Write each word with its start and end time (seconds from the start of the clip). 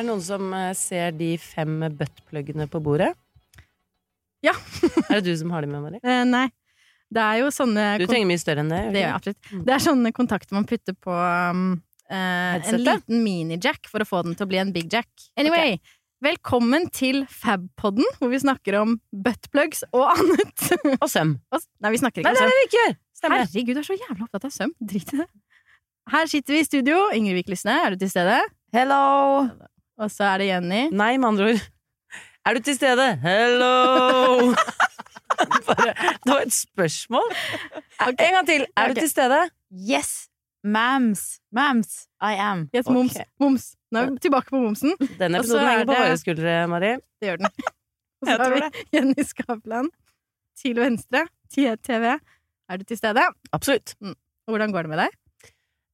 Er 0.00 0.06
det 0.06 0.14
noen 0.14 0.22
som 0.24 0.52
eh, 0.56 0.70
ser 0.72 1.10
de 1.12 1.34
fem 1.36 1.74
buttpluggene 1.92 2.64
på 2.72 2.80
bordet? 2.80 3.10
Ja. 4.40 4.54
er 5.10 5.18
det 5.20 5.26
du 5.26 5.34
som 5.36 5.50
har 5.52 5.66
dem 5.66 5.74
med, 5.74 5.82
Mari? 5.84 5.98
Eh, 6.00 6.22
nei. 6.24 6.46
Det 7.12 7.20
er 7.20 7.40
jo 7.42 7.50
sånne 7.52 7.84
Du 8.00 8.06
trenger 8.08 8.30
mye 8.30 8.40
større 8.40 8.62
enn 8.64 8.70
det. 8.72 8.78
Det 8.94 9.02
gjør 9.02 9.10
jeg 9.10 9.18
absolutt. 9.18 9.50
Det 9.66 9.74
er 9.74 9.82
sånne 9.84 10.12
kontakter 10.16 10.56
man 10.56 10.64
putter 10.70 10.94
på 10.96 11.12
um, 11.12 11.66
eh, 12.08 12.56
en 12.62 12.80
liten 12.80 13.20
mini-jack 13.26 13.90
for 13.92 14.00
å 14.00 14.06
få 14.08 14.22
den 14.24 14.38
til 14.38 14.46
å 14.46 14.50
bli 14.54 14.60
en 14.62 14.70
big 14.72 14.88
jack. 14.88 15.10
Anyway, 15.36 15.76
velkommen 16.24 16.88
til 16.96 17.26
Fab-podden, 17.28 18.08
hvor 18.22 18.32
vi 18.32 18.40
snakker 18.40 18.78
om 18.80 18.94
buttplugs 19.12 19.84
og 19.90 20.06
annet. 20.14 20.64
Og 20.96 21.10
søm. 21.12 21.34
Og- 21.52 21.66
Nei, 21.84 21.92
vi 21.92 22.00
snakker 22.00 22.22
ikke 22.24 22.32
det 22.32 22.40
er 22.40 22.46
om 22.46 22.48
søm. 22.48 22.54
det 22.54 22.62
vi 22.62 22.70
ikke. 22.70 22.86
Herregud, 23.26 23.74
du 23.76 23.82
er 23.82 23.90
så 23.90 23.98
jævla 24.00 24.30
opptatt 24.30 24.48
av 24.48 24.54
søm. 24.56 24.72
Drit 24.80 25.12
i 25.12 25.20
det. 25.20 25.28
Her 26.14 26.32
sitter 26.32 26.56
vi 26.56 26.62
i 26.64 26.70
studio. 26.70 27.02
Ingrid 27.12 27.42
Vik 27.42 27.52
Lysne, 27.52 27.76
er 27.84 27.92
du 27.92 28.00
til 28.00 28.14
stede? 28.14 28.38
Hello! 28.72 29.50
Og 30.00 30.08
så 30.08 30.30
er 30.32 30.40
det 30.40 30.48
Jenny. 30.48 30.82
Nei, 30.96 31.12
med 31.20 31.34
andre 31.34 31.50
ord. 31.52 31.66
Er 32.48 32.56
du 32.56 32.64
til 32.64 32.76
stede? 32.78 33.06
Hello! 33.20 34.54
Bare, 35.68 35.92
det 36.24 36.32
var 36.32 36.40
et 36.46 36.54
spørsmål. 36.56 37.28
En 38.08 38.16
gang 38.16 38.46
til. 38.48 38.64
Er 38.64 38.88
okay. 38.88 38.94
du 38.94 39.00
til 39.02 39.10
stede? 39.12 39.40
Yes! 39.92 40.30
Mams. 40.64 41.40
Mams. 41.52 41.92
I 42.20 42.32
am. 42.40 42.66
Yes, 42.74 42.88
moms. 42.88 43.16
Moms. 43.40 43.68
Nå 43.92 44.00
er 44.00 44.10
vi 44.10 44.24
tilbake 44.24 44.52
på 44.52 44.60
momsen. 44.60 44.96
Denne 45.20 45.40
episoden 45.40 45.64
er 45.64 45.70
henger 45.70 45.88
på 45.88 46.00
våre 46.00 46.18
skuldre, 46.20 46.56
Mari. 46.70 46.90
Det 47.20 47.30
gjør 47.30 47.40
den. 47.42 47.52
Og 48.20 48.28
så 48.28 48.36
har 48.40 48.56
vi 48.56 48.84
Jenny 48.96 49.24
Skavlan 49.24 49.88
til 50.60 50.80
venstre. 50.80 51.26
TV. 51.52 52.12
Er 52.70 52.80
du 52.80 52.84
til 52.88 53.00
stede? 53.00 53.24
Absolutt. 53.52 53.96
Mm. 54.00 54.14
hvordan 54.48 54.72
går 54.72 54.86
det 54.86 54.92
med 54.92 55.02
deg? 55.04 55.16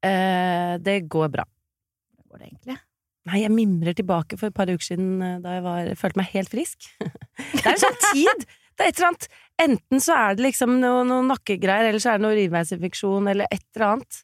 Eh, 0.06 0.74
det 0.82 0.98
går 1.08 1.30
bra. 1.32 1.46
Hvordan 1.46 2.30
går 2.30 2.42
det 2.42 2.50
egentlig? 2.50 2.78
Nei, 3.26 3.40
jeg 3.42 3.50
mimrer 3.54 3.96
tilbake 3.98 4.38
for 4.38 4.50
et 4.50 4.56
par 4.56 4.70
uker 4.70 4.86
siden 4.86 5.18
eh, 5.24 5.40
da 5.42 5.56
jeg 5.56 5.64
var, 5.64 5.90
følte 5.98 6.20
meg 6.20 6.30
helt 6.34 6.52
frisk. 6.52 6.86
Det 7.56 7.64
er 7.64 7.74
en 7.74 7.82
sånn 7.82 8.00
tid! 8.12 8.46
Det 8.76 8.84
er 8.84 8.92
et 8.92 8.98
eller 8.98 9.08
annet 9.08 9.28
Enten 9.56 10.02
så 10.04 10.12
er 10.20 10.34
det 10.36 10.44
liksom 10.44 10.74
noe, 10.82 11.00
noe 11.08 11.24
nakkegreier, 11.24 11.88
eller 11.88 12.02
så 12.02 12.12
er 12.12 12.18
det 12.18 12.26
noe 12.26 12.36
rivbeinsinfeksjon, 12.36 13.30
eller 13.32 13.48
et 13.48 13.64
eller 13.72 13.86
annet 13.86 14.18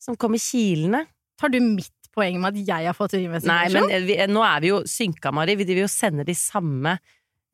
som 0.00 0.16
kommer 0.16 0.40
kilende. 0.40 1.02
Tar 1.36 1.52
du 1.52 1.58
mitt 1.60 1.92
poeng 2.16 2.38
med 2.40 2.56
at 2.56 2.70
jeg 2.72 2.88
har 2.88 2.96
fått 2.96 3.18
Nei, 3.20 3.66
men 3.74 3.90
eh, 3.92 4.06
vi, 4.08 4.16
nå 4.32 4.40
er 4.46 4.64
vi 4.64 4.72
jo 4.72 4.80
synka, 4.88 5.34
Mari. 5.36 5.58
Vi 5.60 5.66
driver 5.68 5.84
jo 5.84 5.92
sender 5.92 6.26
de 6.26 6.36
samme 6.38 6.96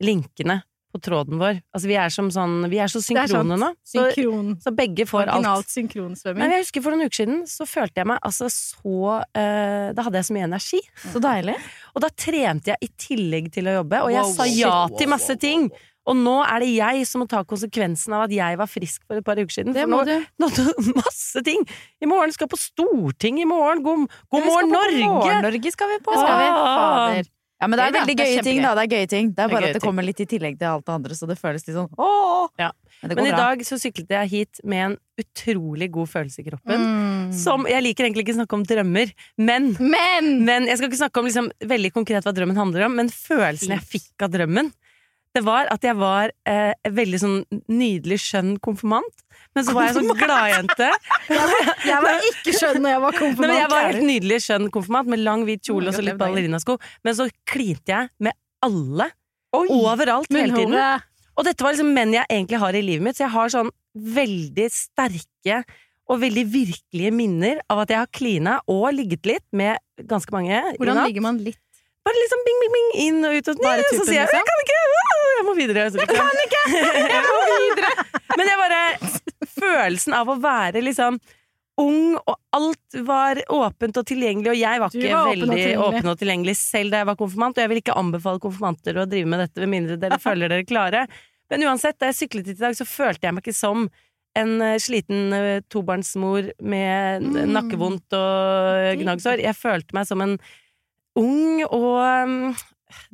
linkene 0.07 0.61
på 0.97 1.01
tråden 1.05 1.39
vår. 1.41 1.61
Altså, 1.71 1.87
vi 1.91 1.97
er 2.01 2.13
som 2.13 2.29
sånn 2.33 2.57
Vi 2.71 2.81
er 2.83 2.91
så 2.91 2.99
synkrone 3.05 3.57
nå. 3.61 3.71
Så, 3.85 4.03
Synkron. 4.11 4.53
så 4.65 4.73
begge 4.75 5.05
får 5.09 5.29
alt. 5.37 5.69
Synkronsvømming. 5.71 6.41
men 6.43 6.55
jeg 6.57 6.65
husker 6.65 6.83
For 6.85 6.95
noen 6.95 7.07
uker 7.07 7.21
siden 7.23 7.43
så 7.49 7.67
følte 7.69 8.01
jeg 8.03 8.09
meg 8.11 8.19
altså 8.25 8.49
så 8.53 9.19
eh, 9.37 9.91
Da 9.95 10.07
hadde 10.07 10.19
jeg 10.21 10.29
så 10.29 10.37
mye 10.37 10.47
energi. 10.49 10.81
Så 11.13 11.21
deilig. 11.23 11.55
Og 11.95 12.03
da 12.03 12.09
trente 12.13 12.73
jeg 12.73 12.81
i 12.83 12.89
tillegg 13.07 13.51
til 13.55 13.69
å 13.69 13.77
jobbe, 13.81 14.01
og 14.07 14.11
jeg 14.13 14.25
Wow, 14.27 14.33
sa 14.35 14.49
ja 14.49 14.73
wow, 14.87 14.97
til 14.97 15.09
masse 15.13 15.37
ting. 15.41 15.69
Og 16.07 16.15
nå 16.15 16.37
er 16.45 16.63
det 16.63 16.69
jeg 16.71 17.07
som 17.09 17.19
må 17.19 17.27
ta 17.27 17.41
konsekvensen 17.43 18.13
av 18.15 18.27
at 18.27 18.31
jeg 18.31 18.57
var 18.59 18.69
frisk 18.71 19.01
for 19.09 19.19
et 19.19 19.25
par 19.27 19.39
uker 19.39 19.51
siden. 19.57 19.73
Det 19.75 19.83
må 19.91 19.99
nå, 20.07 20.19
nå 20.41 20.47
masse 20.95 21.41
ting! 21.43 21.65
I 21.99 22.07
morgen 22.07 22.31
skal 22.35 22.47
på 22.51 22.59
Storting 22.59 23.41
i 23.43 23.47
morgen! 23.49 23.83
God, 23.83 24.05
god 24.31 24.45
morgen, 24.47 24.71
Norge! 24.71 25.01
God 25.01 25.17
morgen, 25.17 25.43
Norge 25.49 25.73
skal 25.75 25.91
vi 25.91 25.97
på. 26.05 26.15
Skal 26.15 26.39
vi. 26.39 26.47
Fader. 26.53 27.33
Ja, 27.57 27.65
men 27.65 27.79
det 27.79 27.85
er 27.87 27.93
veldig 27.95 28.15
gøye 28.19 28.41
ting, 28.45 28.59
da. 28.61 28.71
Det 28.77 28.83
er 28.83 28.91
gøye 28.93 29.07
ting. 29.09 29.29
Det 29.33 29.41
er 29.41 29.47
Det 29.47 29.49
er 29.49 29.55
bare 29.55 29.69
at 29.71 29.77
det 29.79 29.81
kommer 29.81 30.05
litt 30.05 30.19
i 30.21 30.27
tillegg 30.29 30.59
til 30.59 30.67
alt 30.69 30.85
det 30.85 30.93
andre, 30.93 31.15
så 31.17 31.25
det 31.29 31.37
føles 31.39 31.65
litt 31.65 31.73
sånn 31.73 31.89
ååå. 31.97 32.49
Ja. 32.61 32.71
Men 33.01 33.15
Men 33.17 33.25
i 33.25 33.31
bra. 33.33 33.37
dag 33.37 33.63
så 33.65 33.77
syklet 33.81 34.13
jeg 34.13 34.29
hit 34.29 34.61
med 34.63 34.83
en 34.85 34.97
utrolig 35.17 35.89
god 35.91 36.09
følelse 36.11 36.41
i 36.41 36.45
kroppen. 36.49 36.85
Mm. 36.85 37.33
Som, 37.33 37.65
Jeg 37.69 37.81
liker 37.83 38.05
egentlig 38.05 38.27
ikke 38.27 38.37
snakke 38.37 38.53
om 38.53 38.63
drømmer, 38.63 39.13
men 39.37 39.75
Men! 39.79 40.45
Men 40.45 40.67
Jeg 40.69 40.77
skal 40.77 40.89
ikke 40.91 41.01
snakke 41.01 41.19
om 41.19 41.25
liksom, 41.25 41.51
veldig 41.65 41.91
konkret 41.93 42.23
hva 42.23 42.33
drømmen 42.33 42.57
handler 42.57 42.85
om, 42.85 42.95
men 42.95 43.09
følelsen 43.09 43.73
jeg 43.73 43.81
fikk 43.81 44.21
av 44.21 44.31
drømmen, 44.37 44.71
det 45.33 45.43
var 45.45 45.67
at 45.69 45.81
jeg 45.85 45.95
var 45.97 46.31
eh, 46.49 46.73
en 46.85 46.93
veldig 46.97 47.19
sånn 47.21 47.37
nydelig 47.69 48.17
skjønn 48.23 48.55
konfirmant. 48.63 49.25
Men 49.57 49.65
så 49.65 49.73
var 49.73 49.87
jeg 49.87 49.95
sånn 49.97 50.11
gladjente. 50.19 50.87
Jeg 51.87 52.01
var 52.03 52.25
ikke 52.29 52.53
skjønn 52.53 52.81
når 52.83 52.91
jeg 52.93 53.01
var 53.03 53.15
konfirmant. 53.17 53.49
Nei, 53.49 53.57
jeg 53.57 53.69
var 53.71 53.85
helt 53.87 54.05
nydelig 54.05 54.37
skjønn 54.45 54.67
konfirmant 54.73 55.09
med 55.11 55.21
lang 55.23 55.43
hvit 55.47 55.63
kjole 55.65 55.89
og 55.89 55.95
så 55.97 56.03
litt 56.05 56.19
ballerinasko. 56.19 56.77
Men 57.07 57.17
så 57.17 57.27
klinte 57.49 57.93
jeg 57.93 58.11
med 58.27 58.37
alle. 58.65 59.09
Overalt 59.57 60.31
hele 60.33 60.53
tiden. 60.53 60.77
Og 61.37 61.45
dette 61.45 61.65
var 61.65 61.75
liksom 61.75 61.91
menn 61.93 62.15
jeg 62.15 62.25
egentlig 62.33 62.61
har 62.61 62.77
i 62.77 62.81
livet 62.85 63.05
mitt, 63.05 63.17
så 63.17 63.27
jeg 63.27 63.33
har 63.35 63.53
sånn 63.53 63.69
veldig 64.17 64.67
sterke 64.73 65.61
og 66.07 66.21
veldig 66.21 66.43
virkelige 66.49 67.13
minner 67.13 67.61
av 67.71 67.83
at 67.83 67.93
jeg 67.93 68.01
har 68.01 68.11
klina 68.15 68.57
og 68.71 68.89
ligget 68.95 69.27
litt 69.27 69.45
med 69.55 69.81
ganske 70.09 70.33
mange. 70.33 70.61
Hvordan 70.79 71.03
ligger 71.05 71.25
man 71.25 71.39
litt? 71.43 71.61
Bare 72.07 72.15
liksom 72.23 72.43
bing, 72.47 72.59
bing, 72.63 72.73
bing, 72.75 72.91
inn 73.03 73.25
og 73.27 73.35
ut 73.35 73.49
og 73.51 73.63
Bare 73.65 73.81
ned, 73.81 73.89
så 73.91 74.05
sier 74.07 74.21
jeg 74.21 74.29
liksom? 74.29 74.37
'jeg 74.39 74.47
kan 74.47 74.59
ikke', 74.63 74.77
jeg 75.37 75.45
må 75.47 75.53
videre. 75.57 75.87
Så 75.91 75.99
jeg 75.99 76.07
kan 76.07 76.39
ikke! 76.45 76.61
Jeg 77.11 77.23
må 77.27 77.39
videre! 77.51 77.89
Men 78.39 78.47
jeg 78.47 78.59
bare 78.61 78.81
Følelsen 79.59 80.15
av 80.17 80.29
å 80.31 80.37
være 80.41 80.81
liksom 80.85 81.19
ung, 81.77 82.15
og 82.17 82.35
alt 82.57 82.97
var 83.05 83.37
åpent 83.53 83.99
og 84.01 84.05
tilgjengelig, 84.09 84.49
og 84.49 84.57
jeg 84.57 84.81
var 84.81 84.89
ikke 84.89 85.11
var 85.13 85.27
åpen 85.29 85.43
og 85.43 85.51
veldig 85.53 85.77
åpen 85.85 86.09
og 86.09 86.17
tilgjengelig 86.17 86.55
selv 86.57 86.93
da 86.95 87.03
jeg 87.03 87.09
var 87.11 87.17
konfirmant, 87.19 87.57
og 87.57 87.61
jeg 87.61 87.69
vil 87.73 87.81
ikke 87.83 87.97
anbefale 88.01 88.41
konfirmanter 88.41 88.97
å 88.97 89.05
drive 89.09 89.29
med 89.29 89.43
dette 89.43 89.61
med 89.61 89.73
mindre 89.75 89.97
dere 90.01 90.17
føler 90.27 90.49
dere 90.49 90.65
klare. 90.65 91.03
Men 91.53 91.63
uansett, 91.69 91.99
da 92.01 92.09
jeg 92.09 92.17
syklet 92.23 92.49
hit 92.49 92.57
i 92.57 92.65
dag, 92.65 92.77
så 92.79 92.87
følte 92.89 93.27
jeg 93.29 93.37
meg 93.37 93.45
ikke 93.45 93.55
som 93.55 93.85
en 94.37 94.55
eh, 94.61 94.77
sliten 94.81 95.33
eh, 95.33 95.59
tobarnsmor 95.71 96.49
med 96.61 97.27
Mm. 97.27 97.53
nakkevondt 97.55 98.13
og 98.13 98.99
gnagsår. 99.03 99.41
Jeg 99.45 99.57
følte 99.57 99.95
meg 99.97 100.09
som 100.09 100.21
en 100.25 100.35
ung 101.17 101.63
og 101.65 102.01
um, 102.01 102.55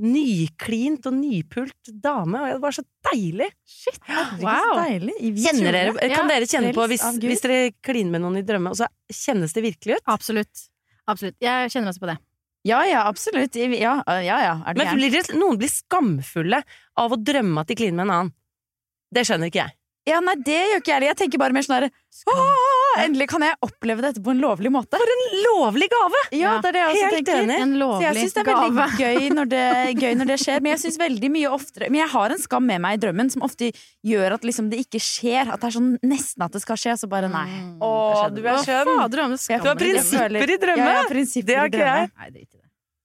nyklint 0.03 1.07
og 1.09 1.15
nypult 1.17 1.93
dame, 2.03 2.41
og 2.41 2.51
det 2.55 2.59
var 2.63 2.75
så 2.75 2.83
deilig! 3.09 3.49
Shit. 3.67 3.97
Wow. 4.41 4.73
så 4.73 4.75
deilig. 4.83 5.15
Kjenner 5.43 5.77
dere, 5.77 6.11
kan 6.13 6.29
dere 6.31 6.49
kjenne 6.49 6.73
på, 6.75 6.85
hvis, 6.91 7.05
hvis 7.23 7.43
dere 7.45 7.73
kliner 7.85 8.15
med 8.15 8.25
noen 8.25 8.41
i 8.41 8.45
drømme, 8.47 8.73
og 8.73 8.79
så 8.79 8.89
kjennes 9.11 9.55
det 9.55 9.65
virkelig 9.65 9.97
ut? 9.99 10.05
Absolutt. 10.13 10.67
Absolutt. 11.09 11.37
Jeg 11.43 11.73
kjenner 11.73 11.91
også 11.91 12.03
på 12.05 12.11
det. 12.13 12.19
Ja 12.63 12.79
ja, 12.87 13.03
absolutt. 13.09 13.57
Ja 13.59 13.97
ja, 14.07 14.37
ja. 14.39 14.53
Det 14.71 14.79
Men 14.79 14.95
blir 14.95 15.11
det, 15.11 15.25
noen 15.35 15.59
blir 15.59 15.71
skamfulle 15.71 16.61
av 16.99 17.11
å 17.11 17.19
drømme 17.19 17.63
at 17.63 17.67
de 17.67 17.75
kliner 17.75 17.97
med 17.99 18.05
en 18.07 18.13
annen. 18.17 18.35
Det 19.13 19.25
skjønner 19.27 19.51
ikke 19.51 19.65
jeg. 19.65 19.75
Ja, 20.07 20.19
nei, 20.23 20.35
det 20.43 20.55
gjør 20.55 20.81
ikke 20.81 20.91
jeg 20.91 20.97
heller. 20.97 21.11
Jeg 21.11 21.19
tenker 21.21 21.39
bare 21.39 21.55
mer 21.55 21.63
sånn 21.63 21.77
herre 21.77 21.91
«Åh, 22.31 22.82
Endelig 23.01 23.25
kan 23.31 23.43
jeg 23.45 23.57
oppleve 23.65 24.03
dette 24.05 24.21
på 24.23 24.31
en 24.33 24.41
lovlig 24.43 24.69
måte. 24.73 24.99
For 25.01 25.11
en 25.13 25.23
Lovlig 25.43 25.87
gave! 25.91 26.19
Ja, 26.37 26.53
det 26.61 26.69
er 26.71 26.75
det 26.75 26.81
jeg 26.81 26.89
også 26.91 27.03
Helt 27.03 27.15
tenker. 27.17 27.41
enig. 27.43 27.57
En 27.63 27.73
Så 27.73 27.79
lovlig 27.81 28.05
jeg 28.05 28.15
syns 28.19 28.35
det 28.35 28.41
er 28.43 28.49
gave. 28.49 28.69
veldig 28.77 28.99
gøy 29.03 29.29
når 29.37 29.49
det, 29.53 29.63
gøy 30.03 30.17
når 30.19 30.29
det 30.31 30.37
skjer, 30.43 30.61
men 30.63 30.71
jeg 30.73 30.81
synes 30.83 30.99
veldig 31.01 31.29
mye 31.33 31.51
oftere 31.57 31.89
Men 31.89 32.01
jeg 32.01 32.11
har 32.13 32.35
en 32.35 32.43
skam 32.43 32.67
med 32.69 32.83
meg 32.85 32.97
i 32.97 33.01
drømmen 33.05 33.31
som 33.33 33.45
ofte 33.47 33.71
gjør 34.05 34.37
at 34.37 34.47
liksom 34.47 34.69
det 34.71 34.81
ikke 34.85 35.01
skjer. 35.03 35.53
At 35.53 35.61
det 35.63 35.71
er 35.71 35.77
sånn 35.79 35.93
nesten 36.03 36.45
at 36.45 36.53
det 36.53 36.61
skal 36.63 36.79
skje, 36.79 36.97
så 37.03 37.09
bare 37.09 37.31
nei. 37.31 37.47
Mm. 37.49 37.77
Å, 37.81 37.93
du 38.33 38.41
er 38.43 38.61
skjønn! 38.65 38.91
Du 38.93 39.69
har 39.69 39.79
prinsipper 39.79 40.53
i 40.53 40.59
drømme! 40.61 40.83
Ja, 40.83 40.99
ja, 41.01 41.07
prinsipper 41.09 41.49
Det 41.49 41.57
har 41.57 41.71
ikke 41.71 41.87
jeg. 41.87 42.11
Nei. 42.19 42.45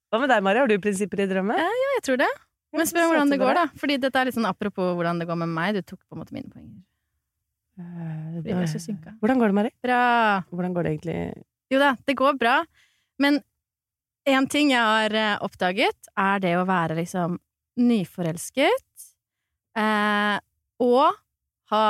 Hva 0.08 0.20
med 0.22 0.30
deg, 0.32 0.44
Mari? 0.44 0.62
Har 0.62 0.70
du 0.70 0.78
prinsipper 0.80 1.20
i 1.24 1.28
drømme? 1.28 1.56
Jeg 1.58 2.04
tror 2.06 2.20
det. 2.20 2.28
Men 2.76 2.88
spør 2.88 3.06
om 3.06 3.12
hvordan 3.14 3.32
det 3.32 3.38
går, 3.40 3.54
da. 3.56 3.64
Fordi 3.80 3.96
dette 4.00 4.20
er 4.20 4.28
litt 4.28 4.36
sånn 4.36 4.48
apropos 4.48 4.92
hvordan 4.96 5.20
det 5.20 5.28
går 5.28 5.38
med 5.40 5.52
meg. 5.52 5.78
Du 5.78 5.82
tok 5.94 6.00
på 6.04 6.16
en 6.16 6.22
måte 6.22 6.36
mine 6.36 6.50
poenger. 6.52 6.76
Fordi 7.78 8.66
så 8.72 8.80
synka. 8.82 9.12
Hvordan 9.20 9.38
går 9.40 9.52
det, 9.52 9.56
Mari? 9.58 9.70
Bra. 9.84 10.00
Hvordan 10.50 10.74
går 10.76 10.86
det 10.86 10.92
egentlig? 10.96 11.18
Jo 11.72 11.78
da, 11.82 11.92
det 12.06 12.16
går 12.18 12.38
bra. 12.40 12.56
Men 13.22 13.40
én 14.28 14.48
ting 14.50 14.72
jeg 14.72 14.82
har 14.82 15.14
eh, 15.14 15.36
oppdaget, 15.44 16.10
er 16.18 16.42
det 16.42 16.54
å 16.58 16.64
være 16.68 16.96
liksom 17.00 17.38
nyforelsket. 17.78 19.06
Eh, 19.78 20.36
og 20.82 21.18
ha 21.72 21.84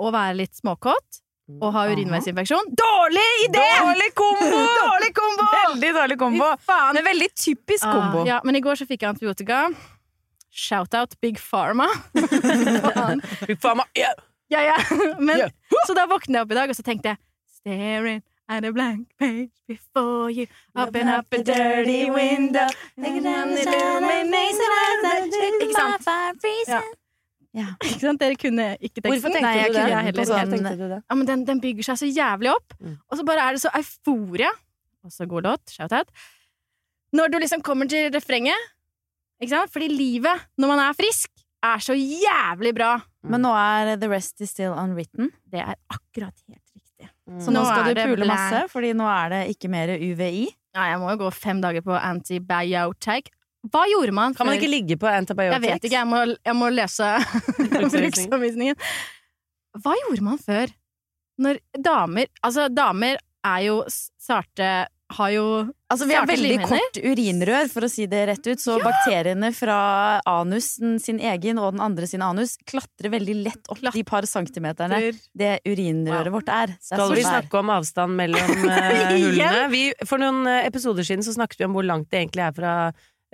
Å 0.00 0.08
være 0.14 0.32
litt 0.38 0.54
småkåt. 0.56 1.18
Og 1.60 1.72
ha 1.74 1.82
urinveisinfeksjon. 1.90 2.70
Dårlig 2.78 3.24
idé! 3.48 3.64
Dårlig 3.82 4.12
kombo! 4.16 4.60
Dårlig 4.84 5.10
kombo! 5.16 5.46
Veldig 5.56 5.90
dårlig 5.96 6.16
kombo. 6.20 6.46
Men 6.94 7.04
veldig 7.04 7.28
typisk 7.34 7.84
kombo. 7.84 8.22
Ah, 8.22 8.28
ja, 8.28 8.38
men 8.46 8.56
i 8.56 8.62
går 8.64 8.78
så 8.80 8.86
fikk 8.88 9.02
jeg 9.04 9.10
antibiotika. 9.10 9.64
Shout-out 10.50 11.18
Big 11.20 11.36
Pharma. 11.42 11.88
Big 12.14 13.58
Pharma, 13.60 13.82
ma- 13.82 14.14
ja. 14.50 14.60
ja. 14.70 14.76
Men, 15.26 15.36
yeah. 15.38 15.50
Så 15.86 15.94
da 15.96 16.06
våknet 16.10 16.36
jeg 16.40 16.44
opp 16.46 16.52
i 16.52 16.58
dag, 16.58 16.70
og 16.72 16.76
så 16.78 16.82
tenkte 16.86 17.12
jeg 17.14 17.18
Staring 17.60 18.22
At 18.50 18.64
a 18.66 18.72
blank 18.74 19.06
page 19.20 19.52
before 19.68 20.30
you 20.32 20.46
Open 20.74 21.06
up 21.08 21.26
a 21.32 21.38
dirty 21.46 22.08
window 22.10 22.66
Ikke 22.98 23.22
sant? 25.74 26.06
Ja. 26.68 26.80
Ja. 27.52 27.66
Ikke 27.84 27.98
sant? 28.02 28.20
Dere 28.22 28.36
kunne 28.38 28.66
ikke 28.78 29.00
teksten. 29.02 29.10
Hvorfor 29.10 29.32
tenkte 29.34 29.46
Nei, 29.46 29.54
jeg 29.58 29.72
du 29.72 29.78
det? 29.78 29.86
Jeg 29.90 30.04
heller. 30.08 30.26
sånn- 30.28 30.52
tenkte 30.54 30.74
du 30.78 30.84
det? 30.92 31.00
Ja, 31.10 31.16
men 31.18 31.26
den, 31.30 31.40
den 31.48 31.62
bygger 31.62 31.88
seg 31.90 31.98
så 32.02 32.08
jævlig 32.10 32.52
opp, 32.54 32.74
Mm. 32.80 32.96
og 33.10 33.18
så 33.18 33.24
bare 33.26 33.46
er 33.48 33.56
det 33.56 33.62
så 33.64 33.70
euforia. 33.74 34.50
Også 35.04 35.26
god 35.26 35.42
låt, 35.48 35.64
shout-out. 35.74 36.08
Når 37.16 37.30
du 37.32 37.38
liksom 37.42 37.62
kommer 37.66 37.88
til 37.90 38.10
refrenget, 38.14 38.60
ikke 39.42 39.50
sant? 39.50 39.72
Fordi 39.72 39.88
livet, 39.90 40.44
når 40.60 40.68
man 40.70 40.78
er 40.78 40.92
frisk, 40.94 41.30
er 41.62 41.78
så 41.82 41.94
jævlig 41.98 42.74
bra. 42.76 42.92
Men 43.22 43.42
nå 43.44 43.50
er 43.52 43.96
The 44.00 44.08
Rest 44.08 44.40
Is 44.40 44.50
Still 44.54 44.72
Unwritten. 44.72 45.28
Det 45.50 45.60
er 45.60 45.74
akkurat 45.92 46.32
helt 46.48 46.62
riktig. 46.74 47.10
Så 47.44 47.52
Nå 47.52 47.60
nå 47.60 47.66
skal 47.68 47.90
du 47.94 48.00
pule 48.14 48.26
masse, 48.26 48.62
fordi 48.72 48.94
nå 48.96 49.04
er 49.06 49.28
det 49.34 49.40
ikke 49.56 49.68
mer 49.70 49.92
UVI. 49.98 50.46
Ja, 50.74 50.86
jeg 50.92 50.98
må 51.02 51.10
jo 51.12 51.18
gå 51.26 51.28
fem 51.34 51.60
dager 51.62 51.82
på 51.84 51.94
antibiotic. 51.98 53.28
Hva 53.70 53.82
gjorde 53.90 54.14
man 54.16 54.32
Kan 54.34 54.46
man 54.48 54.54
før- 54.56 54.62
ikke 54.62 54.70
ligge 54.72 54.96
på 54.96 55.06
antibiotics? 55.10 55.60
Jeg 55.66 55.74
vet 55.76 55.84
ikke, 55.84 55.98
jeg 55.98 56.08
må, 56.08 56.22
jeg 56.48 56.56
må 56.56 56.70
lese 56.72 57.10
bruksanvisningen. 57.92 58.76
Hva 59.84 59.94
gjorde 60.00 60.24
man 60.26 60.38
før? 60.40 60.72
Når 61.40 61.60
damer 61.80 62.26
Altså, 62.44 62.68
damer 62.72 63.20
er 63.44 63.60
jo 63.66 63.82
sarte 64.20 64.70
Har 65.10 65.30
jo 65.34 65.44
Altså, 65.90 66.06
vi 66.06 66.14
har 66.14 66.26
veldig 66.28 66.58
kort 66.70 66.98
urinrør, 67.02 67.66
for 67.72 67.82
å 67.82 67.88
si 67.90 68.04
det 68.06 68.20
rett 68.28 68.44
ut, 68.46 68.60
så 68.62 68.76
bakteriene 68.78 69.48
fra 69.56 69.78
anusen 70.30 71.00
sin 71.02 71.18
egen 71.18 71.58
og 71.58 71.72
den 71.74 71.82
andre 71.82 72.06
sin 72.06 72.22
anus, 72.22 72.52
klatrer 72.62 73.10
veldig 73.16 73.34
lett 73.40 73.64
opp 73.72 73.80
Klatrer. 73.80 73.98
de 73.98 74.04
par 74.06 74.28
centimeterne 74.30 75.00
det 75.34 75.56
urinrøret 75.66 76.30
vårt 76.30 76.52
er. 76.54 76.76
Er 76.76 76.78
Skal 76.92 77.10
vi 77.16 77.24
svær. 77.24 77.40
snakke 77.40 77.58
om 77.58 77.72
avstand 77.74 78.14
mellom 78.20 78.52
eh, 78.70 79.00
hullene? 79.16 79.64
Vi, 79.74 79.82
for 80.06 80.22
noen 80.22 80.46
eh, 80.46 80.68
episoder 80.70 81.02
siden 81.08 81.26
så 81.26 81.34
snakket 81.34 81.64
vi 81.64 81.66
om 81.66 81.74
hvor 81.74 81.88
langt 81.90 82.06
det 82.14 82.22
egentlig 82.22 82.46
er 82.46 82.54
fra 82.54 82.76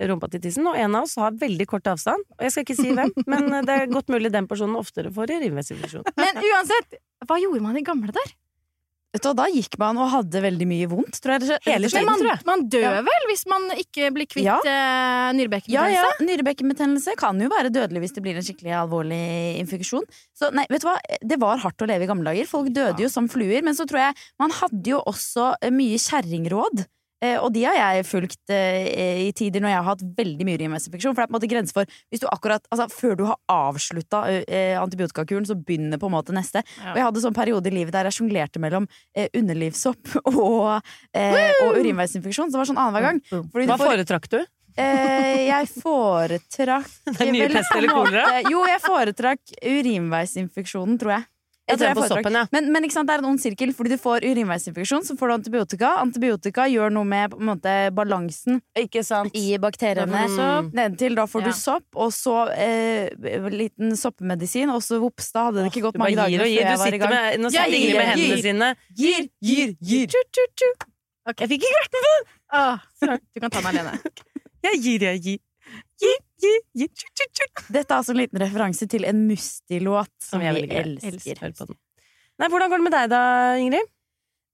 rumpa 0.09 0.27
til 0.33 0.41
tissen, 0.47 0.65
og 0.69 0.75
en 0.77 0.97
av 0.97 1.05
oss 1.05 1.15
har 1.21 1.37
veldig 1.37 1.65
kort 1.69 1.87
avstand. 1.93 2.25
Og 2.37 2.43
jeg 2.45 2.53
skal 2.53 2.65
ikke 2.65 2.79
si 2.81 2.89
hvem, 2.97 3.13
men 3.29 3.47
eh, 3.53 3.63
det 3.69 3.77
er 3.83 3.93
godt 3.93 4.09
mulig 4.13 4.33
den 4.33 4.49
personen 4.49 4.81
oftere 4.81 5.13
får 5.13 5.37
urinveisinfeksjon. 5.37 6.09
Men 6.17 6.41
uansett, 6.41 6.97
hva 7.29 7.37
gjorde 7.41 7.61
man 7.69 7.77
i 7.77 7.85
gamle 7.85 8.13
der? 8.17 8.33
Du 9.15 9.33
Da 9.33 9.45
gikk 9.49 9.77
man 9.79 9.97
og 9.97 10.09
hadde 10.11 10.41
veldig 10.43 10.67
mye 10.67 10.87
vondt, 10.91 11.19
tror 11.23 11.37
jeg. 11.37 11.59
Hele 11.65 11.87
tiden, 11.89 12.05
man, 12.05 12.19
tror 12.19 12.29
jeg. 12.33 12.45
man 12.45 12.65
dør 12.69 12.83
Ja. 12.83 13.01
vel 13.01 13.23
hvis 13.29 13.45
man 13.47 13.69
ikke 13.79 14.11
blir 14.13 14.27
kvitt 14.27 14.43
Ja. 14.43 14.59
ja. 14.63 15.31
nyrebekkenbetennelse? 15.33 15.71
Ja, 15.71 15.87
ja, 15.89 16.25
Nyrebekkenbetennelse 16.27 17.15
kan 17.17 17.39
jo 17.39 17.47
være 17.49 17.71
dødelig 17.71 18.03
hvis 18.03 18.13
det 18.13 18.23
blir 18.23 18.35
en 18.35 18.43
skikkelig 18.45 18.73
alvorlig 18.75 19.59
infeksjon. 19.63 20.03
Så 20.37 20.51
nei, 20.53 20.65
vet 20.69 20.81
du 20.81 20.87
hva, 20.87 20.97
det 21.23 21.39
var 21.39 21.57
hardt 21.57 21.81
å 21.81 21.87
leve 21.87 22.03
i 22.03 22.07
gamle 22.07 22.29
dager. 22.29 22.45
Folk 22.47 22.69
døde 22.75 22.99
jo 22.99 23.09
som 23.09 23.27
fluer. 23.27 23.63
Men 23.63 23.73
så 23.73 23.87
tror 23.87 23.99
jeg 24.11 24.15
man 24.39 24.51
hadde 24.51 24.85
jo 24.85 25.01
også 25.01 25.55
eh, 25.61 25.71
mye 25.71 25.97
kjerringråd. 25.97 26.85
Eh, 27.23 27.37
og 27.41 27.49
de 27.55 27.63
har 27.65 27.77
jeg 27.77 28.05
fulgt 28.05 28.53
eh, 28.53 29.27
i 29.27 29.31
tider 29.35 29.63
når 29.63 29.73
jeg 29.73 29.79
har 29.79 29.87
hatt 29.87 30.03
veldig 30.17 30.47
mye 30.47 30.59
urinveisinfeksjon. 30.59 31.15
For 31.15 31.21
det 31.21 31.25
er 31.25 31.31
på 31.31 31.33
en 31.33 31.37
måte 31.39 31.51
grense 31.51 31.75
for 31.75 31.95
hvis 32.11 32.23
du 32.23 32.27
akkurat, 32.29 32.67
altså 32.73 32.87
Før 32.93 33.15
du 33.17 33.23
har 33.29 33.39
avslutta 33.51 34.23
eh, 34.43 34.75
antibiotikakuren, 34.79 35.47
så 35.47 35.57
begynner 35.57 36.01
på 36.01 36.09
en 36.11 36.15
måte 36.17 36.35
neste. 36.35 36.63
Ja. 36.77 36.91
Og 36.93 37.01
jeg 37.01 37.07
hadde 37.09 37.23
sånn 37.25 37.37
periode 37.37 37.71
i 37.71 37.75
livet 37.79 37.95
der 37.95 38.09
jeg 38.09 38.19
sjonglerte 38.19 38.61
mellom 38.61 38.85
underlivssopp 39.17 40.13
og, 40.33 40.77
og 40.77 41.79
urinveisinfeksjon. 41.79 42.51
Så 42.51 42.57
det 42.57 42.61
var 42.61 42.69
sånn 42.69 42.81
annenhver 42.81 43.09
gang. 43.09 43.23
Fordi 43.53 43.67
Hva 43.69 43.81
foretrakk 43.81 44.29
du? 44.33 44.39
Eh, 44.77 45.47
jeg 45.47 45.69
foretrakk 45.81 46.89
Det 47.17 47.25
er 47.25 47.31
nye 47.33 47.49
pest 47.49 47.73
eller 47.73 47.93
kolera? 47.97 48.25
Jo, 48.45 48.61
jeg 48.69 48.83
foretrakk 48.83 49.55
urinveisinfeksjonen, 49.65 50.99
tror 51.01 51.15
jeg. 51.15 51.27
Jeg 51.67 51.77
tror 51.79 51.87
jeg 51.87 51.95
foretrakk- 51.97 52.23
soppen, 52.23 52.35
ja. 52.39 52.43
Men, 52.55 52.71
men 52.71 52.85
sant, 52.93 53.07
det 53.09 53.15
er 53.17 53.19
en 53.23 53.25
ond 53.27 53.39
sirkel, 53.43 53.73
fordi 53.75 53.89
du 53.91 53.97
får 53.99 54.23
urinveisinfeksjon, 54.23 55.03
så 55.03 55.17
får 55.19 55.27
du 55.27 55.33
antibiotika. 55.35 55.89
Antibiotika 55.99 56.63
gjør 56.71 56.93
noe 56.95 57.03
med 57.03 57.31
på 57.33 57.39
måte, 57.43 57.73
balansen 57.91 58.61
i 59.35 59.57
bakteriene. 59.59 60.21
Du 60.27 60.35
sopp. 60.37 60.69
Nedentil, 60.73 61.15
da 61.19 61.25
får 61.27 61.41
Ja. 61.43 61.47
du 61.47 61.53
sopp, 61.59 61.85
og 61.95 62.11
så 62.15 62.35
eh, 62.55 63.09
liten 63.51 63.91
soppmedisin, 63.99 64.69
og 64.71 64.79
så 64.81 64.99
vops, 65.03 65.31
da 65.35 65.47
hadde 65.49 65.63
det 65.65 65.73
ikke 65.73 65.83
gått 65.89 65.97
Du 65.99 65.99
mange 65.99 66.15
dager 66.15 66.39
før 66.39 66.47
jeg 66.47 66.77
Du 66.77 66.83
var 66.83 66.93
i 66.93 66.97
gang. 67.03 67.09
med, 67.09 67.39
nå 67.43 67.51
sitter 67.51 67.77
Ingrid 67.81 67.97
med 67.97 68.07
hendene 68.13 68.35
gir. 68.35 68.41
sine. 68.47 68.75
Gir, 68.95 69.29
gir, 69.41 69.75
gir! 69.81 70.07
Jeg 71.37 71.49
fikk 71.51 71.63
ikke 71.67 71.79
vært 71.81 71.95
med! 71.97 72.05
den! 72.55 73.19
du 73.35 73.39
kan 73.43 73.49
ta 73.51 73.59
den 73.59 73.67
alene. 73.75 73.99
Jeg 74.67 74.79
gir, 74.81 75.03
jeg 75.05 75.19
gir. 75.21 75.37
Dette 77.67 77.87
er 77.89 77.97
altså 77.97 78.13
en 78.13 78.21
liten 78.21 78.41
referanse 78.41 78.87
til 78.89 79.07
en 79.09 79.25
Musti-låt 79.27 80.13
som 80.21 80.37
Som 80.37 80.45
jeg 80.45 80.59
veldig 80.61 80.79
elsker. 80.83 81.41
Hør 81.41 81.53
på 81.57 81.69
den. 81.71 81.79
Nei, 82.37 82.49
hvordan 82.53 82.69
går 82.69 82.81
det 82.81 82.85
med 82.85 82.93
deg 82.93 83.11
da, 83.11 83.21
Ingrid? 83.57 83.93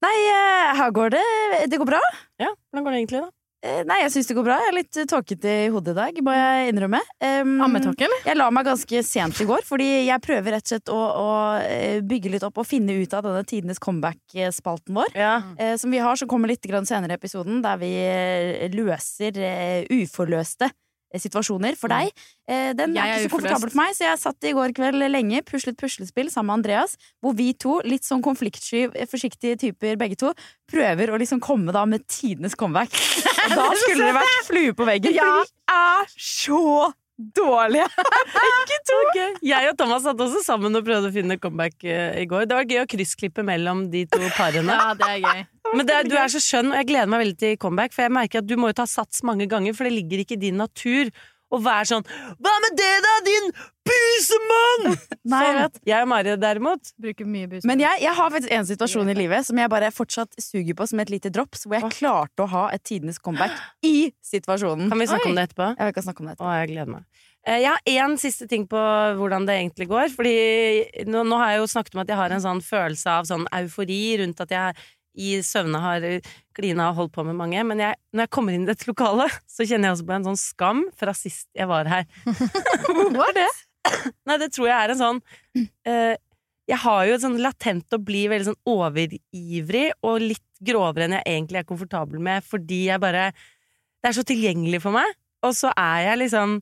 Nei, 0.04 0.18
eh, 0.32 0.74
her 0.76 0.92
går 0.92 1.16
det 1.16 1.24
Det 1.70 1.80
går 1.80 1.88
bra. 1.94 2.02
Ja, 2.40 2.52
hvordan 2.70 2.86
går 2.86 2.94
det 2.94 3.00
egentlig 3.02 3.22
da? 3.22 3.30
Eh, 3.64 3.80
Nei, 3.88 4.02
jeg 4.02 4.12
syns 4.12 4.28
det 4.28 4.36
går 4.36 4.44
bra. 4.44 4.56
Jeg 4.60 4.70
er 4.70 4.76
litt 4.76 4.98
eh, 5.00 5.06
tåkete 5.08 5.52
i 5.64 5.70
hodet 5.72 5.94
i 5.94 5.96
dag, 5.96 6.18
må 6.26 6.34
jeg 6.36 6.72
innrømme. 6.72 7.00
Um, 7.24 7.54
Ammetåke, 7.64 8.04
eller? 8.04 8.20
Jeg 8.28 8.36
la 8.36 8.50
meg 8.52 8.66
ganske 8.68 9.02
sent 9.06 9.40
i 9.40 9.46
går, 9.48 9.64
fordi 9.64 9.88
jeg 10.04 10.24
prøver 10.24 10.56
rett 10.56 10.66
og 10.66 10.72
slett 10.74 10.92
å, 10.92 11.00
å 11.00 12.04
bygge 12.04 12.34
litt 12.34 12.44
opp 12.44 12.60
og 12.60 12.68
finne 12.68 12.98
ut 13.00 13.16
av 13.16 13.24
denne 13.24 13.44
tidenes 13.48 13.80
comeback-spalten 13.80 15.00
vår. 15.00 15.16
Ja. 15.16 15.38
Som 15.80 15.96
vi 15.96 16.02
har, 16.04 16.20
som 16.20 16.28
kommer 16.28 16.52
litt 16.52 16.68
senere 16.84 17.16
i 17.16 17.20
episoden, 17.20 17.62
der 17.64 17.80
vi 17.80 17.94
løser 18.76 19.40
eh, 19.40 19.88
uforløste 20.02 20.68
situasjoner 21.22 21.76
for 21.78 21.88
deg. 21.92 22.10
Eh, 22.48 22.72
Den 22.74 22.96
er 22.96 23.14
ikke 23.18 23.28
så 23.28 23.32
komfortabel 23.36 23.70
for 23.70 23.80
meg, 23.80 23.94
så 23.94 24.06
jeg 24.08 24.18
satt 24.22 24.48
i 24.48 24.52
går 24.56 24.74
kveld 24.76 25.04
lenge, 25.10 25.42
puslet 25.46 25.76
puslespill 25.78 26.30
sammen 26.32 26.46
med 26.52 26.58
Andreas, 26.64 26.96
hvor 27.22 27.34
vi 27.36 27.52
to, 27.54 27.80
litt 27.84 28.02
sånn 28.06 28.22
konfliktsky, 28.24 28.88
eh, 28.94 29.06
forsiktige 29.06 29.58
typer 29.60 29.96
begge 30.00 30.16
to, 30.16 30.32
prøver 30.70 31.12
å 31.12 31.18
liksom 31.20 31.40
komme 31.40 31.72
da 31.72 31.84
med 31.86 32.06
tidenes 32.08 32.54
comeback. 32.54 32.90
Og 33.44 33.56
da 33.56 33.70
skulle 33.76 34.10
det 34.10 34.14
vært 34.16 34.44
flue 34.48 34.72
på 34.74 34.86
veggen, 34.88 35.14
Ja. 35.14 35.22
for 35.22 35.44
vi 35.44 35.78
er 35.78 36.14
så 36.16 36.92
dårlige! 37.18 37.88
Ok. 38.94 39.16
Jeg 39.44 39.70
og 39.70 39.76
Thomas 39.78 40.04
satt 40.04 40.20
også 40.20 40.40
sammen 40.44 40.76
og 40.76 40.84
prøvde 40.86 41.08
å 41.08 41.14
finne 41.14 41.36
comeback 41.40 41.84
eh, 41.88 42.20
i 42.20 42.26
går. 42.28 42.44
Det 42.48 42.56
var 42.56 42.68
gøy 42.68 42.82
å 42.82 42.88
kryssklippe 42.90 43.44
mellom 43.46 43.86
de 43.92 44.04
to 44.10 44.20
parene. 44.36 44.76
Ja, 44.76 44.92
det 44.98 45.08
er 45.08 45.20
gøy. 45.22 45.40
Men 45.76 45.88
det, 45.88 45.96
du 46.10 46.16
er 46.20 46.30
så 46.30 46.40
skjønn, 46.42 46.70
og 46.72 46.78
jeg 46.78 46.88
gleder 46.90 47.10
meg 47.10 47.24
veldig 47.24 47.38
til 47.40 47.56
comeback, 47.60 47.94
for 47.96 48.04
jeg 48.04 48.14
merker 48.14 48.42
at 48.42 48.48
du 48.48 48.54
må 48.60 48.70
jo 48.70 48.76
ta 48.78 48.86
sats 48.90 49.24
mange 49.26 49.48
ganger, 49.50 49.76
for 49.76 49.88
det 49.88 49.94
ligger 49.96 50.22
ikke 50.22 50.36
i 50.36 50.42
din 50.46 50.60
natur 50.60 51.10
å 51.54 51.60
være 51.62 51.86
sånn 51.92 52.04
Hva 52.42 52.52
med 52.64 52.76
det 52.80 52.92
da, 53.06 53.14
din 53.26 53.48
busemann?! 53.88 54.96
Sånn. 55.24 55.56
vet. 55.56 55.78
Jeg 55.88 56.04
og 56.04 56.08
Mari 56.10 56.34
derimot. 56.40 56.90
Bruker 57.00 57.28
mye 57.28 57.48
busemann. 57.48 57.70
Men 57.72 57.82
jeg, 57.84 58.02
jeg 58.04 58.16
har 58.18 58.32
faktisk 58.32 58.52
en 58.58 58.66
situasjon 58.68 59.12
i 59.12 59.16
livet 59.16 59.46
som 59.48 59.60
jeg 59.60 59.72
bare 59.72 59.88
fortsatt 59.94 60.36
suger 60.40 60.76
på 60.76 60.86
som 60.90 61.00
et 61.04 61.12
lite 61.12 61.32
drops, 61.32 61.64
hvor 61.64 61.78
jeg 61.78 61.94
klarte 61.96 62.44
å 62.44 62.50
ha 62.52 62.64
et 62.76 62.84
tidenes 62.84 63.20
comeback 63.24 63.54
i 63.86 64.10
situasjonen. 64.24 64.90
Kan 64.92 65.00
vi 65.00 65.08
snakke 65.08 65.30
Oi. 65.30 65.32
om 65.32 65.38
det 65.40 65.46
etterpå? 65.48 65.70
Ja, 65.78 65.88
vi 65.88 65.96
kan 65.96 66.06
snakke 66.08 66.24
om 66.24 66.28
det 66.28 66.36
etterpå. 66.36 66.50
Å, 66.50 66.58
jeg 66.60 66.72
gleder 66.74 66.92
meg. 66.98 67.06
Eh, 67.44 67.58
Jeg 67.60 67.70
har 67.72 67.80
én 68.08 68.16
siste 68.20 68.48
ting 68.48 68.66
på 68.68 68.80
hvordan 69.20 69.48
det 69.48 69.56
egentlig 69.60 69.88
går. 69.90 70.12
Fordi 70.16 70.36
nå, 71.08 71.24
nå 71.28 71.40
har 71.40 71.54
jeg 71.54 71.62
jo 71.64 71.70
snakket 71.74 71.96
om 71.96 72.04
at 72.04 72.12
jeg 72.12 72.20
har 72.20 72.36
en 72.36 72.44
sånn 72.44 72.62
følelse 72.64 73.16
av 73.20 73.28
sånn 73.28 73.44
eufori 73.60 74.00
rundt 74.22 74.40
at 74.44 74.54
jeg 74.56 74.84
i 75.14 75.38
søvne 75.46 75.80
har 75.82 76.04
klina 76.54 76.90
og 76.90 76.98
holdt 76.98 77.14
på 77.14 77.24
med 77.26 77.38
mange. 77.38 77.62
Men 77.66 77.82
jeg, 77.82 77.98
når 78.14 78.26
jeg 78.26 78.32
kommer 78.34 78.54
inn 78.54 78.66
i 78.66 78.70
dette 78.70 78.88
lokalet, 78.88 79.34
så 79.50 79.66
kjenner 79.66 79.90
jeg 79.90 79.98
også 79.98 80.08
på 80.08 80.16
en 80.16 80.28
sånn 80.30 80.40
skam 80.40 80.82
fra 80.98 81.14
sist 81.16 81.48
jeg 81.56 81.70
var 81.70 81.90
her. 81.90 82.06
Hva 83.14 83.28
er 83.30 83.38
det? 83.38 83.48
Nei, 84.28 84.38
det 84.40 84.50
tror 84.54 84.70
jeg 84.70 84.76
er 84.78 84.94
en 84.94 85.00
sånn 85.00 85.18
eh, 85.84 86.14
Jeg 86.70 86.78
har 86.86 87.02
jo 87.04 87.16
et 87.16 87.24
sånn 87.24 87.36
latent 87.42 87.92
å 87.92 88.00
bli 88.00 88.22
veldig 88.32 88.46
sånn 88.48 88.72
overivrig 88.72 89.90
og 90.00 90.24
litt 90.24 90.46
grovere 90.64 91.04
enn 91.04 91.18
jeg 91.18 91.28
egentlig 91.28 91.60
er 91.60 91.68
komfortabel 91.68 92.22
med, 92.24 92.46
fordi 92.48 92.86
jeg 92.86 93.02
bare 93.02 93.26
Det 93.34 94.08
er 94.08 94.16
så 94.16 94.24
tilgjengelig 94.24 94.80
for 94.86 94.96
meg, 94.96 95.10
og 95.44 95.52
så 95.56 95.72
er 95.76 96.06
jeg 96.08 96.22
liksom 96.24 96.56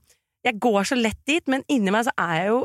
Jeg 0.48 0.58
går 0.66 0.90
så 0.90 0.98
lett 0.98 1.20
dit, 1.30 1.46
men 1.46 1.62
inni 1.70 1.94
meg 1.94 2.08
så 2.08 2.16
er 2.18 2.34
jeg 2.40 2.50
jo 2.50 2.64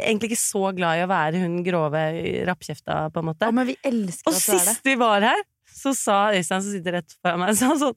egentlig 0.00 0.32
ikke 0.32 0.40
så 0.42 0.62
glad 0.76 0.98
i 1.00 1.04
å 1.04 1.10
være 1.10 1.40
hun 1.42 1.58
grove 1.66 2.02
rappkjefta, 2.48 2.98
på 3.14 3.22
en 3.22 3.28
måte. 3.30 3.48
Ja, 3.48 3.54
men 3.56 3.68
vi 3.70 3.76
elsker 3.88 4.30
Og 4.30 4.36
at 4.38 4.44
du 4.46 4.52
er 4.52 4.58
det. 4.58 4.66
sist 4.72 4.86
vi 4.88 4.94
var 5.00 5.26
her, 5.26 5.42
så 5.72 5.92
sa 5.96 6.18
Øystein 6.36 6.62
som 6.64 6.72
sitter 6.74 6.98
rett 6.98 7.16
foran 7.22 7.40
meg, 7.42 7.54
sa 7.60 7.72
sånn, 7.80 7.96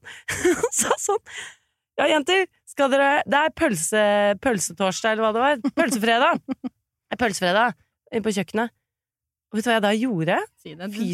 sa 0.74 0.94
sånn 1.00 1.22
Ja, 2.00 2.08
jenter, 2.12 2.46
skal 2.68 2.90
dere 2.92 3.10
Det 3.24 3.38
er 3.46 3.52
pølse, 3.56 4.00
pølsetorsdag, 4.44 5.14
eller 5.16 5.24
hva 5.26 5.32
det 5.36 5.44
var. 5.44 5.76
Pølsefredag. 5.82 6.42
Det 7.06 7.14
er 7.14 7.20
pølsefredag 7.22 7.76
inne 8.12 8.24
på 8.26 8.32
kjøkkenet. 8.34 8.72
Og 9.52 9.58
vet 9.60 9.64
du 9.64 9.68
hva 9.70 9.74
jeg 9.76 9.82
da 9.84 9.92
gjorde? 9.94 10.36
Si. 10.58 10.72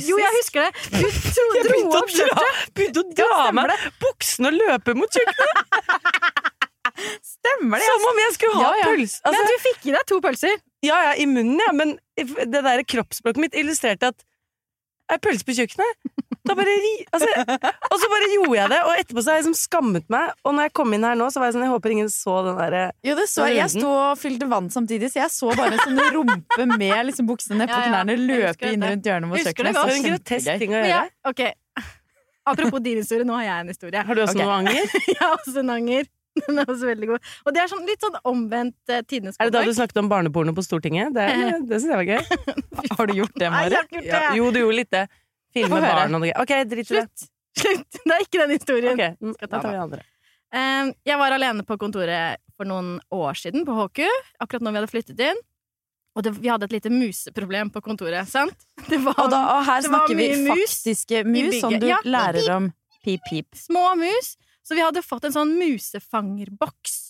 Jo, 0.08 0.16
jeg 0.18 0.32
husker 0.38 0.64
det! 0.64 0.70
Du 0.88 1.04
tro, 1.04 1.44
Jeg 1.58 1.66
begynte 1.68 1.98
å 1.98 2.00
opp 2.00 2.70
begynte 2.78 3.02
å 3.02 3.08
dra 3.12 3.26
av 3.42 3.50
meg 3.58 3.74
buksene 4.00 4.48
og 4.48 4.56
løpe 4.56 4.94
mot 4.96 5.18
kjøkkenet! 5.18 6.40
Stemmer 7.32 7.82
det? 7.82 7.88
Som 7.92 8.06
om 8.08 8.20
jeg 8.22 8.34
skulle 8.36 8.56
ha 8.56 8.62
Ja, 8.62 8.72
ja. 8.80 8.88
pølse. 8.90 9.20
Altså, 9.22 9.36
Men 9.36 9.50
du 9.52 9.62
fikk 9.66 9.86
i 9.90 9.94
deg 9.96 10.08
to 10.08 10.18
pølser. 10.24 10.56
Ja, 10.82 10.98
ja, 11.08 11.14
i 11.14 11.28
munnen, 11.30 11.60
ja, 11.62 11.72
men 11.76 11.96
det 12.18 12.62
der 12.66 12.82
kroppsspråket 12.82 13.40
mitt 13.42 13.58
illustrerte 13.58 14.10
at 14.12 14.24
er 15.12 15.20
pølse 15.22 15.44
på 15.46 15.54
kjøkkenet? 15.54 16.12
Da 16.42 16.56
bare 16.58 16.72
ri... 16.74 16.92
Altså, 17.14 17.28
og 17.92 17.96
så 18.02 18.08
bare 18.10 18.28
gjorde 18.32 18.56
jeg 18.56 18.70
det, 18.72 18.78
og 18.82 18.96
etterpå 18.98 19.22
så 19.22 19.30
har 19.30 19.36
jeg 19.38 19.44
liksom 19.44 19.58
skammet 19.60 20.08
meg. 20.10 20.32
Og 20.42 20.56
når 20.56 20.66
jeg 20.66 20.74
kom 20.74 20.96
inn 20.96 21.06
her 21.06 21.18
nå, 21.18 21.28
så 21.30 21.38
var 21.38 21.50
jeg 21.50 21.56
sånn 21.56 21.66
Jeg 21.68 21.72
håper 21.74 21.94
ingen 21.94 22.10
så 22.10 22.38
den 22.48 22.58
derre 22.58 22.82
Jo, 23.06 23.14
det 23.18 23.28
så 23.30 23.46
jeg. 23.46 23.60
Jeg 23.60 23.74
sto 23.76 23.92
og 23.92 24.18
fylte 24.18 24.48
vann 24.50 24.70
samtidig, 24.74 25.12
så 25.12 25.22
jeg 25.22 25.34
så 25.36 25.52
bare 25.52 25.76
en 25.76 25.84
sånn 25.84 26.16
rumpe 26.16 26.66
med 26.72 26.96
liksom 27.12 27.28
buksene 27.30 27.60
nedpå 27.60 27.76
Ja, 27.76 27.84
ja. 27.84 27.92
knærne 27.92 28.18
løpe 28.18 28.72
inn 28.74 28.86
rundt 28.88 29.06
hjørnet 29.06 29.30
mot 29.30 29.38
kjøkkenet. 29.38 29.70
det 29.70 29.78
var 29.78 29.94
en 29.94 30.08
grotesk 30.08 30.64
ting 30.64 30.74
å 30.74 30.80
gjøre. 30.80 30.90
Ja, 30.96 31.04
ok, 31.30 31.44
Apropos 32.42 32.82
din 32.82 32.98
historie, 32.98 33.22
nå 33.22 33.36
har 33.38 33.44
jeg 33.46 33.62
en 33.62 33.70
historie. 33.70 34.02
Har 34.02 34.18
du 34.18 34.24
også 34.24 34.34
okay. 34.34 34.46
noe 34.48 34.56
anger? 34.58 34.94
Jeg 35.12 35.18
har 35.20 35.36
også 35.36 35.60
en 35.60 35.70
anger. 35.70 36.08
Den 36.46 36.58
er 36.62 36.64
også 36.70 36.86
veldig 36.88 37.08
god. 37.10 37.26
Og 37.46 37.54
det 37.54 37.60
er 37.62 37.68
sånn, 37.72 37.82
litt 37.88 38.00
sånn 38.04 38.14
omvendt 38.28 38.76
uh, 38.92 39.00
tidenes 39.04 39.36
Er 39.38 39.50
det 39.50 39.54
da 39.58 39.62
du 39.66 39.72
snakket 39.76 39.98
om 40.00 40.08
barneporno 40.08 40.54
på 40.56 40.64
Stortinget? 40.64 41.12
Det, 41.16 41.26
det 41.68 41.80
syns 41.82 41.90
jeg 41.92 41.98
var 42.00 42.08
gøy. 42.08 42.94
Har 42.96 43.10
du 43.10 43.14
gjort 43.18 43.36
det, 43.36 43.50
Nei, 43.52 43.64
jeg 43.66 43.72
Mari? 43.72 43.76
har 43.76 43.84
ikke 43.90 43.98
gjort 44.00 44.08
Ja, 44.12 44.22
det. 44.30 44.38
jo, 44.40 44.48
du 44.54 44.60
gjorde 44.62 44.78
litt 44.80 44.92
det. 44.96 45.04
Filme 45.52 45.74
Få 45.76 45.82
høre. 45.84 45.92
barn 46.00 46.16
og 46.16 46.24
noe. 46.24 46.32
Ok, 46.40 46.54
drit 46.70 46.80
i 46.80 46.96
det. 46.96 47.04
Slutt! 47.04 47.28
Slutt! 47.62 48.00
Det 48.06 48.14
er 48.16 48.24
ikke 48.24 48.40
den 48.46 48.54
historien. 48.56 48.94
Ok, 48.96 49.20
mm, 49.20 49.34
Skal 49.36 49.48
da 49.48 49.56
ta 49.58 49.62
tar 49.66 49.74
vi 49.76 49.80
andre. 49.84 50.04
Eh, 50.52 50.92
Jeg 51.12 51.18
var 51.20 51.32
alene 51.36 51.64
på 51.68 51.76
kontoret 51.80 52.40
for 52.56 52.68
noen 52.68 52.94
år 53.12 53.36
siden 53.40 53.66
på 53.68 53.76
HQ, 53.76 54.00
akkurat 54.44 54.64
når 54.64 54.72
vi 54.74 54.80
hadde 54.80 54.92
flyttet 54.92 55.20
inn. 55.28 55.40
Og 56.16 56.24
det, 56.26 56.32
vi 56.44 56.48
hadde 56.52 56.66
et 56.68 56.74
lite 56.74 56.90
museproblem 56.92 57.70
på 57.72 57.80
kontoret, 57.84 58.28
sant? 58.28 58.66
Det 58.88 58.98
var 59.00 59.16
Og, 59.16 59.30
da, 59.32 59.38
og 59.54 59.62
her 59.64 59.80
Det 59.84 59.88
var 59.92 60.02
snakker 60.02 60.18
vi 60.18 60.26
mye 60.28 60.40
mus 60.44 60.74
faktiske 60.76 61.22
mus, 61.24 61.54
som 61.60 61.72
bygget. 61.72 61.80
du 61.80 61.88
Ja, 61.88 62.00
lærer 62.04 62.50
om 62.56 62.66
pip-pip. 63.04 63.48
små 63.56 63.86
mus, 63.96 64.34
så 64.62 64.74
vi 64.78 64.84
hadde 64.84 65.02
fått 65.02 65.24
en 65.28 65.34
sånn 65.34 65.56
musefangerboks. 65.58 67.00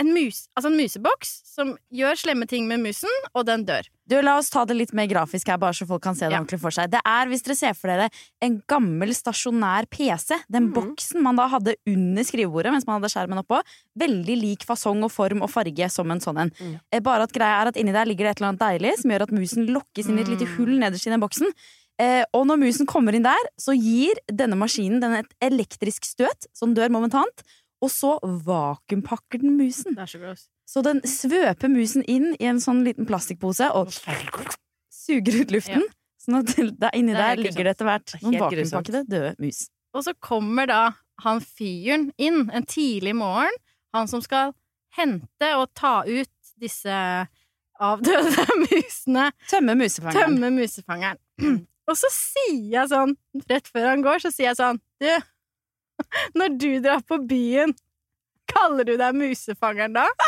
En, 0.00 0.14
mus, 0.16 0.46
altså 0.56 0.70
en 0.70 0.78
museboks 0.80 1.30
som 1.44 1.74
gjør 1.92 2.16
slemme 2.16 2.46
ting 2.48 2.64
med 2.64 2.80
musen, 2.80 3.10
og 3.36 3.44
den 3.44 3.66
dør. 3.68 3.84
Du, 4.08 4.14
La 4.24 4.38
oss 4.40 4.48
ta 4.48 4.62
det 4.64 4.72
litt 4.78 4.94
mer 4.96 5.04
grafisk 5.10 5.50
her, 5.52 5.58
bare 5.60 5.76
så 5.76 5.84
folk 5.84 6.00
kan 6.02 6.16
se 6.16 6.24
det 6.24 6.32
Ja. 6.32 6.38
ordentlig 6.40 6.58
for 6.62 6.72
seg. 6.72 6.88
Det 6.90 7.02
er, 7.04 7.28
hvis 7.28 7.42
dere 7.44 7.56
ser 7.58 7.74
for 7.76 7.92
dere, 7.92 8.06
en 8.40 8.62
gammel 8.66 9.12
stasjonær 9.12 9.90
PC. 9.92 10.38
Den 10.48 10.70
mm. 10.70 10.72
boksen 10.72 11.20
man 11.20 11.36
da 11.36 11.46
hadde 11.52 11.74
under 11.86 12.24
skrivebordet 12.24 12.72
mens 12.72 12.86
man 12.88 12.96
hadde 12.96 13.12
skjermen 13.12 13.42
oppå. 13.44 13.60
Veldig 14.00 14.38
lik 14.40 14.64
fasong 14.64 15.04
og 15.04 15.12
form 15.12 15.44
og 15.44 15.52
farge 15.52 15.90
som 15.92 16.10
en 16.10 16.24
sånn 16.24 16.40
en. 16.46 16.50
Mm. 16.56 16.80
Eh, 16.96 17.00
Bare 17.04 17.28
at 17.28 17.32
greia 17.36 17.60
er 17.60 17.68
at 17.68 17.76
inni 17.76 17.92
der 17.92 18.08
ligger 18.08 18.24
det 18.24 18.30
et 18.38 18.40
eller 18.40 18.54
annet 18.54 18.64
deilig 18.64 18.96
som 19.02 19.10
gjør 19.12 19.26
at 19.28 19.36
musen 19.36 19.68
lokkes 19.68 20.08
inn 20.08 20.16
i 20.16 20.22
et 20.24 20.32
lite 20.32 20.48
Mm. 20.48 20.56
hull 20.56 20.78
nederst 20.80 21.06
i 21.06 21.10
den 21.12 21.20
boksen. 21.20 21.52
Eh, 22.00 22.22
og 22.36 22.46
når 22.48 22.60
musen 22.62 22.88
kommer 22.88 23.16
inn 23.16 23.26
der, 23.26 23.48
så 23.60 23.74
gir 23.76 24.16
denne 24.32 24.56
maskinen 24.56 25.02
den 25.02 25.18
et 25.18 25.34
elektrisk 25.44 26.06
støt, 26.08 26.48
så 26.56 26.68
den 26.68 26.76
dør 26.78 26.92
momentant. 26.94 27.44
Og 27.84 27.92
så 27.92 28.14
vakuumpakker 28.22 29.40
den 29.42 29.56
musen. 29.58 29.96
Det 29.96 30.04
er 30.04 30.12
så 30.12 30.20
gross. 30.20 30.46
Så 30.68 30.82
den 30.86 31.00
svøper 31.08 31.72
musen 31.72 32.04
inn 32.08 32.34
i 32.38 32.46
en 32.48 32.60
sånn 32.62 32.84
liten 32.86 33.08
plastikkpose 33.08 33.70
og 33.74 33.90
suger 33.90 35.40
ut 35.42 35.54
luften. 35.56 35.86
Sånn 36.20 36.42
at 36.42 36.52
der 36.54 36.96
inni 36.96 37.14
er 37.16 37.22
der 37.22 37.40
ligger 37.40 37.66
det 37.66 37.74
etter 37.74 37.88
hvert 37.88 38.14
noen 38.20 38.36
vakuumpakkede 38.44 39.04
døde 39.08 39.32
mus. 39.40 39.64
Og 39.96 40.04
så 40.06 40.14
kommer 40.22 40.68
da 40.70 40.82
han 41.24 41.40
fyren 41.42 42.10
inn 42.20 42.44
en 42.54 42.68
tidlig 42.68 43.16
morgen, 43.18 43.56
han 43.96 44.08
som 44.08 44.22
skal 44.24 44.54
hente 44.96 45.50
og 45.56 45.72
ta 45.76 46.00
ut 46.06 46.30
disse 46.60 47.00
avdøde 47.80 48.46
musene. 48.66 49.30
Tømme 49.50 49.74
musefangeren. 49.80 50.36
Tømme 50.36 50.52
musefangeren. 50.54 51.66
Og 51.90 51.98
så 51.98 52.10
sier 52.14 52.70
jeg 52.76 52.90
sånn, 52.92 53.16
rett 53.50 53.70
før 53.70 53.90
han 53.92 54.04
går, 54.06 54.22
så 54.22 54.30
sier 54.34 54.50
jeg 54.52 54.60
sånn 54.60 54.78
Du, 55.02 55.10
når 56.38 56.58
du 56.60 56.70
drar 56.84 57.02
på 57.06 57.18
byen, 57.30 57.74
kaller 58.50 58.86
du 58.86 58.96
deg 59.00 59.16
musefangeren 59.18 59.96
da? 59.98 60.06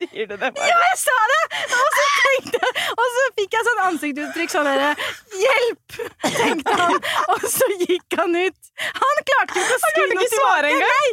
Sier 0.00 0.26
du 0.26 0.32
det 0.32 0.48
Bare? 0.56 0.68
Ja, 0.68 0.76
jeg 0.80 0.98
sa 1.02 1.16
det! 1.32 1.40
Og 1.76 1.96
så 1.96 2.04
tenkte 2.16 2.60
jeg 2.62 2.84
Og 2.94 3.10
så 3.16 3.24
fikk 3.36 3.56
jeg 3.56 3.66
sånn 3.66 3.82
ansiktsuttrykk 3.88 4.54
sånn 4.54 4.68
derre 4.70 4.94
Hjelp! 5.42 5.98
tenkte 6.24 6.76
han. 6.80 6.96
Og 7.34 7.44
så 7.52 7.68
gikk 7.82 8.16
han 8.16 8.38
ut. 8.38 8.72
Han 8.96 9.22
klarte 9.28 9.58
jo 9.58 9.66
ikke 9.66 9.76
å 9.76 9.82
si 9.82 9.92
noe 10.14 10.24
tilbake. 10.32 10.72
engang! 10.72 11.12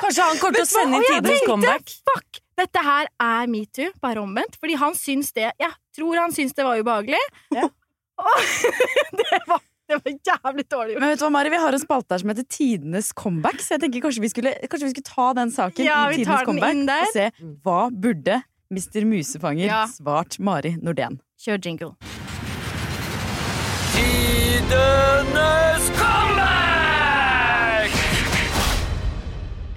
Kanskje 0.00 0.26
han 0.28 0.40
kommer 0.40 0.60
til 0.60 0.66
å 0.66 0.70
sende 0.70 1.00
inn 1.00 1.06
tidenes 1.06 1.32
tenkte, 1.32 1.48
comeback? 1.48 1.94
Fuck! 2.08 2.40
Dette 2.60 2.84
her 2.84 3.08
er 3.24 3.50
metoo, 3.52 3.90
bare 4.04 4.22
omvendt. 4.22 4.56
Fordi 4.60 4.76
han 4.80 4.96
syns 4.96 5.32
det 5.36 5.48
Jeg 5.48 5.72
tror 5.96 6.20
han 6.20 6.34
syns 6.36 6.56
det 6.56 6.66
var 6.66 6.80
ubehagelig. 6.80 7.20
Ja. 7.56 7.68
Det 9.20 9.40
var, 9.48 9.60
det 9.90 9.98
var 9.98 10.12
jævlig 10.30 10.64
dårlig 10.70 10.92
gjort. 10.94 11.00
Men 11.02 11.10
vet 11.12 11.18
du 11.20 11.24
hva, 11.26 11.30
Mari, 11.34 11.50
vi 11.50 11.60
har 11.62 11.74
en 11.76 11.82
spalte 11.82 12.14
her 12.14 12.22
som 12.22 12.30
heter 12.32 12.46
Tidenes 12.50 13.10
comeback, 13.16 13.58
så 13.64 13.74
jeg 13.76 13.82
tenker 13.86 14.04
kanskje 14.04 14.22
vi 14.24 14.30
skulle, 14.32 14.52
kanskje 14.70 14.86
vi 14.88 14.94
skulle 14.94 15.10
ta 15.10 15.26
den 15.40 15.50
saken 15.54 15.86
Ja, 15.86 15.98
i 16.06 16.14
vi 16.14 16.22
Tidenes 16.24 16.46
comeback 16.46 16.74
inn 16.78 16.86
der. 16.90 17.06
og 17.08 17.14
se 17.16 17.28
hva 17.66 17.80
burde 17.90 18.40
Mr. 18.70 19.02
Musefanger 19.10 19.66
Ja. 19.66 19.82
svart 19.90 20.38
Mari 20.38 20.76
Nordén. 20.78 21.18
Kjør 21.40 21.58
jingle. 21.66 21.94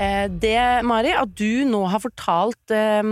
Eh, 0.02 0.28
det, 0.42 0.58
Mari, 0.88 1.14
at 1.16 1.34
du 1.38 1.64
nå 1.70 1.84
har 1.92 2.02
fortalt 2.04 2.74
eh, 2.74 3.04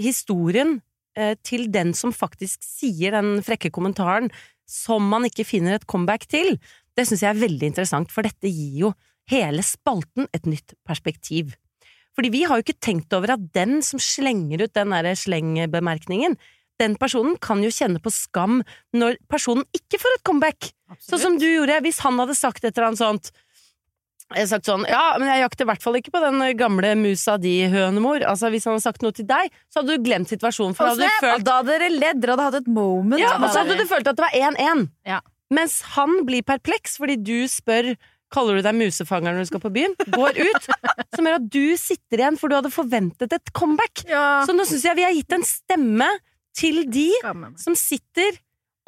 historien 0.00 0.76
eh, 1.18 1.34
til 1.46 1.66
den 1.72 1.94
som 1.96 2.12
faktisk 2.14 2.62
sier 2.64 3.16
den 3.16 3.38
frekke 3.46 3.72
kommentaren 3.74 4.28
som 4.70 5.06
man 5.10 5.26
ikke 5.26 5.46
finner 5.48 5.76
et 5.76 5.88
comeback 5.90 6.28
til, 6.30 6.54
det 6.96 7.06
syns 7.08 7.24
jeg 7.24 7.32
er 7.32 7.42
veldig 7.42 7.72
interessant, 7.72 8.12
for 8.12 8.26
dette 8.26 8.50
gir 8.50 8.86
jo 8.86 8.92
hele 9.30 9.62
spalten 9.66 10.28
et 10.34 10.46
nytt 10.48 10.74
perspektiv. 10.86 11.54
Fordi 12.16 12.30
vi 12.34 12.42
har 12.46 12.58
jo 12.58 12.66
ikke 12.66 12.82
tenkt 12.82 13.14
over 13.16 13.36
at 13.36 13.44
den 13.54 13.78
som 13.86 14.02
slenger 14.02 14.66
ut 14.66 14.74
den 14.76 14.94
derre 14.94 15.14
slengbemerkningen, 15.18 16.34
den 16.80 16.96
personen 17.00 17.36
kan 17.42 17.60
jo 17.62 17.70
kjenne 17.72 18.00
på 18.02 18.12
skam 18.12 18.62
når 18.96 19.18
personen 19.30 19.66
ikke 19.76 20.00
får 20.00 20.16
et 20.16 20.26
comeback. 20.26 20.70
Sånn 20.98 21.22
som 21.22 21.38
du 21.38 21.46
gjorde, 21.46 21.78
hvis 21.84 22.00
han 22.04 22.18
hadde 22.18 22.36
sagt 22.38 22.64
et 22.64 22.72
eller 22.72 22.90
annet 22.90 23.02
sånt 23.02 23.30
jeg 24.30 24.44
har 24.44 24.50
sagt 24.52 24.68
sånn, 24.68 24.84
ja, 24.86 25.16
men 25.18 25.26
jeg 25.26 25.42
jakter 25.42 25.66
i 25.66 25.68
hvert 25.72 25.82
fall 25.82 25.98
ikke 25.98 26.12
på 26.14 26.20
den 26.22 26.42
gamle 26.58 26.92
musa 27.00 27.34
di, 27.40 27.56
hønemor. 27.72 28.22
Altså, 28.30 28.50
hvis 28.54 28.68
han 28.68 28.76
hadde 28.76 28.84
sagt 28.84 29.02
noe 29.02 29.16
til 29.16 29.26
deg, 29.26 29.50
så 29.72 29.80
hadde 29.80 29.96
du 29.96 30.06
glemt 30.06 30.30
situasjonen. 30.30 30.76
For 30.78 30.92
hadde 30.92 31.08
du 31.08 31.18
følt 31.24 31.48
Da 31.48 31.56
hadde 31.58 31.74
dere 31.74 31.90
ledd, 31.96 32.22
dere 32.22 32.36
hadde 32.36 32.46
hatt 32.46 32.60
et 32.60 32.70
moment. 32.70 33.18
ja, 33.18 33.34
og 33.40 33.48
så 33.50 33.64
hadde 33.64 33.80
du 33.80 33.84
følt 33.90 34.06
at 34.06 34.20
det 34.20 34.26
var 34.28 34.38
1-1. 34.54 34.86
Ja. 35.10 35.18
Mens 35.50 35.80
han 35.96 36.20
blir 36.28 36.46
perpleks 36.46 36.94
fordi 37.02 37.18
du 37.18 37.36
spør 37.50 37.94
Kaller 38.30 38.60
du 38.60 38.62
deg 38.62 38.76
musefanger 38.78 39.34
når 39.34 39.42
du 39.42 39.48
skal 39.48 39.62
på 39.64 39.72
byen? 39.74 39.94
Går 40.14 40.36
ut. 40.38 40.66
Som 41.16 41.26
gjør 41.26 41.40
at 41.40 41.48
du 41.50 41.64
sitter 41.74 42.20
igjen, 42.22 42.36
for 42.38 42.46
du 42.46 42.54
hadde 42.54 42.70
forventet 42.70 43.34
et 43.34 43.50
comeback. 43.58 44.04
Ja. 44.06 44.44
Så 44.46 44.54
nå 44.54 44.62
syns 44.70 44.84
jeg 44.86 44.94
vi 45.00 45.02
har 45.02 45.16
gitt 45.16 45.34
en 45.34 45.42
stemme 45.42 46.06
til 46.54 46.84
de 46.86 47.08
som 47.58 47.74
sitter 47.78 48.38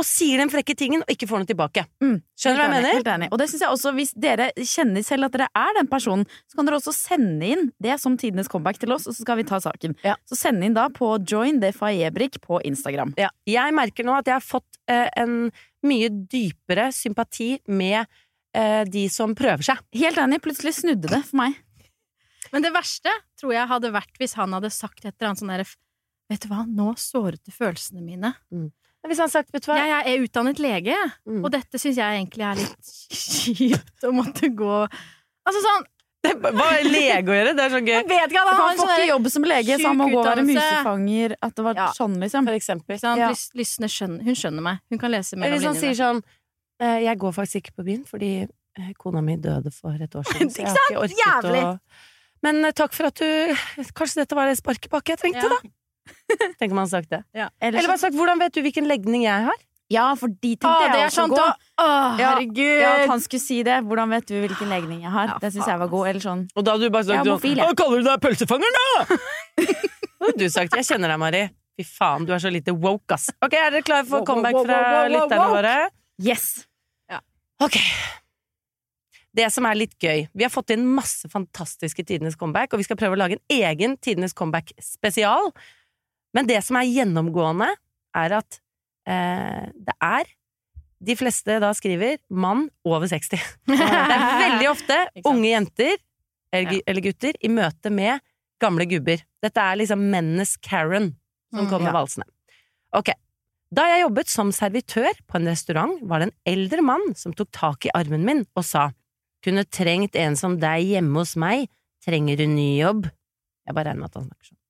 og 0.02 0.06
sier 0.08 0.42
den 0.42 0.50
frekke 0.50 0.74
tingen 0.78 1.04
og 1.04 1.12
ikke 1.12 1.28
får 1.30 1.42
noe 1.42 1.48
tilbake. 1.48 1.84
Mm, 2.02 2.16
Skjønner 2.38 2.58
du 2.58 2.62
hva 2.62 2.66
jeg 2.66 2.74
mener? 2.74 2.96
Helt 2.98 3.10
enig. 3.14 3.28
Og 3.30 3.40
det 3.40 3.48
synes 3.52 3.64
jeg 3.64 3.76
også, 3.76 3.92
hvis 3.96 4.12
dere 4.18 4.48
kjenner 4.58 5.06
selv 5.06 5.28
at 5.28 5.36
dere 5.36 5.48
er 5.62 5.76
den 5.78 5.90
personen, 5.90 6.26
så 6.50 6.58
kan 6.58 6.68
dere 6.68 6.80
også 6.80 6.94
sende 6.96 7.52
inn 7.54 7.68
det 7.82 7.98
som 8.02 8.18
tidenes 8.20 8.50
comeback 8.50 8.80
til 8.82 8.94
oss, 8.94 9.06
og 9.06 9.16
så 9.16 9.24
skal 9.24 9.38
vi 9.38 9.46
ta 9.48 9.60
saken. 9.62 9.94
Ja. 10.06 10.16
Så 10.28 10.38
send 10.40 10.66
inn 10.66 10.76
da 10.76 10.88
på 10.92 11.14
join 11.28 11.62
the 11.62 11.70
faebrik 11.76 12.40
på 12.42 12.60
Instagram. 12.66 13.14
Ja. 13.20 13.30
Jeg 13.48 13.76
merker 13.76 14.06
nå 14.06 14.16
at 14.18 14.28
jeg 14.30 14.38
har 14.40 14.44
fått 14.44 14.80
eh, 14.90 15.06
en 15.22 15.52
mye 15.86 16.10
dypere 16.10 16.90
sympati 16.94 17.54
med 17.70 18.02
eh, 18.02 18.82
de 18.90 19.06
som 19.12 19.36
prøver 19.38 19.64
seg. 19.66 19.82
Helt 20.02 20.18
enig, 20.22 20.42
plutselig 20.44 20.76
snudde 20.80 21.10
det 21.10 21.22
for 21.30 21.42
meg. 21.44 21.58
Men 22.52 22.64
det 22.66 22.74
verste 22.74 23.12
tror 23.40 23.54
jeg 23.54 23.70
hadde 23.70 23.94
vært 23.94 24.18
hvis 24.20 24.36
han 24.36 24.52
hadde 24.56 24.70
sagt 24.74 25.06
et 25.06 25.14
eller 25.14 25.32
annet 25.32 25.44
sånn 25.44 25.54
derre 25.54 25.70
Vet 26.30 26.46
du 26.46 26.48
hva, 26.48 26.62
nå 26.64 26.94
såret 26.96 27.42
du 27.44 27.50
følelsene 27.52 28.00
mine. 28.00 28.30
Hvis 29.06 29.18
han 29.18 29.28
sagt, 29.32 29.50
vet 29.52 29.64
du 29.64 29.70
hva 29.72 29.76
Jeg, 29.80 29.88
jeg 29.90 30.14
er 30.18 30.22
utdannet 30.28 30.58
lege, 30.62 30.96
Mm. 31.26 31.44
og 31.44 31.50
dette 31.50 31.78
syns 31.78 31.96
jeg 31.98 32.20
egentlig 32.20 32.44
er 32.46 32.60
litt 32.60 32.92
kjipt 33.10 34.04
å 34.06 34.12
måtte 34.14 34.48
gå 34.54 34.76
Altså 35.42 35.62
sånn 35.64 35.88
Hva 36.38 36.52
har 36.54 36.84
lege 36.86 37.26
å 37.26 37.34
gjøre? 37.34 37.52
Det 37.58 37.64
er 37.64 37.72
så 37.74 37.80
gøy. 37.82 37.96
Jeg 37.98 38.06
vet 38.06 38.30
ikke, 38.30 38.38
han 38.38 38.46
har 38.46 38.60
Han 38.62 38.76
får 38.76 38.82
sånn 38.84 38.92
ikke 38.94 39.08
jobb 39.10 39.26
som 39.34 39.42
lege, 39.50 39.78
så 39.80 39.86
han 39.90 39.96
må 39.98 40.06
gå 40.12 40.20
og 40.20 40.26
være 40.28 40.44
musefanger. 40.46 41.34
At 41.42 41.54
det 41.58 41.64
var 41.66 41.74
Ja. 41.74 41.86
sånn, 41.98 42.14
liksom. 42.22 42.46
For 42.46 42.54
eksempel. 42.54 42.98
Sånn. 43.02 43.18
Ja. 43.18 43.28
Lys, 43.58 43.74
skjønner, 43.90 44.22
hun 44.22 44.34
skjønner 44.38 44.62
meg. 44.62 44.78
Hun 44.88 44.98
kan 45.02 45.10
lese 45.10 45.32
Eller 45.34 45.42
mellom 45.50 45.58
hvis 45.58 45.66
han 45.66 45.74
sier 45.82 45.98
sånn 45.98 46.22
eh, 46.78 46.98
Jeg 47.08 47.18
går 47.18 47.32
faktisk 47.34 47.56
ikke 47.64 47.74
på 47.80 47.84
byen 47.90 48.04
fordi 48.06 48.30
eh, 48.78 48.92
kona 49.02 49.20
mi 49.20 49.34
døde 49.36 49.72
for 49.74 49.90
et 50.00 50.14
år 50.14 50.22
siden. 50.30 50.50
Så 50.54 50.62
jeg 50.62 50.68
har 50.70 50.78
ikke 50.94 51.02
orket 51.02 51.26
Jævlig. 51.26 51.64
å 51.66 51.80
Men 52.46 52.64
eh, 52.64 52.70
takk 52.70 52.92
for 52.94 53.06
at 53.10 53.14
du 53.18 53.56
Kanskje 53.92 54.22
dette 54.22 54.34
var 54.38 54.46
det 54.46 54.58
sparkepakke 54.62 55.16
jeg 55.16 55.18
trengte, 55.18 55.42
Ja. 55.42 55.48
da? 55.48 55.58
Tenk 56.60 56.72
om 56.72 56.80
han 56.82 56.90
sagt 56.90 57.10
det. 57.12 57.22
Eller, 57.34 57.78
Eller 57.78 57.92
bare 57.92 58.02
sagt 58.02 58.16
'Hvordan 58.16 58.42
vet 58.42 58.54
du 58.54 58.62
hvilken 58.64 58.88
legning 58.90 59.24
jeg 59.26 59.46
har?' 59.48 59.62
ja, 59.92 60.06
for 60.16 60.32
de 60.32 60.54
tenkte 60.56 60.70
ah, 60.72 60.94
jeg 60.96 61.04
også 61.10 61.20
sant, 61.20 61.34
gå. 61.34 61.36
da 61.36 61.52
Å, 61.52 61.88
Ja, 62.16 62.28
herregud! 62.32 62.80
Ja, 62.80 62.92
at 63.02 63.10
han 63.10 63.20
skulle 63.20 63.42
si 63.44 63.58
det. 63.66 63.82
Hvordan 63.84 64.14
vet 64.14 64.24
du 64.30 64.38
hvilken 64.40 64.70
legning 64.72 65.02
jeg 65.04 65.12
har? 65.12 65.34
Ja, 65.34 65.38
det 65.42 65.50
syns 65.52 65.68
jeg 65.68 65.80
var 65.82 65.90
god. 65.92 66.06
Eller 66.08 66.24
sånn 66.24 66.46
Og 66.56 66.64
da 66.64 66.76
hadde 66.76 66.88
du 66.88 66.94
bare 66.94 67.04
sagt 67.04 67.28
sånn 67.28 67.58
Hva 67.60 67.74
kaller 67.76 68.00
du 68.00 68.08
deg 68.08 68.22
pølsefangeren, 68.24 68.78
da?' 68.78 69.18
Da 70.22 70.30
hadde 70.30 70.38
du 70.38 70.48
sagt 70.48 70.78
'Jeg 70.78 70.88
kjenner 70.88 71.12
deg, 71.12 71.20
Mari'. 71.20 71.44
Fy 71.76 71.84
faen, 71.88 72.24
du 72.28 72.32
er 72.32 72.40
så 72.40 72.50
lite 72.52 72.72
woke, 72.72 73.16
ass. 73.16 73.30
Ok, 73.42 73.54
Er 73.56 73.70
dere 73.72 73.84
klare 73.84 74.08
for 74.08 74.24
comeback 74.28 74.56
fra 74.64 75.08
lytterne 75.08 75.48
våre? 75.56 75.76
Yes! 76.20 76.66
Ok. 77.62 77.78
Det 79.32 79.46
som 79.52 79.64
er 79.68 79.78
litt 79.78 79.94
gøy 80.02 80.26
Vi 80.34 80.44
har 80.44 80.52
fått 80.52 80.74
inn 80.74 80.82
masse 80.96 81.28
fantastiske 81.32 82.04
Tidenes 82.04 82.36
comeback, 82.36 82.72
og 82.72 82.82
vi 82.82 82.86
skal 82.88 82.98
prøve 83.00 83.16
å 83.16 83.20
lage 83.20 83.38
en 83.38 83.62
egen 83.62 83.96
Tidenes 84.02 84.34
comeback 84.36 84.74
spesial. 84.82 85.52
Men 86.34 86.48
det 86.48 86.60
som 86.64 86.78
er 86.80 86.88
gjennomgående, 86.88 87.68
er 88.16 88.34
at 88.38 88.58
eh, 89.08 89.66
det 89.72 89.94
er 90.04 90.30
De 91.02 91.16
fleste 91.18 91.56
da 91.58 91.72
skriver 91.74 92.20
mann 92.30 92.68
over 92.86 93.08
60. 93.10 93.40
Det 93.66 93.78
er 93.82 94.26
veldig 94.38 94.68
ofte 94.70 94.98
unge 95.26 95.48
jenter 95.50 95.96
eller, 96.54 97.00
gutter 97.02 97.34
i 97.42 97.48
møte 97.50 97.90
med 97.90 98.20
gamle 98.62 98.86
gubber. 98.86 99.24
Dette 99.42 99.58
er 99.64 99.80
liksom 99.80 100.04
mennenes 100.12 100.54
Karen 100.62 101.10
som 101.52 101.64
Mm, 101.66 101.70
kommer 101.72 101.90
ja. 101.90 101.96
valsende. 101.96 102.28
Ok. 102.96 103.10
Da 103.74 103.88
jeg 103.90 104.04
jobbet 104.04 104.30
som 104.30 104.52
servitør 104.54 105.10
på 105.26 105.40
en 105.40 105.48
restaurant, 105.50 105.98
var 106.06 106.22
det 106.22 106.28
en 106.30 106.36
eldre 106.54 106.84
mann 106.86 107.10
som 107.18 107.34
tok 107.36 107.50
tak 107.52 107.88
i 107.88 107.92
armen 107.98 108.22
min 108.24 108.44
og 108.54 108.64
sa 108.64 108.86
kunne 109.44 109.64
trengt 109.66 110.14
en 110.16 110.36
som 110.38 110.54
deg 110.62 110.86
hjemme 110.94 111.18
hos 111.18 111.34
meg, 111.40 111.66
trenger 112.06 112.38
du 112.38 112.46
ny 112.46 112.68
jobb? 112.78 113.08
Jeg 113.66 113.74
bare 113.74 113.90
regner 113.90 114.04
med 114.06 114.12
at 114.12 114.20
han 114.20 114.28
snakker 114.30 114.52
sånn. 114.52 114.61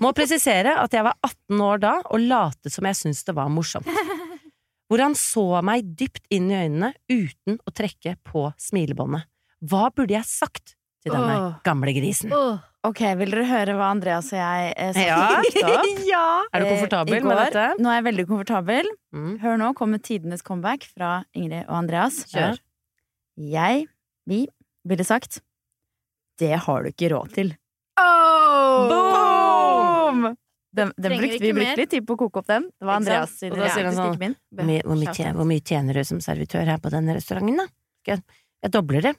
Må 0.00 0.12
presisere 0.16 0.76
at 0.80 0.94
jeg 0.96 1.04
var 1.04 1.18
18 1.20 1.64
år 1.66 1.82
da 1.82 1.92
og 2.04 2.22
late 2.24 2.72
som 2.72 2.88
jeg 2.88 2.98
syntes 2.98 3.24
det 3.28 3.36
var 3.36 3.50
morsomt. 3.52 3.88
Hvor 4.88 5.00
han 5.00 5.16
så 5.16 5.46
meg 5.64 5.88
dypt 5.96 6.26
inn 6.32 6.50
i 6.52 6.58
øynene 6.66 6.92
uten 7.08 7.58
å 7.64 7.72
trekke 7.72 8.16
på 8.28 8.50
smilebåndet. 8.60 9.28
Hva 9.68 9.86
burde 9.94 10.16
jeg 10.16 10.28
sagt 10.28 10.74
til 11.02 11.14
denne 11.14 11.38
oh. 11.38 11.54
gamle 11.64 11.94
grisen? 11.96 12.32
Oh. 12.34 12.60
Ok, 12.82 12.98
vil 13.20 13.30
dere 13.30 13.44
høre 13.46 13.76
hva 13.78 13.92
Andreas 13.94 14.32
og 14.32 14.40
jeg 14.40 14.72
eh, 14.74 14.90
satt 14.96 15.06
Ja. 15.06 15.76
ja! 16.12 16.24
Er 16.50 16.64
du 16.64 16.66
Eh, 16.66 16.72
komfortabel 16.74 17.22
med 17.22 17.38
dette? 17.44 17.66
Nå 17.78 17.92
er 17.92 18.00
jeg 18.00 18.06
veldig 18.08 18.26
komfortabel. 18.32 18.90
Mm. 19.14 19.30
Hør 19.44 19.60
nå, 19.60 19.70
kommer 19.78 20.02
tidenes 20.02 20.42
comeback 20.42 20.88
fra 20.90 21.22
Ingrid 21.30 21.62
og 21.68 21.76
Andreas. 21.84 22.24
Kjør. 22.32 22.58
Jeg, 23.38 23.86
vi, 24.28 24.44
ville 24.84 25.06
sagt 25.06 25.40
Det 26.42 26.56
har 26.66 26.82
du 26.82 26.90
ikke 26.90 27.14
råd 27.14 27.34
til. 27.38 27.54
Boom! 27.96 29.11
Den, 30.72 30.92
den 30.96 31.12
brukte, 31.18 31.42
vi 31.44 31.52
brukte 31.52 31.80
litt 31.82 31.90
tid 31.92 32.06
på 32.08 32.14
å 32.16 32.20
koke 32.22 32.40
opp 32.40 32.48
den. 32.48 32.70
Det 32.80 32.88
var 32.88 33.02
Andreas 33.02 33.34
sin 33.36 33.52
Og 33.52 33.60
da 33.60 33.68
sier 33.74 33.90
han 33.90 33.96
sånn, 33.98 34.14
ikke 34.14 34.24
min. 34.24 34.36
Hvor 34.56 34.96
mye, 34.96 35.12
tjener, 35.12 35.34
hvor 35.36 35.48
mye 35.50 35.64
tjener 35.68 36.00
du 36.00 36.06
som 36.08 36.22
servitør 36.24 36.70
her 36.72 36.80
på 36.80 36.92
denne 36.94 37.18
restauranten, 37.18 37.60
da? 37.60 37.68
Jeg, 38.08 38.24
dobler 38.72 39.10
det. 39.10 39.12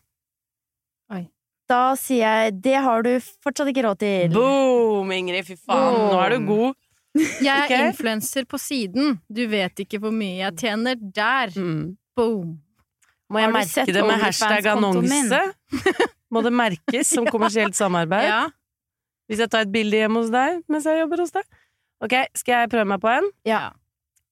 Da 1.71 1.93
sier 1.99 2.23
jeg 2.23 2.57
det 2.63 2.79
har 2.83 3.05
du 3.05 3.13
fortsatt 3.43 3.69
ikke 3.71 3.85
råd 3.85 4.01
til. 4.03 4.33
Boom, 4.35 5.11
Ingrid! 5.15 5.45
Fy 5.47 5.55
faen, 5.59 5.99
nå 6.11 6.19
er 6.19 6.35
du 6.35 6.49
god. 6.49 6.79
Jeg 7.45 7.53
er 7.53 7.67
okay. 7.67 7.89
influenser 7.91 8.45
på 8.49 8.57
siden. 8.57 9.19
Du 9.29 9.43
vet 9.45 9.83
ikke 9.83 9.99
hvor 10.01 10.09
mye 10.09 10.39
jeg 10.39 10.55
tjener 10.63 10.95
der. 10.97 11.51
Mm. 11.53 11.91
Boom. 12.17 12.55
Må 13.29 13.43
jeg 13.43 13.51
merke 13.53 13.85
det 13.93 14.01
med 14.01 14.17
hashtag 14.17 14.69
annonse? 14.71 15.41
Må 16.33 16.41
det 16.41 16.53
merkes 16.57 17.11
som 17.13 17.29
kommersielt 17.29 17.77
samarbeid? 17.77 18.25
Ja. 18.31 18.39
Hvis 19.33 19.41
jeg 19.41 19.49
tar 19.49 19.63
et 19.65 19.71
bilde 19.73 19.97
hjemme 19.97 20.21
hos 20.21 20.29
deg 20.29 20.59
mens 20.69 20.85
jeg 20.85 20.99
jobber 21.01 21.23
hos 21.23 21.31
deg? 21.33 21.45
Ok, 22.05 22.13
skal 22.37 22.53
jeg 22.53 22.69
prøve 22.69 22.85
meg 22.91 22.99
på 23.01 23.09
en? 23.09 23.29
Ja. 23.49 23.71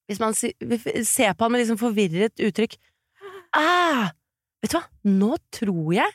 Hvis 0.05 0.22
man 0.22 0.36
ser 0.38 1.34
på 1.34 1.48
han 1.48 1.53
med 1.55 1.63
liksom 1.63 1.79
forvirret 1.81 2.43
uttrykk 2.43 2.75
ah, 3.58 4.12
Vet 4.62 4.75
du 4.75 4.77
hva, 4.77 4.84
nå 5.10 5.31
tror 5.58 5.96
jeg 5.96 6.13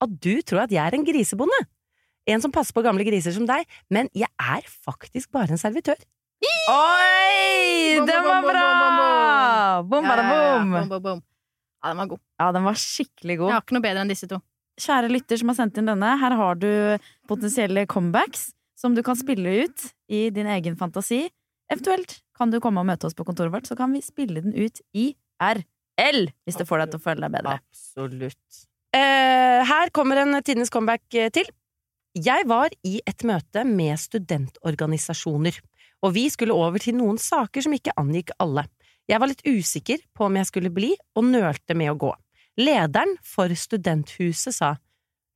at 0.00 0.16
du 0.24 0.32
tror 0.48 0.62
at 0.64 0.72
jeg 0.72 0.80
er 0.80 0.96
en 0.96 1.04
grisebonde. 1.04 1.58
En 2.28 2.40
som 2.40 2.52
passer 2.52 2.72
på 2.76 2.84
gamle 2.84 3.04
griser 3.04 3.36
som 3.36 3.44
deg, 3.48 3.68
men 3.92 4.08
jeg 4.16 4.28
er 4.40 4.64
faktisk 4.64 5.30
bare 5.36 5.52
en 5.52 5.60
servitør. 5.60 6.00
Oi! 6.72 8.00
Den 8.00 8.24
var 8.24 8.44
bra! 8.44 8.66
bom, 9.84 10.04
bada, 10.08 10.24
ja, 10.24 10.34
ja. 10.34 10.58
bom! 10.58 10.72
Bom, 10.72 10.88
bom, 10.90 11.04
bom. 11.04 11.22
Ja, 11.80 11.92
den 11.92 12.00
var 12.00 12.10
god. 12.12 12.20
Ja, 12.40 12.50
den 12.56 12.66
var 12.66 12.80
skikkelig 12.80 13.38
god. 13.40 13.52
Jeg 13.52 13.58
har 13.58 13.64
ikke 13.64 13.76
noe 13.76 13.86
bedre 13.88 14.04
enn 14.04 14.12
disse 14.12 14.28
to. 14.30 14.40
Kjære 14.76 15.08
lytter 15.08 15.40
som 15.40 15.50
har 15.52 15.56
sendt 15.56 15.78
inn 15.80 15.88
denne, 15.88 16.12
her 16.20 16.36
har 16.36 16.58
du 16.60 16.68
potensielle 17.28 17.86
comebacks 17.88 18.50
som 18.76 18.94
du 18.96 19.02
kan 19.04 19.16
spille 19.16 19.64
ut 19.64 19.86
i 20.12 20.26
din 20.34 20.48
egen 20.52 20.76
fantasi. 20.76 21.24
Eventuelt 21.72 22.18
kan 22.36 22.52
du 22.52 22.60
komme 22.62 22.82
og 22.82 22.88
møte 22.88 23.08
oss 23.08 23.16
på 23.16 23.24
kontoret 23.26 23.54
vårt, 23.54 23.68
så 23.68 23.76
kan 23.78 23.94
vi 23.96 24.04
spille 24.04 24.42
den 24.44 24.52
ut 24.52 24.82
i 24.92 25.14
RL, 25.40 26.26
hvis 26.44 26.60
det 26.60 26.66
får 26.68 26.84
deg 26.84 26.92
til 26.92 27.00
å 27.00 27.06
føle 27.06 27.24
deg 27.24 27.38
bedre. 27.38 27.56
Absolutt. 27.64 28.66
Eh, 28.96 29.62
her 29.66 29.92
kommer 29.96 30.20
en 30.20 30.36
tidenes 30.44 30.72
comeback 30.72 31.08
eh, 31.16 31.32
til. 31.32 31.48
Jeg 32.16 32.46
var 32.48 32.72
i 32.86 32.98
et 33.04 33.24
møte 33.28 33.64
med 33.68 33.96
studentorganisasjoner, 34.00 35.58
og 36.04 36.14
vi 36.16 36.28
skulle 36.32 36.56
over 36.56 36.80
til 36.80 36.96
noen 37.00 37.18
saker 37.20 37.64
som 37.64 37.74
ikke 37.76 37.96
angikk 38.00 38.32
alle. 38.40 38.68
Jeg 39.08 39.22
var 39.22 39.30
litt 39.30 39.44
usikker 39.44 40.00
på 40.16 40.28
om 40.28 40.38
jeg 40.38 40.48
skulle 40.48 40.72
bli, 40.74 40.94
og 41.16 41.28
nølte 41.28 41.76
med 41.78 41.92
å 41.92 41.98
gå. 42.06 42.12
Lederen 42.56 43.16
for 43.24 43.52
studenthuset 43.52 44.54
sa 44.56 44.74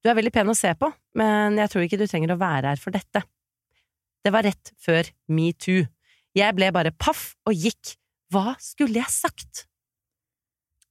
du 0.00 0.09
er 0.09 0.17
veldig 0.17 0.33
pen 0.33 0.49
å 0.49 0.57
se 0.57 0.71
på, 0.81 0.89
men 1.21 1.59
jeg 1.61 1.69
tror 1.73 1.85
ikke 1.85 1.99
du 2.00 2.07
trenger 2.09 2.33
å 2.33 2.41
være 2.41 2.73
her 2.73 2.81
for 2.81 2.95
dette. 2.95 3.21
Det 4.25 4.33
var 4.33 4.47
rett 4.47 4.73
før 4.80 5.09
metoo. 5.33 5.85
Jeg 6.37 6.56
ble 6.56 6.71
bare 6.73 6.93
paff 6.97 7.35
og 7.49 7.56
gikk. 7.56 7.97
Hva 8.33 8.54
skulle 8.63 9.00
jeg 9.00 9.13
sagt? 9.13 9.67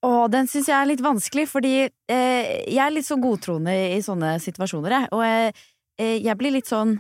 Å, 0.06 0.30
den 0.32 0.48
syns 0.48 0.70
jeg 0.70 0.78
er 0.78 0.88
litt 0.88 1.04
vanskelig, 1.04 1.48
fordi 1.52 1.74
eh, 1.84 2.52
jeg 2.70 2.80
er 2.84 2.94
litt 2.94 3.08
så 3.08 3.18
godtroende 3.20 3.74
i 3.96 4.00
sånne 4.04 4.36
situasjoner, 4.44 4.96
jeg. 4.96 5.10
Og 5.16 5.26
eh, 5.26 6.20
jeg 6.22 6.38
blir 6.40 6.56
litt 6.56 6.70
sånn 6.70 7.00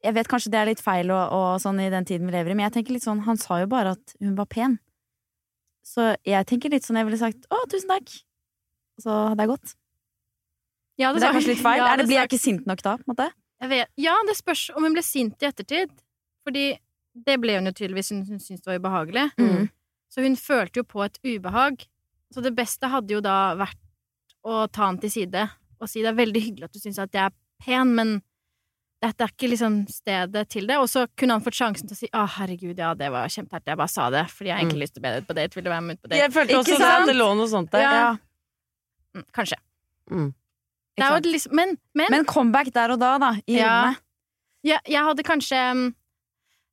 Jeg 0.00 0.16
vet 0.16 0.28
kanskje 0.32 0.50
det 0.50 0.58
er 0.58 0.68
litt 0.70 0.80
feil 0.80 1.10
og, 1.12 1.34
og 1.36 1.60
sånn 1.60 1.78
i 1.84 1.90
den 1.92 2.06
tiden 2.08 2.26
vi 2.26 2.32
lever 2.32 2.50
i, 2.50 2.56
men 2.56 2.64
jeg 2.64 2.78
tenker 2.78 2.96
litt 2.96 3.04
sånn 3.04 3.20
Han 3.26 3.38
sa 3.38 3.60
jo 3.60 3.68
bare 3.70 3.92
at 3.98 4.14
hun 4.16 4.32
var 4.38 4.48
pen. 4.50 4.78
Så 5.84 6.14
jeg 6.26 6.48
tenker 6.48 6.72
litt 6.72 6.86
sånn 6.86 6.98
Jeg 6.98 7.06
ville 7.06 7.20
sagt 7.20 7.46
'Å, 7.46 7.60
tusen 7.70 7.92
takk', 7.92 8.16
så 9.02 9.16
hadde 9.30 9.46
jeg 9.46 9.52
gått. 9.52 9.74
Ja, 11.00 11.10
det, 11.12 11.22
det 11.22 11.28
er 11.28 11.36
kanskje 11.38 11.54
litt 11.54 11.64
feil. 11.64 11.80
Ja, 11.82 11.90
er 11.92 12.02
det, 12.02 12.06
blir 12.10 12.20
jeg 12.20 12.30
ikke 12.30 12.42
sint 12.42 12.68
nok 12.68 12.84
da? 12.84 12.96
på 13.00 13.06
en 13.08 13.14
måte? 13.14 13.28
Jeg 13.60 13.72
vet, 13.72 13.92
ja, 14.00 14.14
det 14.28 14.36
spørs 14.38 14.68
om 14.76 14.86
hun 14.86 14.96
ble 14.96 15.04
sint 15.04 15.44
i 15.44 15.48
ettertid. 15.48 15.92
Fordi 16.46 16.64
det 17.26 17.36
ble 17.42 17.58
hun 17.58 17.68
jo 17.68 17.74
tydeligvis 17.76 18.12
hun, 18.14 18.24
hun 18.28 18.40
syntes 18.40 18.64
det 18.64 18.72
var 18.72 18.80
ubehagelig. 18.80 19.26
Mm. 19.40 19.68
Så 20.10 20.24
hun 20.24 20.36
følte 20.40 20.82
jo 20.82 20.88
på 20.88 21.04
et 21.04 21.20
ubehag. 21.26 21.84
Så 22.34 22.42
det 22.44 22.54
beste 22.56 22.90
hadde 22.90 23.16
jo 23.16 23.22
da 23.24 23.54
vært 23.58 23.80
å 24.46 24.64
ta 24.72 24.86
han 24.88 25.00
til 25.02 25.12
side 25.12 25.48
og 25.80 25.88
si 25.88 26.02
det 26.04 26.10
er 26.12 26.18
veldig 26.18 26.42
hyggelig 26.44 26.68
at 26.68 26.76
du 26.76 26.80
syns 26.82 26.98
at 27.00 27.14
jeg 27.16 27.30
er 27.30 27.36
pen, 27.64 27.94
men 27.96 28.18
dette 29.00 29.24
er 29.24 29.32
ikke 29.32 29.48
liksom 29.48 29.78
stedet 29.88 30.42
til 30.52 30.66
det. 30.68 30.76
Og 30.80 30.88
så 30.92 31.06
kunne 31.18 31.38
han 31.38 31.44
fått 31.44 31.56
sjansen 31.56 31.88
til 31.88 31.96
å 31.96 32.00
si 32.02 32.10
å 32.12 32.24
herregud, 32.36 32.76
ja, 32.76 32.92
det 32.96 33.08
var 33.12 33.32
kjempeherlig, 33.32 33.72
jeg 33.72 33.80
bare 33.80 33.92
sa 33.92 34.08
det 34.12 34.26
fordi 34.32 34.50
jeg 34.50 34.56
har 34.56 34.64
egentlig 34.64 34.84
lyst 34.84 34.96
til 34.96 35.02
å 35.02 35.06
be 35.06 35.14
deg 35.14 35.22
ut 35.24 35.30
på 35.30 35.38
date, 35.38 35.56
vil 35.56 35.66
du 35.66 35.70
være 35.72 35.86
med 35.86 35.96
ut 35.96 36.02
på 36.02 36.10
date? 36.10 36.20
Jeg 36.20 36.34
følte 36.36 36.52
Ikke 36.52 36.64
også 36.64 36.80
sant? 36.82 36.96
at 36.98 37.08
det 37.08 37.16
lå 37.16 37.30
noe 37.38 37.50
sånt 37.50 37.72
der. 37.72 37.86
Ja. 37.86 38.10
Mm, 38.12 38.26
kanskje. 39.32 39.56
Mm. 40.10 40.34
Det 40.96 41.04
er 41.06 41.20
jo 41.20 41.30
liksom, 41.32 41.54
men, 41.56 41.76
men, 41.94 42.06
Men 42.10 42.24
comeback 42.28 42.72
der 42.74 42.90
og 42.92 42.98
da, 43.00 43.16
da. 43.18 43.30
I 43.46 43.56
Ja. 43.58 43.68
rommet. 43.84 44.00
jeg, 44.64 44.80
jeg 44.86 45.04
hadde 45.06 45.22
kanskje 45.24 45.60
mm, 45.74 45.94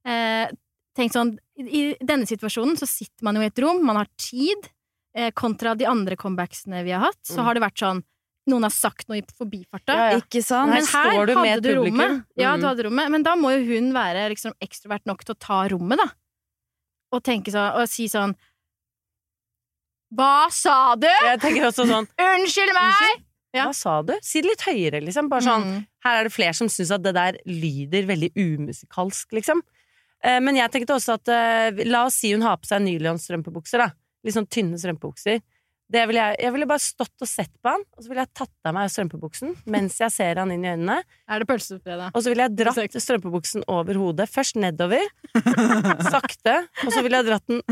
eh, 0.06 0.50
tenkt 0.97 1.13
sånn 1.15 1.38
i, 1.58 1.63
I 1.67 1.84
denne 2.06 2.28
situasjonen 2.30 2.78
så 2.78 2.86
sitter 2.89 3.23
man 3.26 3.36
jo 3.36 3.41
i 3.41 3.50
et 3.50 3.60
rom, 3.63 3.80
man 3.86 3.95
har 3.97 4.08
tid, 4.17 4.67
eh, 5.15 5.32
kontra 5.32 5.76
de 5.78 5.86
andre 5.89 6.15
comebacksene 6.19 6.84
vi 6.86 6.91
har 6.93 7.02
hatt, 7.08 7.21
så 7.26 7.39
Mm. 7.39 7.43
har 7.45 7.54
det 7.56 7.63
vært 7.63 7.78
sånn 7.86 8.04
Noen 8.47 8.63
har 8.63 8.71
sagt 8.71 9.10
noe 9.10 9.17
i 9.17 9.21
forbifarta. 9.36 9.91
Ja, 9.91 10.10
ja. 10.12 10.19
Ikke 10.21 10.39
sant? 10.41 10.69
Men 10.71 10.86
her 10.86 11.12
står 11.12 11.26
du 11.28 11.34
med 11.36 11.63
du 11.63 11.69
publikum. 11.76 11.97
rommet. 12.00 12.26
Ja, 12.38 12.54
Mm. 12.56 12.62
du 12.62 12.65
hadde 12.67 12.84
rommet. 12.86 13.12
Men 13.12 13.21
da 13.23 13.36
må 13.36 13.52
jo 13.52 13.65
hun 13.76 13.91
være 13.91 14.30
liksom 14.32 14.54
ekstrovert 14.63 15.06
nok 15.06 15.26
til 15.26 15.36
å 15.36 15.38
ta 15.38 15.67
rommet, 15.67 15.97
da. 15.97 16.06
Og 17.12 17.21
tenke 17.26 17.52
sånn, 17.52 17.76
og 17.76 17.89
si 17.89 18.06
sånn 18.08 18.34
Hva 20.15 20.48
sa 20.54 20.96
du?! 20.96 21.08
Jeg 21.08 21.39
tenker 21.43 21.67
også 21.67 21.84
sånn 21.89 22.08
Unnskyld 22.22 22.74
meg! 22.78 23.24
Ja. 23.56 23.65
Hva 23.67 23.74
sa 23.76 24.02
du? 24.06 24.13
Si 24.24 24.41
det 24.43 24.52
litt 24.52 24.63
høyere, 24.67 25.02
liksom. 25.04 25.30
Bare 25.32 25.41
sånn 25.43 25.65
Mm. 25.67 25.86
Her 26.06 26.20
er 26.20 26.28
det 26.28 26.32
flere 26.36 26.54
som 26.56 26.67
syns 26.72 26.91
at 26.93 27.02
det 27.04 27.13
der 27.17 27.38
lyder 27.50 28.06
veldig 28.08 28.30
umusikalsk, 28.38 29.32
liksom. 29.36 29.62
Eh, 30.24 30.39
Men 30.39 30.56
jeg 30.56 30.72
tenkte 30.72 30.96
også 30.96 31.15
at 31.17 31.28
eh, 31.34 31.84
La 31.86 32.06
oss 32.06 32.15
si 32.22 32.32
hun 32.34 32.41
har 32.46 32.58
på 32.58 32.65
seg 32.70 32.82
nylonstrømpebukser, 32.86 33.78
da. 33.84 33.89
Litt 34.24 34.36
sånn 34.38 34.48
tynne 34.48 34.78
strømpebukser. 34.80 35.41
Det 35.88 36.02
ville 36.10 36.19
jeg, 36.19 36.36
jeg 36.43 36.52
ville 36.52 36.65
bare 36.67 36.84
stått 36.84 37.23
og 37.23 37.30
sett 37.32 37.52
på 37.63 37.71
han, 37.71 37.84
og 37.95 38.04
så 38.04 38.10
ville 38.12 38.23
jeg 38.26 38.32
tatt 38.36 38.67
av 38.67 38.73
meg 38.76 38.89
strømpebuksen 38.91 39.54
mens 39.71 39.95
jeg 40.02 40.12
ser 40.12 40.41
han 40.41 40.52
inn 40.52 40.65
i 40.65 40.71
øynene. 40.73 40.97
Er 41.32 41.39
det 41.39 41.47
pølsefredag? 41.47 42.10
Og 42.12 42.26
så 42.26 42.34
ville 42.34 42.43
jeg 42.43 42.58
dratt 42.60 42.97
strømpebuksen 43.06 43.63
over 43.71 43.95
hodet. 44.02 44.28
Først 44.28 44.60
nedover, 44.60 45.06
sakte. 46.13 46.58
Og 46.84 46.91
så 46.91 47.06
ville 47.06 47.21
jeg 47.21 47.30
dratt 47.30 47.47
den, 47.47 47.63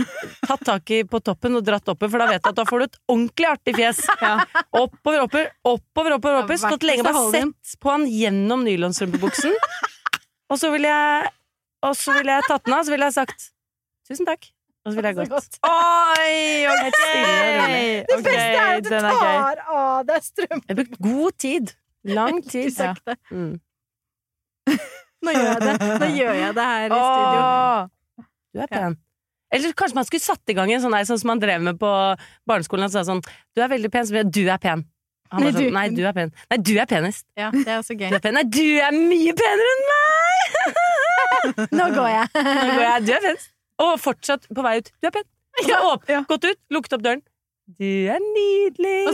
tatt 0.48 0.64
tak 0.70 0.96
i 0.96 1.02
på 1.12 1.20
toppen 1.28 1.60
og 1.60 1.68
dratt 1.68 1.92
oppover, 1.92 2.14
for 2.16 2.24
da 2.24 2.30
vet 2.32 2.40
jeg 2.40 2.56
at 2.56 2.62
da 2.62 2.68
får 2.72 2.80
du 2.80 2.88
et 2.88 2.98
ordentlig 3.18 3.50
artig 3.52 3.76
fjes. 3.82 4.02
Oppover, 4.16 5.20
oppover, 5.26 5.52
oppover, 5.68 6.16
oppover. 6.16 6.40
oppover. 6.46 6.62
Stått 6.64 6.88
lenge 6.88 7.04
og 7.04 7.12
bare 7.12 7.28
sett 7.36 7.78
på 7.84 7.92
han 7.98 8.08
gjennom 8.08 8.64
nylonstrømpebuksen. 8.70 9.60
Og 10.56 10.62
så 10.62 10.72
ville 10.72 10.88
jeg 10.88 11.32
Og 11.86 11.94
så 12.00 12.16
ville 12.16 12.32
jeg 12.40 12.48
tatt 12.48 12.64
den 12.66 12.74
av, 12.74 12.80
og 12.82 12.88
så 12.88 12.96
ville 12.96 13.12
jeg 13.12 13.20
sagt 13.20 13.50
tusen 14.08 14.26
takk. 14.26 14.55
Og 14.86 14.92
så 14.94 14.96
ville 15.00 15.12
jeg 15.12 15.30
gått. 15.32 15.56
Oi, 15.66 16.66
ok! 16.70 16.82
Helt 16.86 16.98
stille 17.00 17.30
og 17.36 17.48
rolig. 17.60 17.86
Det 18.10 18.18
beste 18.26 18.42
er 18.46 18.76
at 18.76 18.84
du 18.86 18.96
er 18.96 19.62
av 19.76 20.04
deg 20.10 20.26
strømmen. 20.28 20.62
Jeg 20.68 20.76
har 20.76 20.80
brukt 20.82 21.00
god 21.08 21.38
tid. 21.42 21.72
Lang 22.06 22.42
tid. 22.46 22.76
Ja. 22.78 22.94
Mm. 23.34 23.56
Nå 25.26 25.34
gjør 25.34 25.48
jeg 25.50 25.62
det. 25.66 25.74
Nå 26.04 26.10
gjør 26.14 26.38
jeg 26.38 26.54
det 26.60 26.68
her 26.70 26.86
i 26.86 27.00
studio. 27.02 28.28
Du 28.56 28.62
er 28.62 28.70
pen. 28.72 28.98
Eller 29.56 29.74
kanskje 29.78 29.96
man 29.98 30.06
skulle 30.06 30.22
satt 30.26 30.52
i 30.52 30.56
gang 30.58 30.72
en 30.74 30.82
sånn 30.84 30.96
sånn 31.08 31.20
som 31.22 31.30
man 31.32 31.42
drev 31.42 31.64
med 31.66 31.80
på 31.82 31.90
barneskolen. 32.50 32.86
Og 32.90 32.94
sa 32.94 33.02
sånn 33.08 33.24
Du 33.56 33.62
er 33.64 33.72
veldig 33.72 33.90
pen, 33.94 34.06
så 34.06 34.14
blir 34.16 34.28
det 34.28 34.36
du 34.38 34.46
er 34.52 34.62
pen. 34.62 34.86
Han 35.34 35.42
var 35.48 35.56
sånn, 35.56 35.66
du- 35.66 35.74
Nei, 35.74 35.88
du 35.98 36.04
er 36.06 36.14
pen. 36.14 36.30
Nei, 36.52 36.58
du 36.62 36.74
er 36.78 36.86
penest. 36.86 37.26
Ja, 37.40 37.50
det 37.50 37.66
er 37.66 37.80
også 37.82 37.98
Du 37.98 38.06
er 38.06 38.22
pen. 38.22 38.38
Nei, 38.38 38.44
du 38.46 38.62
er 38.86 38.94
mye 38.94 39.34
penere 39.42 39.74
enn 39.74 39.84
meg! 39.90 40.14
Nå 41.80 41.90
går 41.98 42.10
jeg. 42.14 42.30
Nå 42.38 42.70
går 42.76 42.86
jeg, 42.86 43.06
du 43.10 43.14
er 43.18 43.26
penest. 43.26 43.52
Og 43.84 43.96
fortsatt 44.00 44.48
på 44.48 44.66
vei 44.66 44.80
ut. 44.80 44.92
Du 45.02 45.10
er 45.10 45.16
pen. 45.16 45.28
Og 45.56 45.70
så 45.70 45.78
opp, 45.88 46.10
gått 46.30 46.50
ut, 46.50 46.60
lukket 46.74 46.98
opp 46.98 47.06
døren. 47.06 47.24
Du 47.80 47.88
er 48.12 48.20
nydelig. 48.22 48.98
Å, 49.10 49.14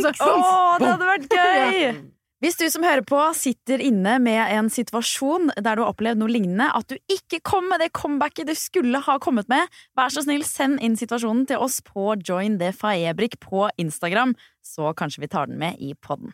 det 0.82 0.90
hadde 0.90 1.08
vært 1.08 1.36
gøy! 1.38 1.94
Hvis 2.42 2.58
du 2.58 2.64
som 2.74 2.82
hører 2.82 3.04
på 3.06 3.20
sitter 3.38 3.84
inne 3.86 4.16
med 4.18 4.40
en 4.42 4.72
situasjon 4.74 5.52
der 5.60 5.78
du 5.78 5.84
har 5.84 5.92
opplevd 5.92 6.24
noe 6.24 6.34
lignende, 6.34 6.72
at 6.74 6.90
du 6.90 6.98
ikke 7.14 7.38
kom 7.46 7.70
med 7.70 7.84
det 7.84 7.92
comebacket 7.94 8.50
du 8.50 8.56
skulle 8.58 9.04
ha 9.06 9.20
kommet 9.22 9.46
med, 9.52 9.70
vær 9.98 10.10
så 10.10 10.26
snill, 10.26 10.42
send 10.42 10.82
inn 10.82 10.98
situasjonen 10.98 11.46
til 11.54 11.62
oss 11.62 11.84
på 11.86 12.16
Join 12.18 12.58
the 12.58 12.74
Faebrik 12.74 13.38
på 13.46 13.70
Instagram, 13.78 14.34
så 14.66 14.90
kanskje 14.98 15.28
vi 15.28 15.34
tar 15.38 15.54
den 15.54 15.62
med 15.62 15.78
i 15.78 15.94
podden. 16.02 16.34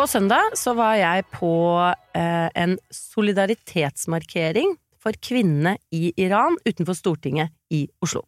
På 0.00 0.06
søndag 0.08 0.54
så 0.56 0.72
var 0.72 0.94
jeg 0.96 1.26
på 1.28 1.52
eh, 2.16 2.46
en 2.56 2.78
solidaritetsmarkering 2.88 4.70
for 4.96 5.12
kvinnene 5.20 5.74
i 5.92 6.14
Iran 6.24 6.56
utenfor 6.64 6.96
Stortinget 6.96 7.52
i 7.76 7.82
Oslo. 8.00 8.22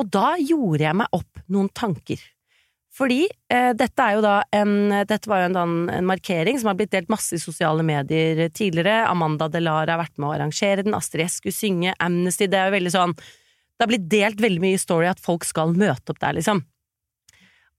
Og 0.00 0.08
da 0.08 0.38
gjorde 0.40 0.86
jeg 0.86 0.96
meg 0.96 1.18
opp 1.18 1.42
noen 1.52 1.68
tanker. 1.76 2.22
Fordi 2.96 3.26
eh, 3.28 3.74
dette 3.76 4.06
er 4.06 4.16
jo 4.16 4.24
da 4.24 4.38
en 4.56 4.72
Dette 5.04 5.28
var 5.28 5.42
jo 5.42 5.50
en, 5.50 5.76
en 5.92 6.08
markering 6.08 6.56
som 6.56 6.72
har 6.72 6.80
blitt 6.80 6.96
delt 6.96 7.12
masse 7.12 7.36
i 7.36 7.44
sosiale 7.44 7.84
medier 7.84 8.46
tidligere. 8.48 9.04
Amanda 9.04 9.50
Delara 9.52 9.98
har 9.98 10.04
vært 10.06 10.16
med 10.16 10.30
å 10.30 10.34
arrangere 10.38 10.88
den, 10.88 10.96
Astrid 10.96 11.28
S 11.28 11.42
skulle 11.42 11.60
synge, 11.60 11.92
Amnesty 12.00 12.48
Det 12.48 12.56
er 12.56 12.72
jo 12.72 12.78
veldig 12.78 12.96
sånn 12.96 13.18
Det 13.20 13.84
har 13.84 13.92
blitt 13.92 14.08
delt 14.16 14.40
veldig 14.40 14.64
mye 14.64 14.80
story 14.80 15.12
at 15.12 15.20
folk 15.20 15.44
skal 15.44 15.76
møte 15.76 16.16
opp 16.16 16.24
der, 16.24 16.40
liksom. 16.40 16.64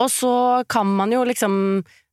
Og 0.02 0.10
så 0.10 0.36
kan 0.70 0.90
man 0.98 1.12
jo 1.14 1.26
liksom 1.26 1.56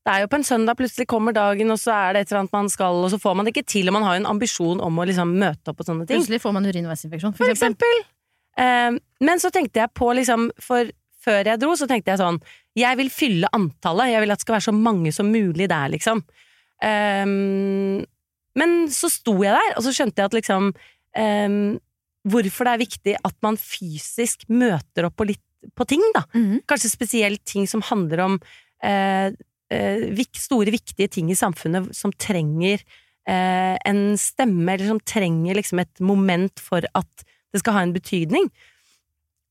det 0.09 0.15
er 0.15 0.23
jo 0.25 0.29
på 0.33 0.39
en 0.39 0.47
søndag, 0.47 0.79
plutselig 0.79 1.05
kommer 1.11 1.35
dagen, 1.37 1.69
og 1.75 1.77
så 1.77 1.93
er 1.93 2.15
det 2.17 2.21
et 2.23 2.31
eller 2.31 2.47
annet 2.47 2.55
man 2.57 2.71
skal, 2.73 3.03
og 3.05 3.11
så 3.13 3.19
får 3.21 3.35
man 3.37 3.45
det 3.45 3.53
ikke 3.53 3.69
til, 3.69 3.91
og 3.91 3.99
man 3.99 4.07
har 4.07 4.17
jo 4.17 4.23
en 4.23 4.31
ambisjon 4.31 4.81
om 4.81 5.01
å 5.01 5.05
liksom 5.05 5.35
møte 5.37 5.69
opp 5.69 5.83
og 5.83 5.89
sånne 5.89 6.07
ting. 6.09 6.17
Plutselig 6.17 6.41
får 6.41 6.55
man 6.57 6.69
urinveisinfeksjon, 6.69 7.35
for 7.37 7.45
For 7.45 7.53
eksempel. 7.53 7.99
eksempel. 8.01 8.15
Eh, 8.65 9.27
men 9.29 9.43
så 9.43 9.51
tenkte 9.53 9.83
jeg 9.83 9.93
på 9.93 10.09
liksom, 10.17 10.47
for 10.65 10.89
før 11.27 11.51
jeg 11.51 11.61
dro, 11.61 11.75
så 11.77 11.89
tenkte 11.91 12.15
jeg 12.15 12.23
sånn, 12.23 12.39
jeg 12.79 12.99
vil 13.03 13.11
fylle 13.13 13.51
antallet, 13.53 14.15
jeg 14.15 14.23
vil 14.25 14.33
at 14.33 14.41
det 14.41 14.47
skal 14.47 14.57
være 14.57 14.67
så 14.71 14.75
mange 14.79 15.13
som 15.13 15.29
mulig 15.35 15.67
der, 15.69 15.91
liksom. 15.93 16.23
Eh, 16.89 17.27
men 18.59 18.73
så 18.95 19.11
sto 19.13 19.35
jeg 19.45 19.53
der, 19.59 19.75
og 19.77 19.85
så 19.85 19.93
skjønte 19.93 20.23
jeg 20.23 20.31
at 20.31 20.39
liksom, 20.39 20.71
um, 21.19 21.59
hvorfor 22.29 22.67
det 22.67 22.73
er 22.73 22.81
viktig 22.81 23.15
at 23.29 23.37
man 23.45 23.59
fysisk 23.61 24.49
møter 24.51 25.07
opp 25.07 25.19
på 25.21 25.29
litt 25.29 25.45
på 25.77 25.85
ting, 25.91 26.03
da. 26.15 26.25
Mhm. 26.33 26.65
Kanskje 26.71 26.91
spesielt 26.91 27.45
ting 27.47 27.67
som 27.71 27.83
handler 27.83 28.25
om 28.25 28.35
vik 28.39 29.48
store, 30.39 30.73
viktige 30.73 31.09
ting 31.13 31.31
i 31.31 31.39
samfunnet 31.39 31.91
som 31.97 32.13
trenger 32.13 32.81
eh, 33.29 33.77
en 33.85 34.17
stemme, 34.21 34.73
eller 34.73 34.89
som 34.89 35.01
trenger 35.01 35.59
liksom 35.59 35.83
et 35.83 36.01
moment 36.01 36.63
for 36.63 36.85
at 36.95 37.27
det 37.53 37.63
skal 37.63 37.77
ha 37.77 37.85
en 37.85 37.95
betydning. 37.97 38.49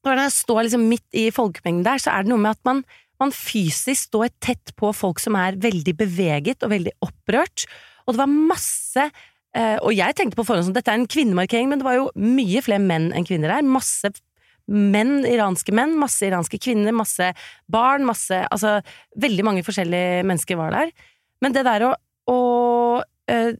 Når 0.06 0.24
jeg 0.24 0.36
står 0.38 0.64
liksom 0.66 0.88
midt 0.88 1.18
i 1.18 1.30
folkemengden 1.34 1.86
der, 1.86 2.02
så 2.02 2.14
er 2.14 2.24
det 2.24 2.32
noe 2.32 2.42
med 2.42 2.56
at 2.56 2.64
man, 2.68 2.84
man 3.22 3.34
fysisk 3.36 4.10
står 4.10 4.30
tett 4.44 4.76
på 4.80 4.92
folk 4.96 5.20
som 5.20 5.38
er 5.40 5.58
veldig 5.60 5.96
beveget 5.98 6.64
og 6.64 6.72
veldig 6.76 6.94
opprørt. 7.04 7.66
Og 8.06 8.16
det 8.16 8.22
var 8.22 8.32
masse 8.32 9.04
eh, 9.04 9.78
Og 9.84 9.92
jeg 9.98 10.16
tenkte 10.16 10.40
på 10.40 10.46
forhånd 10.48 10.70
som 10.70 10.78
dette 10.78 10.94
er 10.94 11.02
en 11.02 11.10
kvinnemarkering, 11.10 11.70
men 11.70 11.82
det 11.82 11.88
var 11.88 12.00
jo 12.00 12.12
mye 12.16 12.64
flere 12.64 12.84
menn 12.84 13.12
enn 13.12 13.28
kvinner 13.28 13.58
der. 13.58 13.68
Masse 13.68 14.14
menn, 14.68 15.22
iranske 15.28 15.74
menn, 15.76 15.96
masse 16.00 16.28
iranske 16.28 16.60
kvinner, 16.62 16.96
masse 16.96 17.32
barn, 17.72 18.06
masse 18.08 18.42
Altså, 18.52 18.78
veldig 19.16 19.46
mange 19.48 19.64
forskjellige 19.68 20.26
mennesker 20.28 20.60
var 20.60 20.76
der. 20.76 20.92
Men 21.44 21.56
det 21.56 21.64
der 21.68 21.86
å, 21.88 21.94
å 22.32 22.42
øh, 23.32 23.54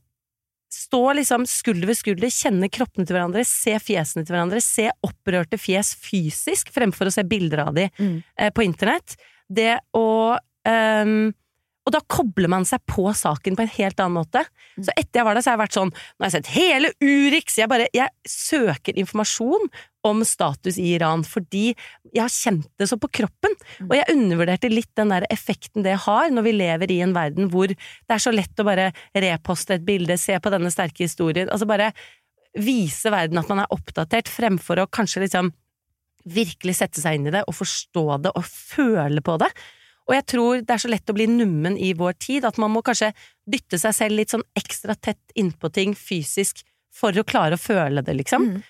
stå 0.74 1.02
liksom 1.18 1.46
skulder 1.50 1.90
ved 1.90 2.00
skulder, 2.00 2.34
kjenne 2.34 2.70
kroppene 2.74 3.08
til 3.08 3.16
hverandre, 3.18 3.46
se 3.48 3.78
fjesene 3.82 4.28
til 4.28 4.36
hverandre, 4.36 4.62
se 4.64 4.90
opprørte 5.06 5.60
fjes 5.62 5.94
fysisk 6.02 6.72
fremfor 6.76 7.10
å 7.10 7.14
se 7.14 7.24
bilder 7.28 7.64
av 7.68 7.74
de 7.78 7.88
Mm. 7.98 8.24
eh, 8.38 8.52
på 8.52 8.66
internett, 8.66 9.16
det 9.48 9.80
å 9.96 10.38
ehm, 10.68 11.32
og 11.88 11.94
da 11.96 12.02
kobler 12.12 12.52
man 12.52 12.66
seg 12.68 12.84
på 12.90 13.06
saken 13.16 13.56
på 13.56 13.64
en 13.64 13.76
helt 13.78 14.02
annen 14.04 14.20
måte. 14.20 14.42
Så 14.76 14.92
etter 14.92 15.22
jeg 15.22 15.28
var 15.28 15.38
der, 15.38 15.44
så 15.44 15.52
har 15.52 15.56
jeg 15.56 15.64
vært 15.64 15.78
sånn 15.78 15.92
Nå 15.94 16.26
har 16.26 16.28
jeg 16.28 16.36
sett 16.36 16.50
hele 16.58 16.90
Urix! 17.00 17.56
Jeg 17.62 17.72
bare 17.72 17.88
Jeg 17.96 18.12
søker 18.28 19.00
informasjon 19.00 19.70
om 20.08 20.24
status 20.28 20.78
i 20.80 20.92
Iran 20.96 21.24
fordi 21.28 21.72
jeg 22.14 22.22
har 22.22 22.32
kjent 22.32 22.68
det 22.80 22.90
så 22.92 23.00
på 23.00 23.10
kroppen. 23.20 23.56
Og 23.88 23.96
jeg 23.96 24.14
undervurderte 24.14 24.72
litt 24.72 24.92
den 25.00 25.12
der 25.16 25.28
effekten 25.32 25.86
det 25.88 25.96
har 26.06 26.32
når 26.34 26.48
vi 26.48 26.56
lever 26.60 26.94
i 26.94 27.00
en 27.06 27.16
verden 27.16 27.50
hvor 27.52 27.72
det 27.72 28.14
er 28.14 28.24
så 28.24 28.34
lett 28.36 28.60
å 28.60 28.68
bare 28.68 28.92
reposte 29.16 29.78
et 29.78 29.88
bilde, 29.88 30.20
se 30.20 30.38
på 30.40 30.54
denne 30.54 30.72
sterke 30.74 31.06
historien. 31.08 31.52
Altså 31.52 31.70
bare 31.70 31.94
vise 32.58 33.12
verden 33.14 33.40
at 33.40 33.50
man 33.52 33.64
er 33.64 33.74
oppdatert, 33.74 34.32
fremfor 34.32 34.84
å 34.84 34.90
kanskje 34.92 35.26
liksom 35.26 35.52
virkelig 36.28 36.80
sette 36.82 37.02
seg 37.02 37.18
inn 37.18 37.30
i 37.30 37.36
det 37.36 37.46
og 37.48 37.56
forstå 37.56 38.06
det 38.26 38.34
og 38.36 38.48
føle 38.48 39.24
på 39.24 39.38
det. 39.42 39.52
Og 40.08 40.16
jeg 40.16 40.26
tror 40.32 40.64
det 40.64 40.74
er 40.74 40.82
så 40.82 40.92
lett 40.92 41.12
å 41.12 41.16
bli 41.18 41.28
nummen 41.30 41.76
i 41.76 41.92
vår 41.98 42.16
tid 42.24 42.48
at 42.48 42.58
man 42.62 42.72
må 42.72 42.84
kanskje 42.86 43.12
dytte 43.48 43.80
seg 43.82 43.96
selv 43.96 44.20
litt 44.20 44.32
sånn 44.32 44.46
ekstra 44.58 44.96
tett 44.96 45.36
innpå 45.36 45.72
ting 45.76 45.96
fysisk 46.00 46.64
for 46.96 47.16
å 47.16 47.26
klare 47.28 47.58
å 47.58 47.62
føle 47.62 48.02
det, 48.02 48.16
liksom. 48.18 48.48
Mm. 48.56 48.66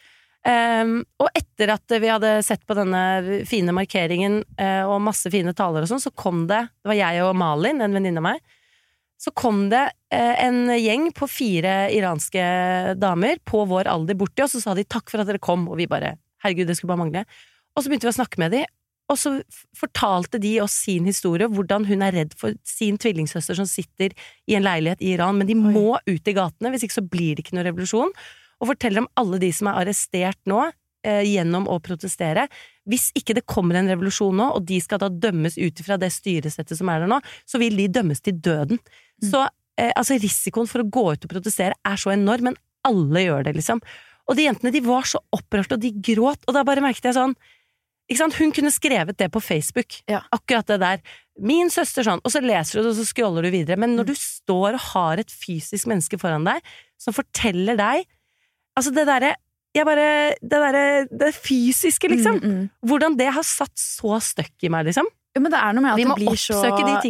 Um, 0.47 0.91
og 1.19 1.27
etter 1.35 1.73
at 1.73 1.91
vi 1.99 2.07
hadde 2.07 2.37
sett 2.45 2.61
på 2.67 2.75
denne 2.77 3.41
fine 3.49 3.73
markeringen 3.75 4.39
uh, 4.55 4.85
og 4.87 5.01
masse 5.03 5.27
fine 5.33 5.51
taler 5.57 5.83
og 5.83 5.89
sånn, 5.91 5.99
så 5.99 6.13
kom 6.15 6.45
det 6.47 6.61
Det 6.79 6.87
var 6.87 6.95
jeg 6.95 7.25
og 7.25 7.33
Malin, 7.35 7.81
en 7.83 7.97
venninne 7.97 8.21
av 8.21 8.27
meg. 8.29 8.39
Så 9.19 9.33
kom 9.35 9.65
det 9.73 9.83
uh, 9.91 10.35
en 10.45 10.71
gjeng 10.77 11.09
på 11.17 11.27
fire 11.27 11.75
iranske 11.91 12.45
damer 13.01 13.41
på 13.43 13.65
vår 13.67 13.91
alder 13.91 14.17
bort 14.19 14.37
til 14.37 14.47
oss, 14.47 14.55
og 14.55 14.63
så 14.63 14.71
sa 14.71 14.77
de 14.77 14.87
takk 14.87 15.11
for 15.11 15.23
at 15.23 15.29
dere 15.29 15.43
kom, 15.43 15.67
og 15.67 15.81
vi 15.81 15.89
bare 15.89 16.15
herregud, 16.45 16.69
det 16.69 16.77
skulle 16.79 16.93
bare 16.93 17.03
mangle. 17.03 17.25
Og 17.75 17.83
så 17.83 17.91
begynte 17.91 18.07
vi 18.07 18.13
å 18.13 18.19
snakke 18.21 18.39
med 18.41 18.55
de, 18.55 18.63
og 19.07 19.19
så 19.19 19.31
fortalte 19.77 20.39
de 20.43 20.57
oss 20.63 20.73
sin 20.83 21.05
historie, 21.07 21.47
hvordan 21.47 21.85
hun 21.87 22.03
er 22.03 22.15
redd 22.15 22.33
for 22.39 22.55
sin 22.67 22.97
tvillingsøster 22.99 23.55
som 23.55 23.67
sitter 23.69 24.11
i 24.49 24.57
en 24.57 24.65
leilighet 24.65 25.03
i 25.03 25.13
Iran, 25.15 25.39
men 25.39 25.47
de 25.47 25.55
må 25.55 25.95
ut 25.95 26.27
i 26.27 26.35
gatene, 26.35 26.73
hvis 26.73 26.83
ikke 26.87 26.97
så 26.99 27.05
blir 27.07 27.37
det 27.37 27.45
ikke 27.45 27.55
noe 27.55 27.67
revolusjon. 27.69 28.11
Og 28.59 28.71
forteller 28.73 29.05
om 29.05 29.09
alle 29.21 29.39
de 29.39 29.51
som 29.55 29.69
er 29.71 29.79
arrestert 29.83 30.39
nå, 30.49 30.59
eh, 31.07 31.23
gjennom 31.29 31.69
å 31.71 31.79
protestere. 31.83 32.47
Hvis 32.89 33.09
ikke 33.15 33.37
det 33.37 33.45
kommer 33.47 33.79
en 33.79 33.91
revolusjon 33.93 34.35
nå, 34.35 34.49
og 34.57 34.67
de 34.67 34.81
skal 34.83 34.99
da 35.03 35.09
dømmes 35.09 35.55
ut 35.55 35.83
ifra 35.83 35.99
det 36.01 36.11
styresettet 36.11 36.79
som 36.79 36.91
er 36.91 37.05
der 37.05 37.11
nå, 37.13 37.21
så 37.47 37.61
vil 37.63 37.79
de 37.79 37.87
dømmes 37.87 38.23
til 38.25 38.35
døden. 38.43 38.81
Så 39.23 39.45
eh, 39.79 39.93
altså 39.93 40.19
risikoen 40.19 40.67
for 40.67 40.83
å 40.83 40.89
gå 40.89 41.05
ut 41.13 41.23
og 41.23 41.31
protestere 41.31 41.79
er 41.87 42.01
så 42.01 42.11
enorm, 42.11 42.51
men 42.51 42.59
alle 42.87 43.23
gjør 43.23 43.47
det, 43.47 43.55
liksom. 43.61 43.79
Og 44.27 44.35
de 44.35 44.49
jentene 44.49 44.73
de 44.75 44.83
var 44.83 45.07
så 45.07 45.21
opprørte, 45.31 45.77
og 45.77 45.83
de 45.83 45.93
gråt, 46.03 46.43
og 46.47 46.55
da 46.55 46.65
bare 46.67 46.83
merket 46.83 47.07
jeg 47.07 47.15
sånn? 47.15 47.37
Hun 48.09 48.51
kunne 48.55 48.71
skrevet 48.71 49.17
det 49.17 49.29
på 49.31 49.41
Facebook, 49.43 50.01
Ja. 50.07 50.21
akkurat 50.31 50.65
det 50.67 50.79
der. 50.79 51.01
Min 51.39 51.69
søster 51.69 52.03
sånn, 52.03 52.21
og 52.23 52.31
så 52.31 52.39
leser 52.41 52.79
du 52.79 52.83
det, 52.83 52.91
og 52.91 52.95
så 52.95 53.05
scroller 53.05 53.43
du 53.43 53.51
videre. 53.51 53.77
Men 53.77 53.91
Mm. 53.91 53.97
når 53.97 54.05
du 54.07 54.13
står 54.15 54.73
og 54.73 54.79
har 54.79 55.19
et 55.19 55.27
fysisk 55.29 55.85
menneske 55.87 56.17
foran 56.17 56.45
deg 56.45 56.61
som 56.97 57.13
forteller 57.13 57.75
deg 57.77 58.05
Altså, 58.77 58.93
det 58.93 59.07
derre 59.07 59.35
Jeg 59.75 59.85
bare 59.85 60.35
Det 60.41 60.49
derre 60.49 61.07
Det 61.11 61.33
fysiske, 61.35 62.07
liksom. 62.07 62.39
Mm, 62.41 62.49
mm. 62.51 62.69
Hvordan 62.85 63.17
det 63.17 63.33
har 63.33 63.43
satt 63.43 63.75
så 63.75 64.19
støkk 64.21 64.63
i 64.63 64.69
meg, 64.69 64.85
liksom. 64.85 65.05
Jo, 65.37 65.43
men 65.45 65.53
det 65.53 65.59
er 65.61 65.75
noe 65.77 65.85
med 65.85 65.91
at 65.93 65.99
Vi 66.01 66.03
det 66.03 66.09
må 66.09 66.17
blir 66.17 66.39
så 66.41 66.57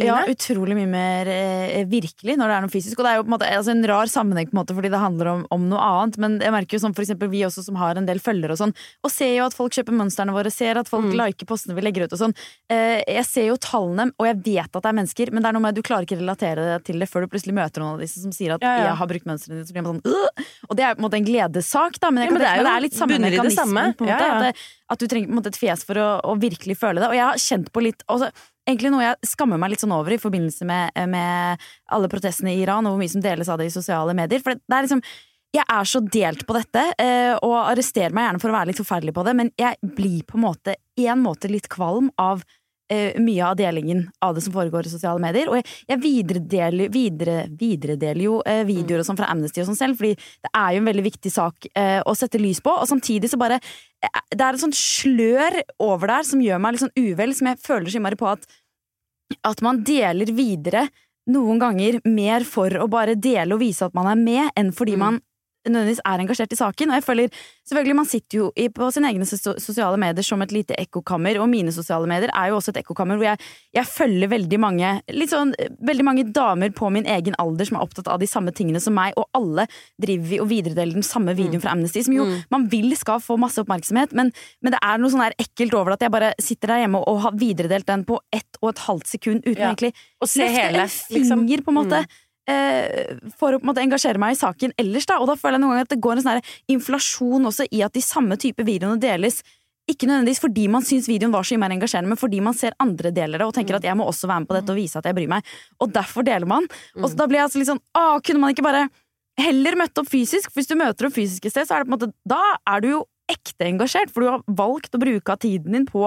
ja, 0.04 0.18
utrolig 0.28 0.76
mye 0.76 0.90
mer 0.92 1.30
eh, 1.32 1.84
virkelig 1.88 2.36
når 2.38 2.50
det 2.52 2.56
er 2.58 2.64
noe 2.66 2.72
fysisk. 2.72 2.98
Og 3.00 3.06
det 3.06 3.12
er 3.12 3.18
jo 3.18 3.24
på 3.24 3.30
en 3.32 3.34
måte 3.38 3.48
altså, 3.48 3.72
en 3.74 3.84
rar 3.88 4.12
sammenheng 4.12 4.50
på 4.50 4.54
en 4.56 4.60
måte 4.60 4.76
fordi 4.76 4.90
det 4.92 5.00
handler 5.00 5.30
om, 5.32 5.44
om 5.54 5.66
noe 5.70 5.80
annet. 5.80 6.18
Men 6.20 6.38
jeg 6.44 6.52
merker 6.54 6.76
jo 6.78 6.82
sånn 6.84 6.94
for 6.96 7.06
eksempel 7.06 7.30
vi 7.32 7.40
også 7.48 7.64
som 7.64 7.78
har 7.80 7.96
en 7.98 8.06
del 8.08 8.20
følgere 8.22 8.52
og 8.54 8.60
sånn, 8.60 8.74
og 9.02 9.10
ser 9.14 9.32
jo 9.38 9.46
at 9.48 9.56
folk 9.56 9.72
kjøper 9.72 9.96
mønstrene 9.96 10.34
våre, 10.36 10.52
ser 10.54 10.76
at 10.78 10.88
folk 10.88 11.06
Mm. 11.08 11.14
liker 11.14 11.46
postene 11.48 11.74
vi 11.76 11.80
legger 11.86 12.04
ut 12.04 12.12
og 12.12 12.18
sånn. 12.20 12.34
Eh, 12.68 13.00
jeg 13.06 13.24
ser 13.24 13.46
jo 13.48 13.56
tallene, 13.56 14.10
og 14.18 14.26
jeg 14.26 14.36
vet 14.44 14.76
at 14.76 14.82
det 14.82 14.90
er 14.90 14.96
mennesker, 14.98 15.30
men 15.32 15.42
det 15.42 15.48
er 15.48 15.54
noe 15.56 15.62
med 15.62 15.70
at 15.72 15.78
du 15.78 15.82
klarer 15.86 16.04
ikke 16.04 16.18
relatere 16.20 16.66
deg 16.74 16.84
til 16.84 16.98
det 16.98 17.08
før 17.08 17.24
du 17.24 17.28
plutselig 17.32 17.54
møter 17.56 17.80
noen 17.80 17.94
av 17.96 18.02
disse 18.02 18.20
som 18.20 18.32
sier 18.34 18.54
at 18.54 18.60
Ja, 18.62 18.74
ja. 18.76 18.82
'jeg 18.88 18.96
har 18.98 19.06
brukt 19.06 19.24
mønstrene 19.30 19.56
dine', 19.56 19.68
så 19.68 19.72
blir 19.72 19.82
man 19.86 20.00
sånn 20.00 20.04
«Åh!» 20.04 20.44
Og 20.68 20.76
det 20.76 20.84
er 20.84 20.94
på 20.94 20.98
en 21.00 21.06
måte 21.08 21.16
en 21.16 21.24
gledessak, 21.24 21.98
da, 22.00 22.10
men, 22.10 22.24
Ja, 22.24 22.28
kan 22.28 22.34
men 22.34 22.42
det 22.42 22.48
er 22.50 22.56
jo 22.58 22.64
det 22.68 22.74
er 22.76 22.80
litt 22.84 22.92
samme 22.98 23.16
det 23.16 23.24
mekanismen. 23.30 23.94
På 23.96 24.04
en 24.04 24.10
måte, 24.10 24.26
Ja, 24.28 24.42
ja. 24.42 24.48
At, 24.48 24.56
at 24.90 24.98
du 24.98 25.06
trenger 25.06 25.26
på 25.28 25.32
en 25.32 25.38
måte, 25.40 25.46
et 25.54 25.56
fjes 25.60 25.84
for 25.84 25.94
å, 25.94 26.08
å 26.24 26.32
virkelig 26.40 26.76
føle 26.76 27.00
det. 27.00 27.08
Og 27.08 27.16
jeg 27.16 27.24
har 27.24 27.34
kjent 27.40 27.72
på 27.72 27.80
litt 27.82 28.02
også, 28.18 28.46
Egentlig 28.68 28.90
noe 28.92 29.00
jeg 29.00 29.28
skammer 29.30 29.56
meg 29.56 29.70
litt 29.72 29.80
sånn 29.80 29.94
over 29.96 30.12
i 30.12 30.18
forbindelse 30.20 30.66
med, 30.68 30.98
med 31.08 31.62
alle 31.96 32.10
protestene 32.12 32.52
i 32.52 32.58
Iran, 32.60 32.84
og 32.84 32.92
hvor 32.92 33.00
mye 33.00 33.12
som 33.14 33.22
deles 33.24 33.48
av 33.48 33.56
det 33.56 33.70
i 33.70 33.72
sosiale 33.72 34.12
medier. 34.12 34.42
For 34.44 34.52
det, 34.52 34.60
det 34.68 34.76
er 34.76 34.84
liksom 34.84 35.00
jeg 35.56 35.64
er 35.64 35.86
så 35.88 36.00
delt 36.04 36.44
på 36.44 36.52
dette, 36.52 36.82
eh, 37.00 37.32
og 37.40 37.54
arrester 37.62 38.12
meg 38.12 38.26
gjerne 38.26 38.42
for 38.42 38.52
å 38.52 38.56
være 38.58 38.68
litt 38.70 38.80
forferdelig 38.82 39.14
på 39.16 39.24
det, 39.24 39.34
men 39.38 39.50
jeg 39.56 39.78
blir 39.96 40.26
på 40.28 40.36
en 40.36 40.44
måte, 40.44 40.74
en 41.00 41.22
måte 41.24 41.48
litt 41.48 41.70
kvalm 41.72 42.10
av 42.20 42.42
eh, 42.44 42.57
mye 43.20 43.44
av 43.44 43.56
delingen 43.58 44.06
av 44.24 44.34
det 44.34 44.42
som 44.44 44.52
foregår 44.54 44.86
i 44.86 44.92
sosiale 44.92 45.20
medier. 45.20 45.50
Og 45.50 45.58
jeg, 45.58 45.66
jeg 45.90 46.00
videredeler, 46.02 46.88
videre, 46.94 47.36
videredeler 47.60 48.22
jo 48.24 48.38
eh, 48.48 48.62
videoer 48.68 49.02
og 49.02 49.08
sånn 49.08 49.18
fra 49.20 49.28
Amnesty 49.32 49.60
og 49.60 49.68
sånn 49.68 49.76
selv, 49.80 49.98
fordi 50.00 50.14
det 50.16 50.52
er 50.54 50.70
jo 50.72 50.80
en 50.82 50.88
veldig 50.90 51.04
viktig 51.08 51.32
sak 51.34 51.68
eh, 51.74 51.98
å 52.00 52.14
sette 52.16 52.40
lys 52.40 52.62
på, 52.64 52.72
og 52.72 52.88
samtidig 52.88 53.28
så 53.32 53.40
bare 53.40 53.58
eh, 53.60 54.22
Det 54.32 54.40
er 54.40 54.54
et 54.56 54.62
sånt 54.62 54.78
slør 54.78 55.58
over 55.84 56.14
der 56.14 56.24
som 56.24 56.40
gjør 56.40 56.62
meg 56.64 56.76
litt 56.76 56.86
sånn 56.86 56.96
uvel, 56.96 57.34
som 57.36 57.50
jeg 57.52 57.60
føler 57.64 57.90
så 57.92 58.00
innmari 58.00 58.18
på 58.20 58.30
at 58.32 58.48
at 59.44 59.60
man 59.60 59.82
deler 59.84 60.30
videre 60.32 60.86
noen 61.28 61.58
ganger 61.60 61.98
mer 62.08 62.46
for 62.48 62.72
å 62.80 62.86
bare 62.88 63.12
dele 63.20 63.52
og 63.58 63.60
vise 63.60 63.84
at 63.84 63.92
man 63.96 64.06
er 64.08 64.16
med, 64.16 64.48
enn 64.56 64.70
fordi 64.72 64.94
Mm. 64.96 65.02
man 65.02 65.18
nødvendigvis 65.72 66.02
er 66.04 66.22
engasjert 66.24 66.54
i 66.54 66.58
saken. 66.58 66.90
Og 66.92 66.98
jeg 66.98 67.06
føler, 67.06 67.38
selvfølgelig 67.68 67.96
Man 67.98 68.08
sitter 68.08 68.38
jo 68.38 68.50
på 68.74 68.90
sine 68.94 69.10
egne 69.10 69.26
sosiale 69.26 69.98
medier 70.00 70.24
som 70.24 70.42
et 70.42 70.52
lite 70.54 70.76
ekkokammer, 70.78 71.38
og 71.42 71.48
mine 71.50 71.72
sosiale 71.74 72.06
medier 72.10 72.30
er 72.34 72.50
jo 72.50 72.58
også 72.58 72.72
et 72.74 72.82
ekkokammer 72.82 73.18
hvor 73.18 73.28
jeg, 73.30 73.38
jeg 73.74 73.86
følger 73.90 74.30
veldig 74.32 74.60
mange 74.60 74.92
litt 75.12 75.32
sånn, 75.32 75.54
veldig 75.84 76.06
mange 76.06 76.24
damer 76.34 76.70
på 76.76 76.90
min 76.94 77.06
egen 77.06 77.36
alder 77.38 77.68
som 77.68 77.78
er 77.78 77.86
opptatt 77.86 78.08
av 78.08 78.20
de 78.22 78.28
samme 78.30 78.52
tingene 78.56 78.80
som 78.80 78.94
meg, 78.96 79.16
og 79.16 79.28
alle 79.36 79.66
driver 80.00 80.30
vi 80.30 80.40
og 80.42 80.48
videredeler 80.52 80.98
den 80.98 81.06
samme 81.06 81.34
videoen 81.38 81.62
fra 81.64 81.74
Amnesty, 81.74 82.02
som 82.06 82.16
jo 82.16 82.28
man 82.52 82.68
vil 82.72 82.94
skal 82.98 83.20
få 83.24 83.36
masse 83.40 83.60
oppmerksomhet, 83.62 84.14
men, 84.16 84.32
men 84.62 84.74
det 84.74 84.80
er 84.84 85.00
noe 85.00 85.12
sånn 85.12 85.24
her 85.26 85.36
ekkelt 85.40 85.74
over 85.78 85.96
at 85.96 86.04
jeg 86.04 86.14
bare 86.14 86.32
sitter 86.42 86.74
der 86.74 86.84
hjemme 86.84 87.02
og 87.08 87.20
har 87.26 87.36
videredelt 87.38 87.88
den 87.88 88.04
på 88.08 88.20
ett 88.34 88.60
og 88.62 88.72
et 88.72 88.86
halvt 88.86 89.12
sekund 89.16 89.44
uten 89.44 89.58
Ja. 89.58 89.72
egentlig 89.72 89.92
å 90.22 90.26
løfte 90.26 90.44
en 90.44 90.54
finger, 90.54 91.46
liksom. 91.48 91.64
på 91.64 91.72
en 91.72 91.78
måte. 91.78 92.02
Eh, 92.04 92.27
for 92.48 93.52
å 93.52 93.60
på 93.60 93.64
en 93.66 93.68
måte 93.68 93.84
engasjere 93.84 94.20
meg 94.20 94.34
i 94.34 94.40
saken 94.40 94.74
ellers, 94.80 95.06
da. 95.08 95.18
Og 95.20 95.28
da 95.28 95.36
føler 95.36 95.58
jeg 95.58 95.64
noen 95.64 95.74
ganger 95.74 95.88
at 95.88 95.94
det 95.94 96.02
går 96.04 96.18
en 96.18 96.24
sånn 96.24 96.50
inflasjon 96.74 97.50
også 97.50 97.68
i 97.74 97.82
at 97.84 97.96
de 97.96 98.04
samme 98.04 98.38
type 98.40 98.64
videoene 98.64 99.00
deles. 99.02 99.42
Ikke 99.88 100.08
nødvendigvis 100.08 100.42
fordi 100.42 100.66
man 100.72 100.84
syns 100.84 101.08
videoen 101.08 101.32
var 101.32 101.46
så 101.48 101.56
mer 101.60 101.72
engasjerende, 101.72 102.12
men 102.12 102.20
fordi 102.20 102.40
man 102.44 102.56
ser 102.56 102.76
andre 102.82 103.12
deler 103.14 103.40
det 103.40 103.48
og 103.48 103.54
tenker 103.56 103.78
at 103.78 103.86
jeg 103.88 103.96
må 103.96 104.08
også 104.08 104.28
være 104.28 104.44
med 104.44 104.50
på 104.50 104.56
dette 104.58 104.74
og 104.74 104.80
vise 104.80 105.00
at 105.00 105.08
jeg 105.08 105.16
bryr 105.16 105.30
meg. 105.32 105.52
Og 105.80 105.92
derfor 105.94 106.26
deler 106.28 106.48
man. 106.48 106.68
Og 107.00 107.08
så 107.08 107.16
da 107.16 107.28
blir 107.28 107.40
jeg 107.40 107.48
altså 107.48 107.62
litt 107.62 107.70
sånn 107.70 107.84
Å, 107.96 108.18
kunne 108.24 108.42
man 108.42 108.52
ikke 108.52 108.66
bare 108.66 108.88
heller 109.40 109.78
møtt 109.80 110.00
opp 110.00 110.10
fysisk? 110.10 110.50
For 110.50 110.60
hvis 110.60 110.68
du 110.68 110.76
møter 110.76 111.08
opp 111.08 111.16
fysisk 111.16 111.48
et 111.48 111.54
sted, 111.54 111.68
så 111.68 111.78
er 111.78 111.84
det 111.84 111.88
på 111.88 111.94
en 111.94 111.96
måte 111.96 112.12
Da 112.28 112.42
er 112.68 112.84
du 112.84 112.90
jo 112.90 113.06
ekte 113.28 113.66
engasjert, 113.68 114.12
for 114.12 114.24
du 114.24 114.30
har 114.30 114.44
valgt 114.56 114.96
å 114.96 115.00
bruke 115.00 115.32
av 115.32 115.40
tiden 115.42 115.76
din 115.76 115.88
på 115.88 116.06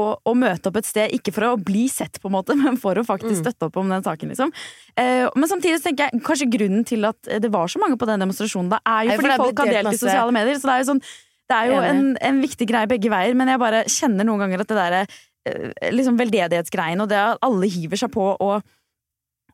å, 0.00 0.10
å 0.26 0.34
møte 0.38 0.70
opp 0.70 0.78
et 0.80 0.88
sted, 0.88 1.14
ikke 1.16 1.34
for 1.36 1.46
å 1.50 1.54
bli 1.60 1.86
sett, 1.92 2.20
på 2.20 2.30
en 2.30 2.36
måte, 2.38 2.56
men 2.60 2.78
for 2.80 2.98
å 2.98 3.06
faktisk 3.06 3.42
støtte 3.42 3.68
opp 3.68 3.78
om 3.80 3.90
den 3.92 4.04
saken, 4.06 4.32
liksom. 4.34 4.52
Eh, 4.96 5.26
men 5.36 5.50
samtidig 5.50 5.80
tenker 5.84 6.08
jeg 6.08 6.22
kanskje 6.26 6.50
grunnen 6.52 6.86
til 6.88 7.08
at 7.08 7.32
det 7.42 7.52
var 7.52 7.70
så 7.70 7.82
mange 7.82 7.98
på 8.00 8.08
den 8.10 8.22
demonstrasjonen, 8.24 8.70
da, 8.72 8.80
er 8.84 9.08
jo 9.08 9.18
fordi 9.20 9.34
er 9.34 9.44
folk 9.44 9.64
har 9.64 9.74
delt 9.76 9.94
i 9.94 10.02
sosiale 10.02 10.36
medier. 10.36 10.60
Så 10.60 10.70
det 10.70 10.76
er 10.76 10.84
jo 10.84 10.90
sånn 10.92 11.04
Det 11.50 11.56
er 11.56 11.72
jo 11.72 11.78
en, 11.82 12.04
en 12.22 12.36
viktig 12.44 12.66
greie 12.70 12.90
begge 12.90 13.10
veier, 13.10 13.34
men 13.34 13.50
jeg 13.50 13.58
bare 13.58 13.82
kjenner 13.90 14.26
noen 14.26 14.44
ganger 14.44 14.62
at 14.62 14.70
det 14.70 14.78
derre 14.78 15.00
eh, 15.04 15.90
liksom 15.94 16.18
veldedighetsgreien, 16.20 17.02
og 17.02 17.10
det 17.10 17.18
at 17.18 17.42
alle 17.46 17.70
hiver 17.70 17.98
seg 17.98 18.12
på 18.14 18.28
og, 18.36 18.62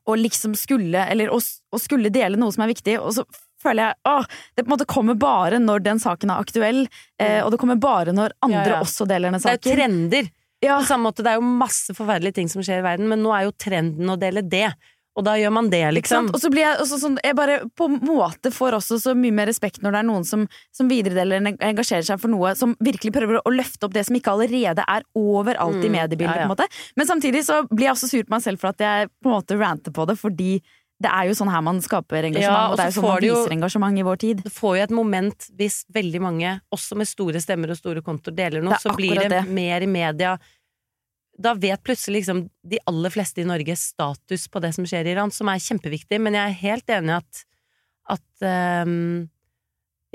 og 0.07 0.21
liksom 0.21 0.53
skulle 0.55 1.07
Eller 1.11 1.33
å, 1.33 1.39
å 1.41 1.81
skulle 1.81 2.13
dele 2.13 2.39
noe 2.39 2.53
som 2.53 2.63
er 2.63 2.73
viktig, 2.75 2.99
og 3.01 3.17
så 3.17 3.25
føler 3.63 3.87
jeg 3.89 3.97
åh, 4.09 4.25
det 4.55 4.63
på 4.63 4.69
en 4.69 4.75
måte 4.75 4.89
kommer 4.89 5.17
bare 5.19 5.59
når 5.61 5.85
den 5.85 6.01
saken 6.01 6.31
er 6.33 6.43
aktuell, 6.43 6.83
eh, 7.21 7.39
og 7.43 7.53
det 7.53 7.59
kommer 7.61 7.79
bare 7.81 8.13
når 8.15 8.35
andre 8.45 8.63
Ja, 8.63 8.75
ja. 8.77 8.81
også 8.85 9.07
deler 9.09 9.33
den 9.33 9.43
saken. 9.43 9.57
Det 9.63 9.71
er 9.71 9.73
jo 9.73 9.79
trender. 9.79 10.29
Ja. 10.65 10.79
På 10.81 10.87
samme 10.89 11.09
måte, 11.11 11.23
det 11.25 11.33
er 11.35 11.41
jo 11.41 11.47
masse 11.47 11.93
forferdelige 11.93 12.33
ting 12.39 12.49
som 12.49 12.63
skjer 12.65 12.79
i 12.81 12.85
verden, 12.85 13.07
men 13.11 13.21
nå 13.21 13.33
er 13.37 13.47
jo 13.47 13.51
trenden 13.61 14.09
å 14.09 14.17
dele 14.19 14.41
det. 14.41 14.69
Og 15.17 15.23
da 15.25 15.31
gjør 15.33 15.49
man 15.49 15.65
det, 15.73 15.79
liksom. 15.97 16.27
Og 16.29 16.37
så 16.37 16.49
blir 16.53 16.61
jeg 16.61 16.77
også 16.83 16.99
sånn 17.01 17.15
Jeg 17.25 17.33
bare 17.33 17.55
på 17.73 17.87
en 17.89 17.95
måte 18.05 18.51
får 18.53 18.75
også 18.77 18.99
så 19.01 19.15
mye 19.17 19.33
mer 19.33 19.47
respekt 19.49 19.81
når 19.81 19.95
det 19.95 20.01
er 20.03 20.05
noen 20.05 20.25
som, 20.29 20.43
som 20.77 20.85
videredeler 20.91 21.39
eller 21.39 21.57
engasjerer 21.71 22.05
seg 22.05 22.21
for 22.21 22.29
noe 22.29 22.51
som 22.59 22.75
virkelig 22.85 23.15
prøver 23.15 23.39
å 23.41 23.53
løfte 23.53 23.87
opp 23.89 23.95
det 23.97 24.03
som 24.05 24.13
ikke 24.19 24.35
allerede 24.35 24.85
er 24.85 25.01
overalt 25.17 25.81
i 25.81 25.89
Mm, 25.89 25.95
mediebildet. 25.97 26.35
ja, 26.35 26.43
ja. 26.43 26.45
på 26.45 26.51
en 26.51 26.53
måte 26.53 26.69
Men 27.01 27.09
samtidig 27.09 27.41
så 27.49 27.63
blir 27.71 27.87
jeg 27.87 27.95
også 27.95 28.11
sur 28.11 28.23
på 28.29 28.35
meg 28.35 28.45
selv 28.45 28.61
for 28.61 28.69
at 28.69 28.77
jeg 28.85 29.09
på 29.23 29.31
en 29.31 29.35
måte 29.39 29.57
ranter 29.57 29.91
på 29.97 30.05
det, 30.05 30.19
fordi 30.21 30.51
det 30.97 31.09
er 31.13 31.27
jo 31.29 31.35
sånn 31.37 31.51
her 31.53 31.61
man 31.61 31.79
skaper 31.83 32.25
engasjement, 32.25 32.41
Ja, 32.41 32.67
og 32.67 32.73
og 32.73 32.77
det 32.79 32.85
er 32.87 32.89
jo 32.89 32.95
sånn 32.97 33.05
man 33.07 33.21
viser 33.21 33.43
jo- 33.43 33.55
engasjement 33.55 33.99
i 34.01 34.05
vår 34.07 34.17
tid. 34.23 34.43
Du 34.43 34.49
får 34.49 34.77
jo 34.77 34.83
et 34.87 34.95
moment 34.97 35.49
hvis 35.59 35.85
veldig 35.93 36.21
mange, 36.23 36.53
også 36.73 36.97
med 36.97 37.07
store 37.09 37.41
stemmer 37.43 37.69
og 37.69 37.77
store 37.77 38.01
kontoer, 38.01 38.33
deler 38.35 38.65
noe, 38.65 38.79
så 38.81 38.95
blir 38.97 39.13
det, 39.21 39.29
det. 39.29 39.43
mer 39.45 39.85
i 39.85 39.89
media. 39.89 40.37
Da 41.37 41.53
vet 41.53 41.83
plutselig 41.85 42.23
liksom 42.23 42.49
de 42.65 42.79
aller 42.89 43.13
fleste 43.13 43.43
i 43.43 43.45
Norge 43.45 43.75
status 43.77 44.47
på 44.49 44.59
det 44.63 44.73
som 44.73 44.85
skjer 44.89 45.05
i 45.05 45.13
Iran, 45.13 45.29
som 45.29 45.47
er 45.53 45.61
kjempeviktig, 45.61 46.19
men 46.19 46.33
jeg 46.33 46.49
er 46.49 46.61
helt 46.63 46.87
enig 46.89 47.13
i 47.13 47.17
at, 47.19 47.43
at 48.17 48.85
um, 48.87 49.29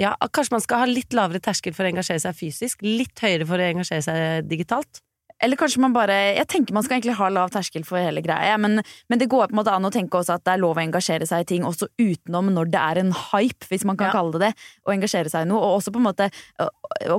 ja, 0.02 0.16
kanskje 0.34 0.56
man 0.56 0.64
skal 0.64 0.82
ha 0.82 0.90
litt 0.90 1.14
lavere 1.14 1.38
terskel 1.38 1.74
for 1.76 1.86
å 1.86 1.92
engasjere 1.92 2.18
seg 2.24 2.34
fysisk, 2.34 2.82
litt 2.82 3.14
høyere 3.22 3.46
for 3.46 3.60
å 3.62 3.70
engasjere 3.70 4.02
seg 4.02 4.50
digitalt. 4.50 4.98
Eller 5.42 5.58
kanskje 5.58 5.80
man 5.82 5.94
bare 5.94 6.14
Jeg 6.36 6.46
tenker 6.48 6.74
man 6.76 6.84
skal 6.86 6.98
egentlig 7.00 7.16
ha 7.18 7.28
lav 7.32 7.50
terskel 7.54 7.84
for 7.86 7.98
hele 7.98 8.22
greia, 8.24 8.56
men, 8.62 8.80
men 9.10 9.18
det 9.18 9.28
går 9.32 9.48
på 9.50 9.56
en 9.56 9.60
måte 9.60 9.74
an 9.74 9.88
å 9.88 9.92
tenke 9.94 10.20
også 10.20 10.36
at 10.38 10.44
det 10.46 10.54
er 10.54 10.62
lov 10.62 10.78
å 10.78 10.84
engasjere 10.84 11.26
seg 11.28 11.42
i 11.44 11.48
ting 11.54 11.66
også 11.66 11.88
utenom 11.98 12.52
når 12.54 12.70
det 12.72 12.82
er 12.82 13.00
en 13.02 13.12
hype, 13.32 13.66
hvis 13.70 13.84
man 13.88 13.98
kan 13.98 14.12
Ja. 14.12 14.12
kalle 14.18 14.32
det 14.38 14.52
det, 14.52 14.52
å 14.86 14.94
engasjere 14.94 15.30
seg 15.32 15.46
i 15.46 15.50
noe. 15.50 15.58
Og 15.62 15.80
også 15.80 15.92
på 15.94 16.00
en 16.02 16.06
måte 16.06 16.28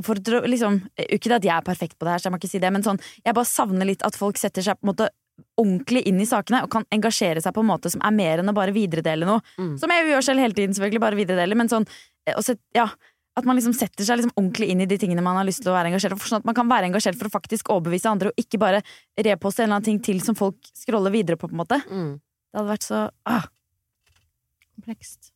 for, 0.03 0.15
liksom, 0.47 0.81
Ikke 1.09 1.35
at 1.35 1.43
jeg 1.43 1.55
er 1.55 1.65
perfekt 1.65 1.97
på 1.99 2.05
det 2.07 2.15
her, 2.15 2.19
så 2.23 2.29
jeg 2.29 2.35
må 2.35 2.39
ikke 2.41 2.53
si 2.53 2.59
det, 2.63 2.71
men 2.71 2.83
sånn 2.85 3.01
Jeg 3.25 3.35
bare 3.35 3.49
savner 3.49 3.85
litt 3.85 4.03
at 4.07 4.15
folk 4.15 4.37
setter 4.37 4.61
seg 4.65 4.79
på 4.79 4.87
en 4.87 4.93
måte 4.93 5.09
ordentlig 5.57 6.03
inn 6.09 6.19
i 6.21 6.27
sakene 6.29 6.59
og 6.63 6.69
kan 6.73 6.85
engasjere 6.93 7.41
seg 7.41 7.53
på 7.55 7.63
en 7.63 7.69
måte 7.71 7.89
som 7.89 8.01
er 8.05 8.13
mer 8.13 8.41
enn 8.41 8.51
å 8.51 8.53
bare 8.53 8.73
videredele 8.75 9.25
noe. 9.25 9.41
Mm. 9.57 9.77
Som 9.81 9.89
jeg 9.89 10.05
gjør 10.11 10.25
selv 10.27 10.43
hele 10.43 10.53
tiden, 10.53 10.75
selvfølgelig, 10.77 11.01
bare 11.01 11.17
videredele, 11.17 11.57
men 11.57 11.71
sånn 11.71 11.87
eh, 12.27 12.35
og 12.37 12.43
sett, 12.45 12.59
ja, 12.77 12.85
at 13.33 13.47
man 13.49 13.57
liksom 13.57 13.73
setter 13.73 14.05
seg 14.05 14.19
liksom 14.19 14.35
ordentlig 14.37 14.69
inn 14.69 14.83
i 14.83 14.87
de 14.89 14.97
tingene 15.01 15.23
man 15.25 15.39
har 15.39 15.47
lyst 15.47 15.63
til 15.63 15.71
å 15.71 15.75
være 15.75 15.89
engasjert 15.89 16.13
for. 16.19 16.29
Sånn 16.29 16.43
at 16.43 16.47
man 16.49 16.57
kan 16.57 16.69
være 16.69 16.89
engasjert 16.91 17.17
for 17.17 17.29
å 17.29 17.33
faktisk 17.33 17.71
overbevise 17.73 18.11
andre, 18.11 18.29
og 18.29 18.43
ikke 18.43 18.59
bare 18.61 18.83
reposte 19.17 19.63
en 19.63 19.69
eller 19.71 19.79
annen 19.79 19.87
ting 19.87 20.01
til 20.05 20.21
som 20.25 20.37
folk 20.37 20.59
scroller 20.77 21.13
videre 21.13 21.39
på. 21.39 21.49
på 21.49 21.55
en 21.55 21.63
måte 21.63 21.79
Det 21.81 22.59
hadde 22.59 22.69
vært 22.69 22.85
så 22.85 22.99
ah. 23.29 23.47
Komplekst. 24.73 25.31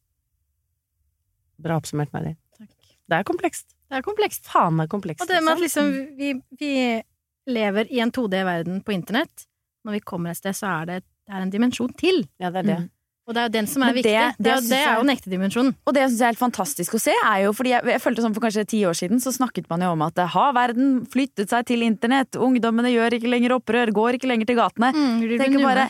Bra 1.62 1.77
oppsummert, 1.81 2.13
Mary. 2.13 2.36
Takk. 2.57 2.73
Det 3.10 3.17
er 3.17 3.25
komplekst. 3.25 3.73
Det 3.88 3.97
er 3.97 4.05
komplekst. 4.05 4.45
Faen 4.45 4.77
meg 4.77 4.89
komplekst. 4.91 5.23
Og 5.23 5.29
det 5.29 5.41
med 5.41 5.55
at 5.55 5.63
liksom. 5.63 5.89
liksom 5.93 6.17
vi, 6.19 6.33
vi 6.60 6.73
lever 7.47 7.89
i 7.93 8.01
en 8.03 8.12
2D-verden 8.13 8.83
på 8.86 8.93
internett. 8.93 9.47
Når 9.88 9.97
vi 9.97 10.03
kommer 10.05 10.33
et 10.33 10.41
sted, 10.41 10.57
så 10.57 10.69
er 10.81 10.89
det, 10.89 10.99
det 11.25 11.33
er 11.33 11.45
en 11.45 11.53
dimensjon 11.53 11.93
til. 11.97 12.25
Ja, 12.41 12.51
det 12.51 12.65
er 12.65 12.69
det. 12.69 12.79
Mm. 12.83 12.89
Og 13.28 13.36
det 13.36 13.42
er 13.42 13.48
jo 13.50 13.54
den 13.58 13.68
som 13.68 13.84
er 13.84 13.92
det- 13.92 14.04
viktig. 14.06 14.12
det 14.40 14.44
Det, 14.48 14.70
det 14.70 14.78
er 14.80 14.94
jo 14.96 15.04
den 15.04 15.12
ekte 15.18 15.30
dimensjonen. 15.30 15.74
Og 15.86 15.94
det 15.94 16.04
syns 16.08 16.20
jeg 16.20 16.28
er 16.28 16.32
helt 16.32 16.40
fantastisk 16.40 16.94
å 16.96 17.00
se, 17.02 17.12
er 17.12 17.44
jo 17.44 17.52
fordi 17.52 17.74
jeg, 17.76 17.84
jeg 17.84 18.02
følte 18.02 18.24
sånn 18.24 18.34
for 18.34 18.46
kanskje 18.48 18.68
ti 18.68 18.80
år 18.88 18.96
siden 18.96 19.20
så 19.20 19.34
snakket 19.36 19.68
man 19.70 19.82
jo 19.84 19.92
om 19.92 20.02
at 20.02 20.16
har 20.16 20.54
verden 20.56 21.06
flyttet 21.12 21.50
seg 21.52 21.66
til 21.68 21.84
internett, 21.84 22.32
ungdommene 22.40 22.88
gjør 22.94 23.20
ikke 23.20 23.28
lenger 23.28 23.58
opprør, 23.60 23.92
går 23.92 24.16
ikke 24.16 24.32
lenger 24.32 24.48
til 24.48 24.56
gatene. 24.56 24.94
Mm, 24.96 25.38
Tenker 25.44 25.63
bare 25.63 25.90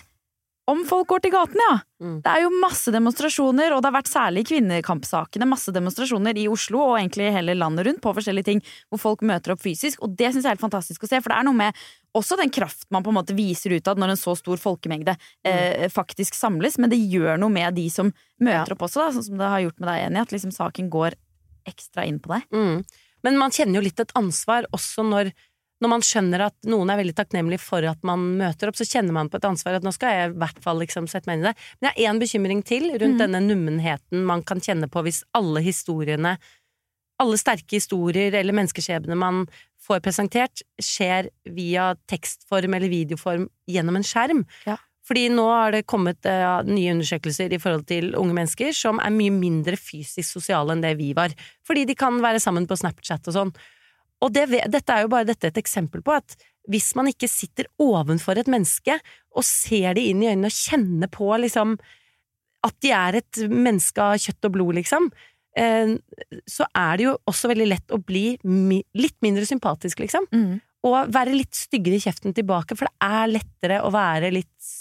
om 0.67 0.81
folk 0.87 1.07
går 1.07 1.21
til 1.23 1.31
gatene, 1.31 1.63
ja! 1.63 1.75
Mm. 2.03 2.17
Det 2.21 2.29
er 2.29 2.43
jo 2.43 2.49
masse 2.61 2.91
demonstrasjoner, 2.93 3.73
og 3.73 3.79
det 3.81 3.89
har 3.89 3.95
vært 3.95 4.09
særlig 4.11 4.43
i 4.43 4.47
kvinnekampsakene 4.51 5.47
masse 5.49 5.71
demonstrasjoner 5.73 6.37
i 6.37 6.43
Oslo 6.51 6.81
og 6.83 6.97
egentlig 6.99 7.31
hele 7.33 7.55
landet 7.57 7.87
rundt 7.87 8.03
på 8.03 8.13
forskjellige 8.17 8.49
ting 8.51 8.61
hvor 8.91 9.01
folk 9.01 9.23
møter 9.25 9.55
opp 9.55 9.63
fysisk, 9.63 10.03
og 10.05 10.13
det 10.19 10.33
syns 10.33 10.43
jeg 10.43 10.51
er 10.51 10.57
helt 10.57 10.65
fantastisk 10.65 11.07
å 11.07 11.09
se, 11.09 11.21
for 11.23 11.33
det 11.33 11.39
er 11.39 11.47
noe 11.47 11.57
med 11.57 11.81
også 12.17 12.37
den 12.39 12.53
kraft 12.53 12.85
man 12.93 13.05
på 13.05 13.13
en 13.13 13.19
måte 13.19 13.37
viser 13.37 13.73
utad 13.77 14.01
når 14.01 14.13
en 14.13 14.19
så 14.19 14.35
stor 14.37 14.59
folkemengde 14.61 15.15
eh, 15.47 15.87
faktisk 15.93 16.37
samles, 16.37 16.77
men 16.81 16.91
det 16.93 16.99
gjør 16.99 17.39
noe 17.41 17.53
med 17.53 17.77
de 17.77 17.87
som 17.93 18.11
møter 18.43 18.75
opp 18.75 18.87
også, 18.89 19.05
da, 19.05 19.15
sånn 19.15 19.27
som 19.31 19.41
det 19.41 19.51
har 19.55 19.65
gjort 19.65 19.81
med 19.81 19.91
deg, 19.91 20.03
Jenny, 20.03 20.23
at 20.25 20.35
liksom 20.35 20.55
saken 20.55 20.91
går 20.93 21.17
ekstra 21.67 22.05
inn 22.07 22.19
på 22.23 22.35
deg. 22.35 22.47
Mm. 22.55 22.81
Men 23.25 23.39
man 23.39 23.53
kjenner 23.53 23.79
jo 23.79 23.87
litt 23.87 23.99
et 24.01 24.13
ansvar 24.17 24.67
også 24.75 25.03
når, 25.07 25.31
når 25.83 25.91
man 25.91 26.03
skjønner 26.05 26.41
at 26.47 26.55
noen 26.65 26.89
er 26.89 26.97
veldig 26.97 27.13
takknemlig 27.17 27.59
for 27.61 27.85
at 27.85 28.01
man 28.07 28.23
møter 28.39 28.71
opp, 28.71 28.77
så 28.79 28.87
kjenner 28.87 29.13
man 29.13 29.29
på 29.29 29.37
et 29.37 29.45
ansvar 29.45 29.77
at 29.77 29.85
nå 29.85 29.93
skal 29.93 30.15
jeg 30.15 30.31
i 30.31 30.37
hvert 30.41 30.61
fall 30.63 30.79
liksom 30.81 31.05
sette 31.11 31.29
meg 31.29 31.37
inn 31.37 31.45
i 31.45 31.49
det. 31.51 31.67
Men 31.77 31.89
jeg 31.89 31.93
har 31.97 32.13
én 32.13 32.21
bekymring 32.23 32.63
til 32.65 32.89
rundt 32.95 33.17
Mm. 33.17 33.23
denne 33.25 33.41
nummenheten 33.45 34.25
man 34.25 34.41
kan 34.43 34.59
kjenne 34.59 34.89
på 34.89 35.03
hvis 35.05 35.23
alle 35.37 35.61
historiene, 35.61 36.37
alle 37.19 37.37
sterke 37.37 37.77
historier 37.77 38.33
eller 38.33 38.53
menneskeskjebner 38.53 39.17
man 39.17 39.45
får 39.87 40.01
presentert, 40.01 40.61
skjer 40.81 41.29
via 41.45 41.95
tekstform 42.09 42.73
eller 42.73 42.89
videoform 42.89 43.47
gjennom 43.69 43.95
en 43.95 44.03
skjerm. 44.03 44.45
Ja. 44.65 44.77
Fordi 45.07 45.29
nå 45.31 45.45
har 45.47 45.71
det 45.71 45.85
kommet 45.87 46.25
uh, 46.27 46.65
nye 46.67 46.91
undersøkelser 46.91 47.53
i 47.53 47.59
forhold 47.63 47.85
til 47.87 48.11
unge 48.19 48.33
mennesker 48.35 48.73
som 48.75 48.99
er 48.99 49.13
mye 49.15 49.31
mindre 49.31 49.77
fysisk 49.79 50.27
sosiale 50.27 50.73
enn 50.73 50.83
det 50.83 50.97
vi 50.99 51.13
var. 51.15 51.31
Fordi 51.63 51.85
de 51.87 51.95
kan 51.95 52.17
være 52.19 52.41
sammen 52.43 52.67
på 52.67 52.75
Snapchat 52.75 53.29
og 53.31 53.37
sånn. 53.37 53.53
Og 54.25 54.33
det, 54.33 54.47
dette 54.73 54.93
er 54.93 55.05
jo 55.05 55.11
bare 55.13 55.27
dette 55.29 55.51
et 55.51 55.59
eksempel 55.61 56.01
på 56.05 56.15
at 56.15 56.37
hvis 56.67 56.89
man 56.97 57.07
ikke 57.11 57.29
sitter 57.31 57.69
ovenfor 57.79 58.39
et 58.39 58.49
menneske 58.51 58.97
og 59.37 59.45
ser 59.45 59.95
de 59.95 60.07
inn 60.09 60.23
i 60.23 60.31
øynene 60.31 60.49
og 60.49 60.55
kjenner 60.55 61.11
på 61.11 61.29
liksom 61.39 61.77
at 62.65 62.75
de 62.83 62.91
er 62.91 63.19
et 63.21 63.41
menneske 63.47 64.01
av 64.01 64.17
kjøtt 64.19 64.47
og 64.49 64.55
blod, 64.55 64.75
liksom, 64.79 65.05
eh, 65.55 65.93
så 66.49 66.65
er 66.75 66.97
det 66.97 67.05
jo 67.05 67.13
også 67.29 67.51
veldig 67.53 67.67
lett 67.69 67.93
å 67.95 68.01
bli 68.01 68.25
litt 68.97 69.17
mindre 69.23 69.45
sympatisk, 69.47 70.01
liksom. 70.03 70.25
Mm. 70.33 70.57
Og 70.87 71.13
være 71.13 71.37
litt 71.37 71.55
styggere 71.55 71.99
i 71.99 72.03
kjeften 72.03 72.35
tilbake, 72.35 72.75
for 72.75 72.89
det 72.89 73.07
er 73.07 73.31
lettere 73.37 73.79
å 73.85 73.93
være 73.93 74.33
litt 74.33 74.73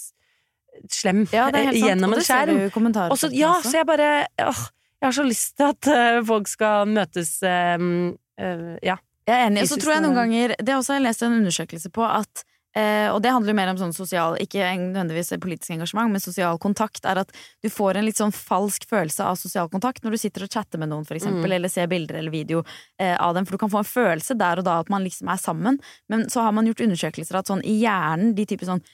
slem 0.93 1.25
Ja, 1.33 1.49
eh, 1.53 1.73
gjennom 1.77 2.13
og 2.13 2.21
en 2.21 2.25
ser 2.25 2.47
skjerm. 2.47 2.59
du 2.59 2.67
i 2.67 2.73
kommentarer 2.75 3.13
Og 3.15 3.21
så, 3.21 3.31
ja, 3.33 3.55
så 3.65 3.79
jeg 3.79 3.89
bare 3.89 4.27
åh, 4.45 4.63
Jeg 5.01 5.07
har 5.07 5.17
så 5.17 5.25
lyst 5.25 5.57
til 5.57 5.73
at 5.73 5.89
eh, 5.93 6.23
folk 6.27 6.49
skal 6.49 6.89
møtes 6.91 7.39
øh, 7.43 8.13
øh, 8.41 8.77
Ja. 8.85 8.99
Jeg 9.27 9.35
er 9.37 9.49
enig. 9.51 9.63
Og 9.67 9.73
så 9.73 9.81
tror 9.83 9.97
jeg 9.97 10.05
noen 10.07 10.15
ganger 10.21 10.55
Det 10.61 10.71
har 10.71 10.79
også 10.83 10.99
jeg 10.99 11.03
lest 11.09 11.25
en 11.27 11.41
undersøkelse 11.41 11.91
på 11.91 12.05
at 12.07 12.45
eh, 12.77 13.09
og 13.09 13.23
det 13.25 13.33
handler 13.33 13.55
jo 13.55 13.57
mer 13.57 13.71
om 13.73 13.79
sånn 13.81 13.95
sosial, 13.97 14.37
ikke 14.37 14.61
nødvendigvis 14.79 15.33
politisk 15.41 15.73
engasjement, 15.73 16.13
men 16.13 16.21
sosial 16.21 16.59
kontakt, 16.61 17.07
er 17.09 17.23
at 17.23 17.31
du 17.65 17.71
får 17.73 17.97
en 17.97 18.05
litt 18.05 18.19
sånn 18.21 18.35
falsk 18.37 18.85
følelse 18.91 19.25
av 19.25 19.39
sosial 19.41 19.71
kontakt 19.73 20.05
når 20.05 20.13
du 20.13 20.19
sitter 20.21 20.45
og 20.45 20.53
chatter 20.53 20.79
med 20.83 20.91
noen, 20.93 21.07
for 21.09 21.17
eksempel, 21.17 21.49
Mm. 21.49 21.55
eller 21.57 21.73
ser 21.73 21.89
bilder 21.89 22.19
eller 22.21 22.31
video 22.31 22.63
eh, 23.01 23.17
av 23.17 23.33
dem, 23.35 23.47
for 23.47 23.57
du 23.57 23.63
kan 23.65 23.73
få 23.73 23.81
en 23.81 23.89
følelse 23.89 24.37
der 24.37 24.61
og 24.61 24.65
da 24.69 24.79
at 24.81 24.91
man 24.93 25.03
liksom 25.03 25.33
er 25.33 25.41
sammen, 25.41 25.81
men 26.13 26.29
så 26.29 26.45
har 26.45 26.53
man 26.53 26.67
gjort 26.69 26.85
undersøkelser 26.85 27.41
at 27.41 27.49
sånn 27.49 27.65
i 27.65 27.81
hjernen, 27.81 28.35
de 28.37 28.45
type 28.45 28.69
sånn 28.69 28.85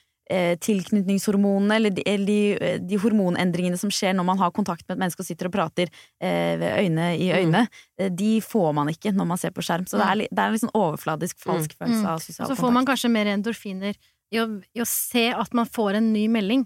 tilknytningshormonene, 0.62 1.76
eller, 1.76 1.90
de, 1.90 2.02
de, 2.26 2.78
de 2.88 2.98
hormonendringene 3.02 3.78
som 3.80 3.90
skjer 3.92 4.14
når 4.16 4.24
man 4.28 4.38
har 4.38 4.52
kontakt 4.54 4.86
med 4.88 4.96
et 4.96 5.02
menneske 5.02 5.20
og 5.24 5.26
sitter 5.28 5.48
og 5.50 5.54
prater 5.56 5.90
eh, 6.22 6.54
ved 6.60 6.78
øyne 6.84 7.08
i 7.18 7.30
øyne, 7.34 7.64
mm. 8.00 8.16
de 8.16 8.40
får 8.44 8.72
man 8.74 8.88
ikke 8.92 9.12
når 9.16 9.28
man 9.32 9.38
ser 9.40 9.50
på 9.56 9.64
skjerm. 9.66 9.86
Så 9.90 9.98
det 10.00 10.06
er, 10.06 10.22
det 10.28 10.38
er 10.38 10.46
en 10.46 10.52
litt 10.56 10.64
sånn 10.64 10.74
overfladisk, 10.78 11.40
falsk 11.42 11.74
følelse 11.78 12.02
Mm. 12.02 12.06
av 12.12 12.18
sosial 12.22 12.46
kontakt. 12.46 12.58
så 12.58 12.62
får 12.66 12.72
man 12.72 12.86
kanskje 12.88 13.10
mer 13.12 13.26
endorfiner 13.26 13.94
i 14.32 14.38
å, 14.40 14.46
i 14.74 14.80
å 14.80 14.86
se 14.88 15.26
at 15.34 15.52
man 15.54 15.66
får 15.68 15.98
en 15.98 16.12
ny 16.12 16.26
melding, 16.32 16.62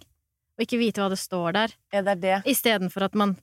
og 0.56 0.62
ikke 0.64 0.78
vite 0.78 1.02
hva 1.02 1.08
det 1.12 1.18
står 1.20 1.52
der, 1.52 1.74
Ja, 1.92 2.02
det 2.02 2.12
er 2.14 2.20
det. 2.22 2.36
istedenfor 2.52 3.04
at 3.08 3.14
man 3.18 3.36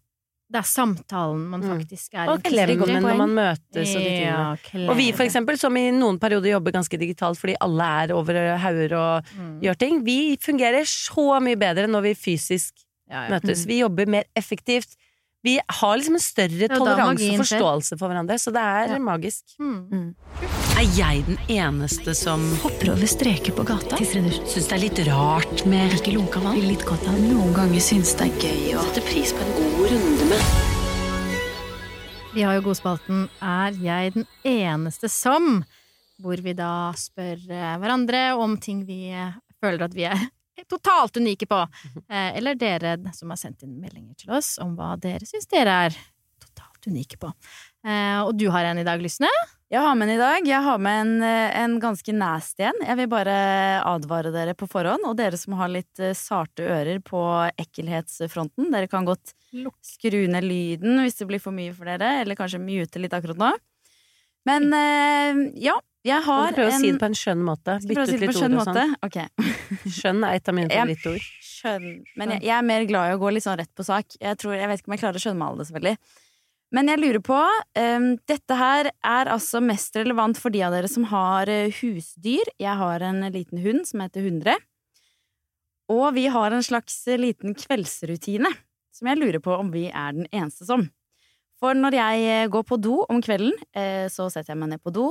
Det 0.53 0.59
er 0.61 0.67
samtalen 0.69 1.47
man 1.49 1.61
Mm. 1.63 1.69
faktisk 1.79 2.13
er 2.13 2.27
Og 2.29 2.37
interessert 2.43 2.77
klemmen 2.77 3.01
når 3.01 3.17
man 3.17 3.31
møtes 3.33 3.95
og 3.95 4.01
de 4.03 4.05
tingene. 4.05 4.57
Ja. 4.73 4.89
Og 4.91 4.97
vi 4.99 5.07
for 5.11 5.23
eksempel, 5.25 5.57
som 5.57 5.75
i 5.81 5.89
noen 5.89 6.19
perioder 6.21 6.51
jobber 6.53 6.71
ganske 6.75 6.99
digitalt 7.01 7.39
fordi 7.41 7.55
alle 7.59 7.87
er 8.03 8.13
over 8.13 8.37
hauger 8.61 8.93
og 8.93 9.23
Mm. 9.33 9.61
gjør 9.65 9.77
ting, 9.79 10.03
vi 10.05 10.37
fungerer 10.37 10.85
så 10.85 11.41
mye 11.41 11.57
bedre 11.57 11.87
når 11.89 12.01
vi 12.03 12.13
fysisk 12.13 12.71
Ja, 13.09 13.25
ja. 13.27 13.29
møtes. 13.39 13.65
Vi 13.65 13.79
jobber 13.81 14.05
mer 14.07 14.23
effektivt. 14.35 14.93
Vi 15.43 15.59
har 15.67 15.97
liksom 15.97 16.13
en 16.15 16.19
større 16.23 16.63
er 16.63 16.77
toleranse 16.77 17.31
og 17.33 17.39
forståelse 17.43 17.97
for 17.99 18.07
hverandre, 18.07 18.37
så 18.39 18.53
det 18.53 18.61
er 18.61 18.93
Ja. 18.93 18.99
magisk. 18.99 19.41
Mm. 19.59 20.13
Er 20.77 20.85
jeg 20.95 21.25
den 21.25 21.37
eneste 21.49 22.15
som 22.15 22.39
Hopper 22.61 22.91
over 22.91 23.05
streker 23.07 23.51
på 23.51 23.65
gata. 23.65 23.97
syns 23.97 24.67
det 24.69 24.71
er 24.71 24.77
litt 24.77 25.07
rart 25.07 25.65
med 25.65 25.91
Ikke 25.91 26.13
lunka 26.13 26.39
vann. 26.41 26.61
Litt 26.61 26.85
godt 26.85 27.07
av 27.07 27.15
Noen 27.19 27.53
ganger 27.53 27.81
syns 27.81 28.15
det 28.17 28.27
er 28.29 28.39
gøy 28.39 28.75
å 28.77 28.83
Setter 28.85 29.01
pris 29.01 29.33
på 29.33 29.41
en 29.41 29.53
god 29.57 29.72
runde 29.93 30.25
med 30.25 30.41
Vi 32.33 32.41
har 32.41 32.55
jo 32.57 32.63
godspalten 32.65 33.27
Er 33.41 33.75
jeg 33.83 34.13
den 34.15 34.25
eneste 34.43 35.09
som? 35.09 35.63
Hvor 36.21 36.39
vi 36.41 36.53
da 36.57 36.93
spør 36.97 37.41
eh, 37.51 37.75
hverandre 37.81 38.21
om 38.39 38.55
ting 38.61 38.83
vi 38.87 39.11
eh, 39.11 39.33
føler 39.61 39.85
at 39.85 39.97
vi 39.97 40.05
er 40.07 40.17
totalt 40.71 41.17
unike 41.17 41.47
på. 41.49 41.59
Eh, 42.07 42.29
Eller 42.37 42.55
dere 42.55 42.95
som 43.13 43.33
har 43.33 43.41
sendt 43.41 43.65
inn 43.65 43.79
meldinger 43.81 44.15
til 44.23 44.33
oss 44.37 44.55
om 44.63 44.75
hva 44.77 44.93
dere 45.01 45.25
syns 45.29 45.49
dere 45.51 45.73
er 45.87 45.97
totalt 46.41 46.87
unike 46.89 47.19
på. 47.21 47.31
Eh, 47.83 48.19
Og 48.23 48.31
du 48.37 48.47
har 48.53 48.63
en 48.69 48.79
i 48.79 48.85
dag, 48.87 49.01
Lysne. 49.03 49.29
Jeg 49.73 49.81
har 49.81 49.95
med 49.97 50.07
en 50.07 50.13
i 50.15 50.19
dag. 50.21 50.45
Jeg 50.47 50.61
har 50.63 50.77
med 50.77 50.99
en, 51.01 51.13
eh, 51.25 51.63
en 51.63 51.79
ganske 51.81 52.13
nasty 52.13 52.61
en. 52.63 52.77
Jeg 52.85 52.95
vil 52.97 53.07
bare 53.09 53.81
advare 53.83 54.31
dere 54.31 54.53
på 54.53 54.67
forhånd. 54.69 55.03
Og 55.09 55.17
dere 55.17 55.37
som 55.37 55.53
har 55.57 55.67
litt 55.67 55.99
eh, 55.99 56.13
sarte 56.13 56.61
ører 56.61 57.01
på 57.01 57.19
ekkelhetsfronten, 57.57 58.69
dere 58.71 58.87
kan 58.87 59.05
godt 59.05 59.33
skru 59.83 60.27
ned 60.29 60.43
lyden 60.45 61.01
hvis 61.01 61.17
det 61.17 61.27
blir 61.27 61.41
for 61.41 61.51
mye 61.51 61.73
for 61.73 61.85
dere, 61.89 62.21
eller 62.21 62.35
kanskje 62.37 62.61
mute 62.61 63.01
litt 63.01 63.13
akkurat 63.17 63.37
nå. 63.41 63.51
Men 64.45 64.69
eh, 64.73 65.41
ja, 65.63 65.75
jeg 66.03 66.21
har 66.25 66.47
en 66.49 66.53
Prøv 66.53 66.67
å 66.69 66.79
si 66.79 66.91
det 66.91 66.99
på 66.99 67.07
en 67.09 67.17
skjønn 67.17 67.43
måte? 67.47 67.79
Bytte 67.81 68.05
si 68.07 68.15
ut 68.15 68.23
litt 68.25 68.35
ord 68.35 68.57
og 68.59 68.67
sånn. 68.67 68.95
Okay. 69.07 69.27
Skjønn 69.97 70.23
er 70.27 70.35
et 70.37 70.49
av 70.51 70.57
mine 70.57 70.69
favorittord. 70.69 71.27
Skjønn. 71.41 71.87
Men 72.19 72.35
jeg, 72.35 72.43
jeg 72.43 72.55
er 72.57 72.67
mer 72.67 72.85
glad 72.85 73.09
i 73.09 73.15
å 73.15 73.21
gå 73.21 73.31
litt 73.33 73.45
sånn 73.47 73.57
rett 73.57 73.71
på 73.73 73.85
sak. 73.87 74.19
Jeg, 74.19 74.37
tror, 74.37 74.53
jeg 74.59 74.69
vet 74.69 74.83
ikke 74.83 74.91
om 74.91 74.95
jeg 74.97 75.03
klarer 75.05 75.17
å 75.21 75.23
skjønnmale 75.23 75.63
det 75.63 75.69
så 75.71 75.77
veldig. 75.79 75.95
Men 76.73 76.89
jeg 76.89 77.01
lurer 77.03 77.21
på 77.21 77.37
um, 77.37 78.07
Dette 78.29 78.57
her 78.57 78.89
er 78.89 79.29
altså 79.31 79.61
mest 79.63 79.95
relevant 79.99 80.39
for 80.41 80.53
de 80.53 80.63
av 80.65 80.73
dere 80.73 80.89
som 80.89 81.05
har 81.11 81.49
eh, 81.51 81.69
husdyr. 81.81 82.49
Jeg 82.61 82.79
har 82.79 83.05
en 83.05 83.21
liten 83.33 83.61
hund 83.61 83.85
som 83.89 84.01
heter 84.01 84.25
Hundre. 84.25 84.57
Og 85.93 86.07
vi 86.15 86.25
har 86.33 86.53
en 86.55 86.65
slags 86.65 86.95
liten 87.19 87.53
kveldsrutine 87.59 88.49
som 88.93 89.09
jeg 89.09 89.19
lurer 89.19 89.41
på 89.43 89.53
om 89.53 89.69
vi 89.73 89.87
er 89.89 90.15
den 90.17 90.27
eneste 90.31 90.65
som. 90.65 90.87
For 91.61 91.77
når 91.77 91.97
jeg 91.99 92.23
eh, 92.31 92.49
går 92.51 92.65
på 92.65 92.79
do 92.81 93.03
om 93.05 93.21
kvelden, 93.23 93.53
eh, 93.77 94.07
så 94.09 94.25
setter 94.33 94.55
jeg 94.55 94.61
meg 94.63 94.73
ned 94.73 94.81
på 94.81 94.93
do, 94.95 95.05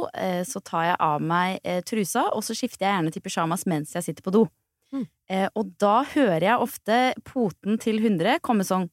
så 0.48 0.62
tar 0.66 0.88
jeg 0.90 0.98
av 1.07 1.22
meg 1.22 1.62
trusa, 1.87 2.27
og 2.35 2.42
så 2.42 2.57
skifter 2.59 2.88
jeg 2.88 2.96
gjerne 2.96 3.14
til 3.14 3.22
pysjamas 3.25 3.64
mens 3.70 3.94
jeg 3.94 4.09
sitter 4.09 4.27
på 4.27 4.35
do. 4.35 4.48
Mm. 4.92 5.07
og 5.57 5.70
da 5.81 6.03
hører 6.05 6.44
jeg 6.44 6.61
ofte 6.61 6.96
poten 7.25 7.79
til 7.81 8.03
hundre 8.05 8.35
komme 8.44 8.61
sånn 8.61 8.90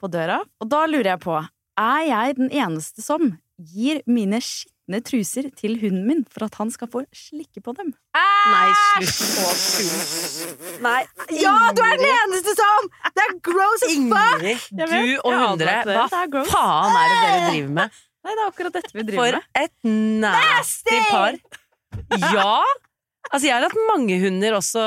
på 0.00 0.10
døra. 0.12 0.40
Og 0.60 0.68
da 0.72 0.84
lurer 0.90 1.14
jeg 1.14 1.20
på, 1.24 1.38
er 1.80 2.04
jeg 2.08 2.36
den 2.38 2.50
eneste 2.54 3.02
som 3.04 3.32
gir 3.58 4.00
mine 4.10 4.40
skitne 4.42 4.98
truser 5.06 5.46
til 5.56 5.76
hunden 5.80 6.02
min 6.08 6.22
for 6.28 6.44
at 6.48 6.56
han 6.60 6.70
skal 6.74 6.90
få 6.92 7.04
slikke 7.16 7.62
på 7.64 7.72
dem? 7.78 7.92
Nei, 8.14 8.64
slutt 9.00 9.38
å 9.40 9.52
tulle. 9.64 10.78
Nei, 10.84 10.98
Ja, 11.40 11.54
du 11.72 11.80
er 11.86 11.94
den 12.02 12.10
eneste 12.10 12.54
som! 12.58 12.88
Det 13.14 13.24
er 13.24 13.36
gross 13.46 13.86
as 13.86 13.94
fuck! 13.96 14.42
Ingrid, 14.44 14.66
du 14.74 15.20
og 15.24 15.36
hundre, 15.40 15.76
hva 15.88 16.06
Det 16.10 16.20
er 16.24 16.32
gross. 16.34 16.50
faen 16.52 16.98
er 17.00 17.06
det 17.14 17.20
dere 17.22 17.46
driver 17.52 17.72
med? 17.78 18.00
Nei, 18.24 18.32
det 18.34 18.40
er 18.42 18.50
akkurat 18.50 18.76
dette 18.80 18.92
vi 18.96 19.02
driver 19.08 19.20
For 19.22 19.38
med. 19.38 19.48
et 19.62 19.94
nasty 20.24 21.00
par. 21.10 21.38
Ja! 22.34 22.58
Altså, 23.32 23.46
jeg 23.48 23.54
har 23.56 23.64
hatt 23.64 23.78
mange 23.88 24.16
hunder 24.20 24.58
også 24.58 24.82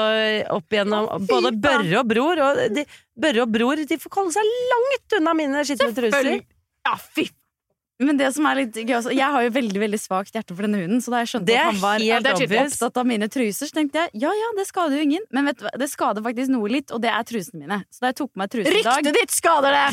opp 0.53 0.73
igjennom, 0.75 1.07
både 1.27 1.51
Børre 1.57 1.99
og 2.03 2.09
Bror. 2.11 2.37
Og 2.45 2.59
de, 2.75 2.83
Børre 3.17 3.43
og 3.47 3.51
Bror 3.53 3.81
de 3.81 3.97
får 3.99 4.13
holde 4.19 4.37
seg 4.37 4.53
langt 4.71 5.17
unna 5.19 5.33
mine 5.37 5.65
skitne 5.67 5.91
truser. 5.97 6.39
Ja, 6.87 6.95
fy 6.95 7.27
Men 7.99 8.19
det 8.19 8.27
som 8.35 8.45
er 8.45 8.59
litt 8.59 8.75
gøy 8.77 8.93
også, 8.93 9.09
Jeg 9.17 9.25
har 9.33 9.41
jo 9.41 9.49
veldig 9.55 9.79
veldig 9.81 9.97
svakt 9.97 10.35
hjerte 10.35 10.53
for 10.53 10.67
denne 10.67 10.83
hunden, 10.83 10.99
så 11.01 11.09
da 11.15 11.23
jeg 11.23 11.31
skjønte 11.31 11.55
at 11.57 11.63
han 11.65 11.79
var 11.81 12.03
obvious. 12.37 12.75
opptatt 12.75 12.99
av 13.01 13.07
mine 13.09 13.25
truser, 13.33 13.65
så 13.65 13.73
tenkte 13.73 14.03
jeg 14.03 14.21
ja 14.21 14.33
ja, 14.37 14.51
det 14.59 14.67
skader 14.69 14.99
jo 14.99 15.07
ingen. 15.07 15.23
Men 15.33 15.49
vet 15.49 15.57
du 15.57 15.65
hva, 15.65 15.71
det 15.81 15.87
skader 15.89 16.21
faktisk 16.21 16.53
noe 16.53 16.69
litt, 16.69 16.93
og 16.93 17.01
det 17.01 17.09
er 17.09 17.25
trusene 17.25 17.63
mine. 17.63 17.79
Så 17.89 18.05
da 18.05 18.11
jeg 18.11 18.19
tok 18.19 18.29
på 18.35 18.43
meg 18.43 18.51
truse 18.53 18.69
i 18.69 18.83
dag 18.85 19.01
Ryktet 19.01 19.17
ditt 19.17 19.33
skader 19.33 19.77
det! 19.79 19.87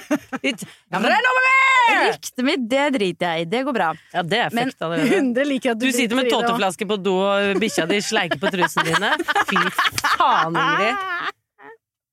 Over 0.96 1.44
med! 1.44 1.60
Ryktet 2.08 2.44
mitt, 2.46 2.64
det 2.70 2.86
driter 2.96 3.34
jeg 3.34 3.44
i. 3.44 3.48
Det 3.52 3.60
går 3.68 3.76
bra. 3.76 3.90
Ja, 4.14 4.24
det 4.24 4.40
er 4.46 4.56
Men 4.56 4.70
fucked 4.70 4.86
allerede. 4.86 5.10
Hundre 5.18 5.44
liker 5.44 5.74
at 5.74 5.82
Du 5.82 5.90
sitter 5.92 6.16
med 6.16 6.30
tåteflaske 6.32 6.88
på 6.88 6.96
do, 7.04 7.18
og 7.26 7.60
bikkja 7.60 7.84
di 7.90 8.00
sleiker 8.04 8.40
på 8.40 8.48
trusene 8.54 8.88
dine. 8.88 9.12
Fy 9.50 9.60
faen, 10.16 10.56
Ingrid. 10.56 11.36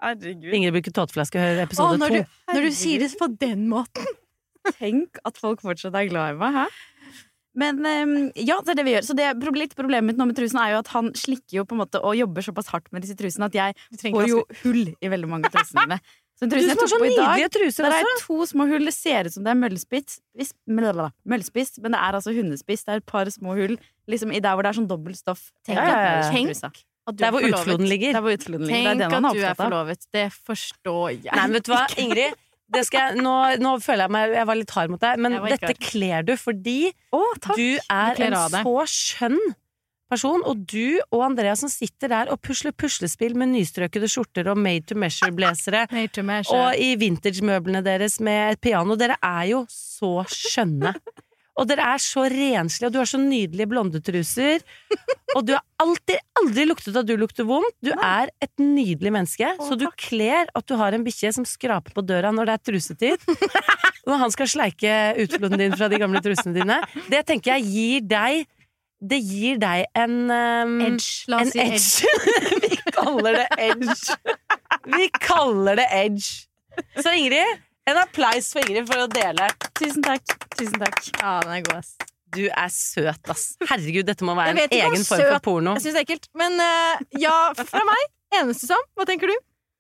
Herregud. 0.04 0.52
Ingrid 0.54 0.76
bruker 0.76 0.94
tåteflaske, 0.94 1.42
hør 1.42 1.64
episode 1.66 1.98
når, 2.02 2.14
to. 2.14 2.22
du, 2.22 2.54
når 2.54 2.68
du 2.68 2.76
sier 2.78 3.02
det 3.04 3.12
på 3.18 3.30
den 3.42 3.66
måten. 3.72 4.06
Tenk 4.78 5.18
at 5.26 5.40
folk 5.40 5.64
fortsatt 5.64 5.96
er 5.98 6.10
glad 6.12 6.36
i 6.36 6.40
meg, 6.42 6.62
hæ? 6.62 6.68
Men 7.58 7.80
ehm, 7.90 8.12
ja, 8.38 8.60
det 8.62 8.76
er 8.76 8.78
det 8.78 8.86
vi 8.86 8.92
gjør. 8.94 9.06
Så 9.08 9.16
det, 9.18 9.32
litt 9.58 9.74
problemet 9.78 10.12
mitt 10.12 10.20
nå 10.20 10.28
med 10.30 10.38
trusen 10.38 10.60
er 10.62 10.76
jo 10.76 10.82
at 10.84 10.92
han 10.94 11.10
slikker 11.18 11.58
jo 11.58 11.66
på 11.66 11.74
en 11.74 11.82
måte 11.82 12.02
og 12.06 12.14
jobber 12.20 12.46
såpass 12.46 12.70
hardt 12.70 12.92
med 12.94 13.02
disse 13.02 13.18
trusene 13.18 13.48
at 13.50 13.58
jeg 13.58 13.74
får 14.04 14.28
jo 14.30 14.44
hull 14.62 14.84
i 14.94 15.10
veldig 15.10 15.30
mange 15.32 15.50
av 15.50 15.56
trusene 15.56 15.88
mine. 15.88 15.98
Så 16.38 16.46
den 16.46 16.52
Du 16.54 16.68
som 16.70 16.78
har 16.84 16.92
så 16.92 17.00
nydelige 17.02 17.50
truser 17.56 17.88
der 17.88 17.96
er 17.98 18.06
også. 18.12 18.28
to 18.28 18.46
små 18.52 18.68
hull. 18.70 18.86
Det 18.86 18.94
ser 18.94 19.26
ut 19.26 19.34
som 19.34 19.48
det 19.48 19.56
er 19.56 19.58
møllspiss, 19.58 20.20
møllspiss 21.26 21.80
men 21.82 21.96
det 21.96 22.02
er 22.04 22.20
altså 22.20 22.36
hundespiss. 22.36 22.86
Det 22.86 22.94
er 22.94 23.02
et 23.02 23.08
par 23.10 23.26
små 23.34 23.56
hull 23.58 23.74
liksom 24.06 24.36
i 24.36 24.44
der 24.44 24.54
hvor 24.54 24.62
det 24.68 24.70
er 24.70 24.78
sånn 24.78 24.92
dobbelt 24.92 25.18
stoff. 25.18 25.48
Tenk, 25.66 25.80
Ja, 25.82 25.88
ja, 25.90 26.14
ja. 26.22 26.30
tenk 26.30 26.54
Der 27.08 27.30
er 27.30 27.36
hvor 27.36 27.46
utfloden 27.48 27.88
ligger. 27.88 28.18
Der 28.18 28.26
hvor 28.26 28.36
utfloden 28.36 28.68
ligger. 28.68 28.84
Det 28.84 28.90
er 28.90 29.00
Tenk 29.00 29.16
den 29.16 29.30
at 29.30 29.38
du 29.38 29.44
er 29.44 29.50
av. 29.54 29.62
forlovet. 29.62 30.08
Det 30.14 30.26
forstår 30.34 31.08
jeg. 31.16 31.32
Nei, 31.32 31.48
vet 31.56 31.68
du 31.68 31.72
hva, 31.72 31.86
Ingrid? 32.04 32.44
Det 32.68 32.82
jeg, 32.92 33.16
nå, 33.24 33.34
nå 33.64 33.78
føler 33.80 34.10
jeg 34.10 34.12
meg 34.12 34.34
Jeg 34.36 34.48
var 34.50 34.58
litt 34.60 34.72
hard 34.76 34.92
mot 34.92 35.00
deg, 35.00 35.22
men 35.24 35.38
dette 35.48 35.72
kler 35.80 36.26
du 36.28 36.34
fordi 36.36 36.90
oh, 37.16 37.38
du 37.56 37.78
er 37.80 38.20
en 38.28 38.36
så 38.58 38.74
skjønn 38.92 39.40
person. 40.12 40.44
Og 40.48 40.66
du 40.68 41.00
og 41.12 41.24
Andrea 41.30 41.56
som 41.60 41.72
sitter 41.72 42.12
der 42.12 42.34
og 42.34 42.42
pusler 42.44 42.76
puslespill 42.76 43.38
med 43.40 43.54
nystrøkede 43.54 44.10
skjorter 44.12 44.52
og 44.52 44.60
made 44.60 44.88
to 44.88 44.98
measure-blazere. 45.00 45.86
Measure. 46.28 46.58
Og 46.58 46.82
i 46.82 46.96
vintage-møblene 47.00 47.84
deres 47.86 48.20
med 48.24 48.58
et 48.58 48.64
piano. 48.64 48.98
Dere 49.00 49.20
er 49.24 49.48
jo 49.54 49.64
så 49.72 50.22
skjønne. 50.32 50.96
Og 51.58 51.66
dere 51.70 51.86
er 51.96 52.02
så 52.02 52.28
renslige, 52.30 52.88
og 52.88 52.94
du 52.94 53.00
har 53.02 53.10
så 53.10 53.20
nydelige 53.22 53.70
blondetruser. 53.72 54.62
Og 55.36 55.46
du 55.48 55.56
har 55.56 55.64
alltid, 55.82 56.20
aldri 56.40 56.66
luktet 56.70 57.00
at 57.00 57.08
du 57.08 57.16
lukter 57.18 57.48
vondt. 57.50 57.74
Du 57.84 57.90
er 57.96 58.30
et 58.44 58.54
nydelig 58.62 59.14
menneske, 59.14 59.50
så 59.58 59.78
du 59.80 59.88
kler 59.98 60.52
at 60.54 60.68
du 60.70 60.76
har 60.78 60.94
en 60.94 61.06
bikkje 61.06 61.34
som 61.40 61.48
skraper 61.50 61.96
på 61.96 62.06
døra 62.06 62.32
når 62.36 62.50
det 62.50 62.58
er 62.58 62.66
trusetid. 62.72 63.26
Når 64.08 64.22
han 64.22 64.32
skal 64.32 64.48
sleike 64.48 64.92
utfloden 65.20 65.60
din 65.60 65.74
fra 65.76 65.90
de 65.92 65.98
gamle 66.00 66.22
trusene 66.24 66.54
dine. 66.56 66.78
Det 67.12 67.26
tenker 67.28 67.58
jeg 67.58 67.66
gir 67.68 68.06
deg 68.08 68.46
Det 69.04 69.18
gir 69.20 69.58
deg 69.60 69.84
en 70.00 70.14
um, 70.32 70.78
edge. 70.86 71.26
La 71.28 71.42
oss 71.44 71.52
si 71.52 71.60
edge. 71.60 72.08
edge. 72.08 72.62
Vi 72.64 72.80
kaller 72.96 73.42
det 73.42 73.48
edge. 73.66 74.16
Vi 74.96 75.10
kaller 75.20 75.82
det 75.82 75.90
edge. 75.92 76.48
Så 76.96 77.12
Ingrid, 77.20 77.67
en 77.88 78.02
applaus 78.02 78.52
for 78.54 78.64
Ingrid 78.66 78.88
for 78.90 79.06
å 79.06 79.08
dele. 79.12 79.48
Tusen 79.80 80.04
takk. 80.06 80.36
Tusen 80.58 80.78
takk. 80.82 81.00
Ja, 81.22 81.38
den 81.46 81.56
er 81.58 81.66
god, 81.68 81.82
ass. 81.82 81.96
Du 82.36 82.44
er 82.50 82.72
søt, 82.74 83.30
ass. 83.32 83.46
Herregud, 83.70 84.06
dette 84.10 84.26
må 84.28 84.36
være 84.38 84.52
en 84.54 84.76
egen 84.76 85.06
form 85.08 85.24
for 85.24 85.44
porno. 85.46 85.78
Jeg 85.78 85.88
syns 85.88 85.96
det 85.96 86.02
er 86.04 86.08
ekkelt. 86.10 86.28
Men 86.38 86.60
uh, 86.60 87.06
ja, 87.22 87.38
fra 87.62 87.84
meg. 87.88 88.10
Eneste 88.36 88.68
som. 88.68 88.82
Hva 89.00 89.06
tenker 89.08 89.32
du? 89.32 89.36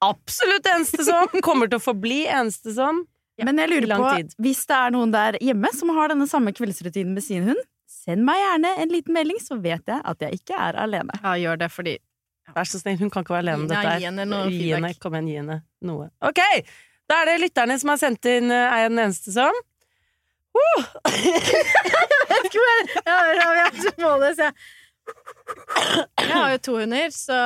Absolutt 0.08 0.68
eneste 0.72 1.04
som. 1.04 1.28
Kommer 1.44 1.68
til 1.68 1.82
å 1.82 1.84
forbli 1.84 2.22
eneste 2.32 2.72
som. 2.78 3.04
Men 3.44 3.60
jeg 3.62 3.70
lurer 3.70 3.92
på, 4.00 4.12
tid. 4.18 4.32
hvis 4.42 4.64
det 4.66 4.78
er 4.80 4.94
noen 4.96 5.12
der 5.14 5.36
hjemme 5.44 5.70
som 5.76 5.92
har 5.94 6.10
denne 6.10 6.26
samme 6.30 6.54
kveldsrutinen 6.58 7.12
med 7.14 7.22
sin 7.26 7.44
hund, 7.46 7.60
send 7.92 8.24
meg 8.26 8.40
gjerne 8.42 8.72
en 8.82 8.94
liten 8.96 9.14
melding, 9.14 9.38
så 9.44 9.60
vet 9.62 9.84
jeg 9.92 10.02
at 10.02 10.24
jeg 10.26 10.40
ikke 10.40 10.58
er 10.58 10.80
alene. 10.88 11.14
Ja, 11.22 11.36
gjør 11.38 11.60
det, 11.62 11.70
fordi 11.76 11.98
Vær 12.56 12.64
så 12.64 12.80
snill, 12.80 12.96
hun 12.96 13.10
kan 13.12 13.26
ikke 13.26 13.34
være 13.36 13.44
alene 13.44 13.66
om 13.66 13.68
Ja, 13.68 13.74
dette 13.74 13.82
gi 13.84 14.06
her. 14.06 14.08
henne 14.08 14.26
noe 14.32 14.46
Gi 14.48 14.70
henne, 14.72 14.94
kom 15.04 15.18
igjen, 15.18 15.28
gi 15.28 15.36
henne 15.42 15.58
noe. 15.84 16.06
Ok, 16.24 16.40
da 17.08 17.14
er 17.22 17.26
det 17.32 17.38
lytterne 17.46 17.76
som 17.80 17.90
har 17.94 18.00
sendt 18.02 18.24
inn 18.30 18.48
eh, 18.52 18.68
Er 18.68 18.78
jeg 18.86 18.92
den 18.94 19.04
eneste 19.06 19.30
som? 19.36 19.56
Ja, 23.08 23.16
jeg 23.32 23.40
er 23.64 23.72
så 23.82 23.92
målløse, 24.02 24.44
jeg. 24.48 24.54
Jeg 26.20 26.28
har 26.34 26.48
jo 26.52 26.58
to 26.66 26.74
hunder, 26.82 27.08
så 27.14 27.38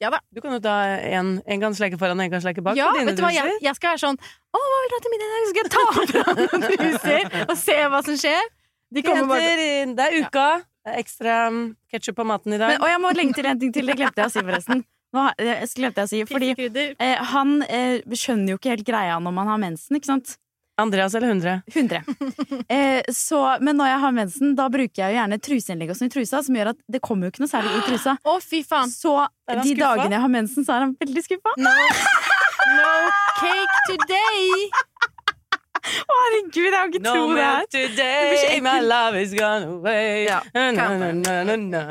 ja 0.00 0.08
da. 0.12 0.18
Du 0.34 0.40
kan 0.44 0.52
jo 0.52 0.58
ta 0.60 0.74
en 1.16 1.28
engangsleker 1.48 1.98
foran 2.00 2.20
en 2.20 2.30
kan 2.32 2.40
sleke 2.44 2.62
bak. 2.64 2.76
Ja, 2.76 2.86
vet 2.96 3.16
du 3.16 3.22
hva, 3.24 3.30
jeg, 3.32 3.44
jeg 3.64 3.74
skal 3.78 3.88
være 3.94 4.02
sånn 4.02 4.18
Å, 4.20 4.24
hva 4.60 4.76
vil 4.82 4.90
du 4.90 4.94
ha 4.96 5.00
til 5.04 5.12
middag 5.14 5.26
i 5.26 5.28
dag? 5.34 5.42
Så 5.42 5.48
skal 5.52 5.62
jeg 5.62 5.72
ta 5.72 5.82
fram 6.12 6.36
noen 6.42 6.60
truser 6.66 7.22
og 7.46 7.56
se 7.60 7.76
hva 7.92 8.00
som 8.08 8.16
skjer. 8.20 8.44
De 8.96 9.00
kommer 9.04 9.26
bare 9.30 9.48
Jenter, 9.54 9.96
det 9.96 10.04
er 10.06 10.12
uka. 10.26 10.48
Det 10.86 10.90
er 10.92 10.98
ekstra 11.02 11.32
ketsjup 11.90 12.16
på 12.20 12.24
maten 12.28 12.50
i 12.54 12.58
dag. 12.60 12.68
Men, 12.76 12.82
og 12.84 12.88
jeg 12.92 13.00
må 13.02 13.08
legge 13.16 13.32
til 13.40 13.46
en 13.50 13.60
ting 13.62 13.72
til, 13.74 13.84
det 13.88 13.96
glemte 13.98 14.20
jeg 14.22 14.28
å 14.30 14.32
si 14.36 14.42
forresten. 14.44 14.78
Nå, 15.14 15.28
jeg 15.38 15.68
glemte 15.76 16.02
jeg 16.02 16.08
å 16.08 16.10
si, 16.10 16.24
fordi 16.28 16.50
eh, 16.98 17.22
han 17.32 17.60
eh, 17.68 18.02
skjønner 18.10 18.54
jo 18.54 18.58
ikke 18.58 18.74
helt 18.74 18.88
greia 18.88 19.20
når 19.22 19.34
man 19.38 19.52
har 19.52 19.62
mensen, 19.62 19.98
ikke 19.98 20.10
sant? 20.10 20.34
Andreas 20.76 21.14
eller 21.14 21.28
hundre? 21.28 21.62
100. 21.66 22.02
Eh, 22.68 23.02
så, 23.14 23.38
men 23.60 23.76
når 23.78 23.86
jeg 23.86 24.00
har 24.02 24.12
mensen, 24.12 24.54
da 24.58 24.66
bruker 24.72 25.00
jeg 25.00 25.14
jo 25.14 25.18
gjerne 25.20 25.38
truseinnlegg 25.40 25.92
og 25.92 25.96
sånn 25.98 26.10
i 26.10 26.12
trusa, 26.12 26.40
som 26.42 26.56
gjør 26.58 26.72
at 26.72 26.80
det 26.90 27.00
kommer 27.04 27.28
jo 27.28 27.32
ikke 27.32 27.44
noe 27.44 27.52
særlig 27.52 27.76
i 27.78 27.84
trusa. 27.86 28.16
Å, 28.26 28.34
fy 28.42 28.60
faen. 28.66 28.90
Så 28.90 29.14
de 29.22 29.54
skuffa? 29.62 29.78
dagene 29.84 30.18
jeg 30.18 30.24
har 30.24 30.32
mensen, 30.34 30.66
så 30.66 30.74
er 30.74 30.84
han 30.88 30.96
veldig 30.98 31.24
skuffa. 31.28 31.54
No, 31.62 31.76
no 32.74 32.90
cake 33.38 33.80
today. 33.92 35.15
Å, 35.86 36.16
herregud, 36.22 36.56
jeg 36.66 36.72
kan 36.76 36.92
ikke 36.92 37.02
No 37.04 37.12
tro 37.14 37.34
det 37.36 37.44
her. 37.46 37.66
today, 37.70 38.60
my 38.64 38.80
love 38.80 39.14
is 39.20 39.34
gone 39.34 39.62
away. 39.76 40.24
Ja, 40.26 40.40
Na, 40.54 40.70
na, 40.72 40.88
na, 40.98 41.10
na, 41.12 41.36
na, 41.44 41.56
na. 41.56 41.82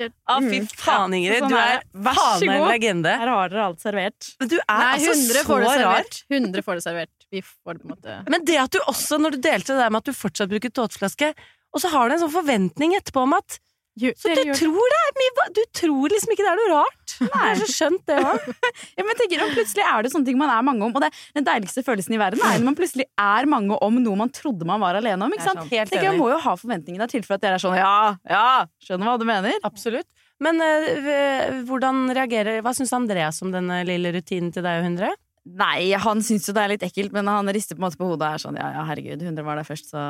Å, 0.00 0.38
fy 0.42 0.60
Mm. 0.60 0.68
faen, 0.76 1.14
Ingrid. 1.16 1.40
Sånn 1.44 1.48
Du 1.48 1.56
er 1.56 1.76
er. 1.78 1.82
Så 1.94 2.14
faen 2.18 2.46
meg 2.46 2.60
en 2.60 2.68
legende. 2.68 3.12
Her 3.22 3.28
har 3.32 3.48
dere 3.52 3.64
alt 3.68 3.80
servert. 3.80 4.30
Men 4.40 4.48
du 4.48 4.56
er 4.56 4.64
Nei, 4.68 4.92
altså 4.98 5.12
100 5.14 5.42
så 5.42 5.44
får 5.50 5.60
det 5.66 5.84
rar. 5.84 6.10
100 6.30 6.62
får 6.66 6.74
det 6.80 6.84
servert. 6.88 7.14
Vi 7.32 7.40
får 7.42 7.72
det 7.74 7.82
på 7.82 7.86
en 7.90 7.94
måte 7.96 8.30
Men 8.30 8.44
det 8.44 8.56
at 8.62 8.70
du 8.70 8.78
også, 8.86 9.18
når 9.18 9.30
du 9.36 9.38
delte 9.48 9.72
det 9.74 9.78
der 9.84 9.90
med 9.90 9.98
at 10.04 10.10
du 10.10 10.12
fortsatt 10.12 10.48
bruker 10.50 10.70
tåteflaske, 10.70 11.32
og 11.74 11.80
så 11.82 11.90
har 11.92 12.08
du 12.08 12.14
en 12.14 12.20
sånn 12.28 12.32
forventning 12.34 12.94
etterpå 12.96 13.22
om 13.26 13.34
at 13.34 13.58
Så 13.96 14.28
du 14.28 14.50
tror 14.52 14.92
det 14.92 14.98
er 15.00 15.12
mye 15.16 15.44
Du 15.56 15.62
tror 15.72 16.12
liksom 16.12 16.32
ikke 16.34 16.44
det 16.44 16.50
er 16.50 16.58
noe 16.60 16.72
rart. 16.74 17.14
Det 17.16 17.28
er 17.32 17.60
så 17.62 17.68
skjønt, 17.70 18.02
det 18.10 18.18
òg. 18.20 18.48
Ja, 18.98 19.04
men 19.06 19.16
tenker, 19.16 19.44
Plutselig 19.54 19.84
er 19.86 20.04
det 20.04 20.10
sånne 20.12 20.28
ting 20.28 20.36
man 20.40 20.52
er 20.52 20.66
mange 20.66 20.84
om. 20.84 20.92
Og 20.92 21.00
det, 21.04 21.08
den 21.36 21.46
deiligste 21.46 21.84
følelsen 21.86 22.16
i 22.16 22.20
verden 22.20 22.44
er 22.44 22.58
når 22.58 22.68
man 22.68 22.76
plutselig 22.76 23.06
er 23.08 23.48
mange 23.48 23.78
om 23.86 24.00
noe 24.02 24.20
man 24.20 24.32
trodde 24.36 24.68
man 24.68 24.82
var 24.82 24.98
alene 25.00 25.24
om. 25.24 25.32
ikke 25.32 25.46
sant? 25.48 25.64
Helt 25.64 25.78
Jeg 25.78 25.88
tenker, 25.94 26.10
jeg 26.10 26.20
må 26.20 26.28
jo 26.34 26.40
ha 26.44 26.56
forventninger 26.60 27.00
der 27.00 27.12
til 27.14 27.24
for 27.24 27.38
at 27.38 27.46
dere 27.46 27.56
er 27.56 27.64
sånn 27.64 27.78
ja, 27.78 27.96
ja, 28.28 28.46
skjønner 28.84 29.08
hva 29.08 29.16
du 29.22 29.26
mener. 29.28 29.56
Absolutt. 29.66 30.08
Men 30.44 30.60
øh, 30.60 31.62
hvordan 31.64 32.10
reagerer 32.12 32.60
Hva 32.60 32.74
syns 32.76 32.92
Andreas 32.92 33.40
om 33.40 33.54
denne 33.54 33.80
lille 33.88 34.12
rutinen 34.12 34.52
til 34.52 34.66
deg 34.66 34.82
og 34.82 34.90
hundre? 34.90 35.14
Nei, 35.46 35.94
han 36.02 36.20
syns 36.26 36.48
jo 36.48 36.54
det 36.56 36.64
er 36.64 36.72
litt 36.74 36.84
ekkelt, 36.84 37.14
men 37.14 37.28
han 37.30 37.48
rister 37.54 37.78
på 37.78 37.80
en 37.80 37.86
måte 37.86 38.00
på 38.00 38.08
hodet 38.10 38.26
og 38.26 38.34
er 38.34 38.42
sånn 38.42 38.58
ja, 38.58 38.66
ja, 38.74 38.82
herregud, 38.88 39.22
100 39.22 39.46
var 39.46 39.60
der 39.60 39.68
først, 39.68 39.92
så 39.92 40.02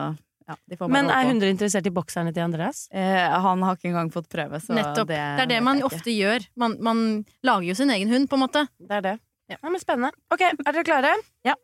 ja, 0.47 0.87
Men 0.87 1.11
er 1.11 1.27
hundre 1.27 1.49
interessert 1.51 1.87
i 1.89 1.93
bokserne 1.95 2.31
til 2.35 2.45
Andreas? 2.45 2.85
Eh, 2.95 3.39
han 3.43 3.65
har 3.67 3.79
ikke 3.79 3.91
engang 3.91 4.13
fått 4.15 4.29
prøve, 4.31 4.61
så 4.63 4.77
Nettopp. 4.77 5.09
Det, 5.11 5.19
det 5.19 5.47
er 5.47 5.51
det 5.57 5.59
man 5.67 5.83
ofte 5.87 6.13
gjør. 6.15 6.47
Man, 6.55 6.77
man 6.87 7.01
lager 7.47 7.67
jo 7.73 7.75
sin 7.79 7.91
egen 7.91 8.13
hund, 8.13 8.29
på 8.31 8.39
en 8.39 8.45
måte. 8.45 8.63
Det 8.79 9.01
er 9.01 9.05
det. 9.09 9.17
Ja. 9.51 9.59
Ja, 9.63 9.71
men 9.71 9.83
Spennende. 9.83 10.15
Ok, 10.35 10.43
er 10.47 10.59
dere 10.73 10.87
klare? 10.87 11.13
Ja. 11.47 11.55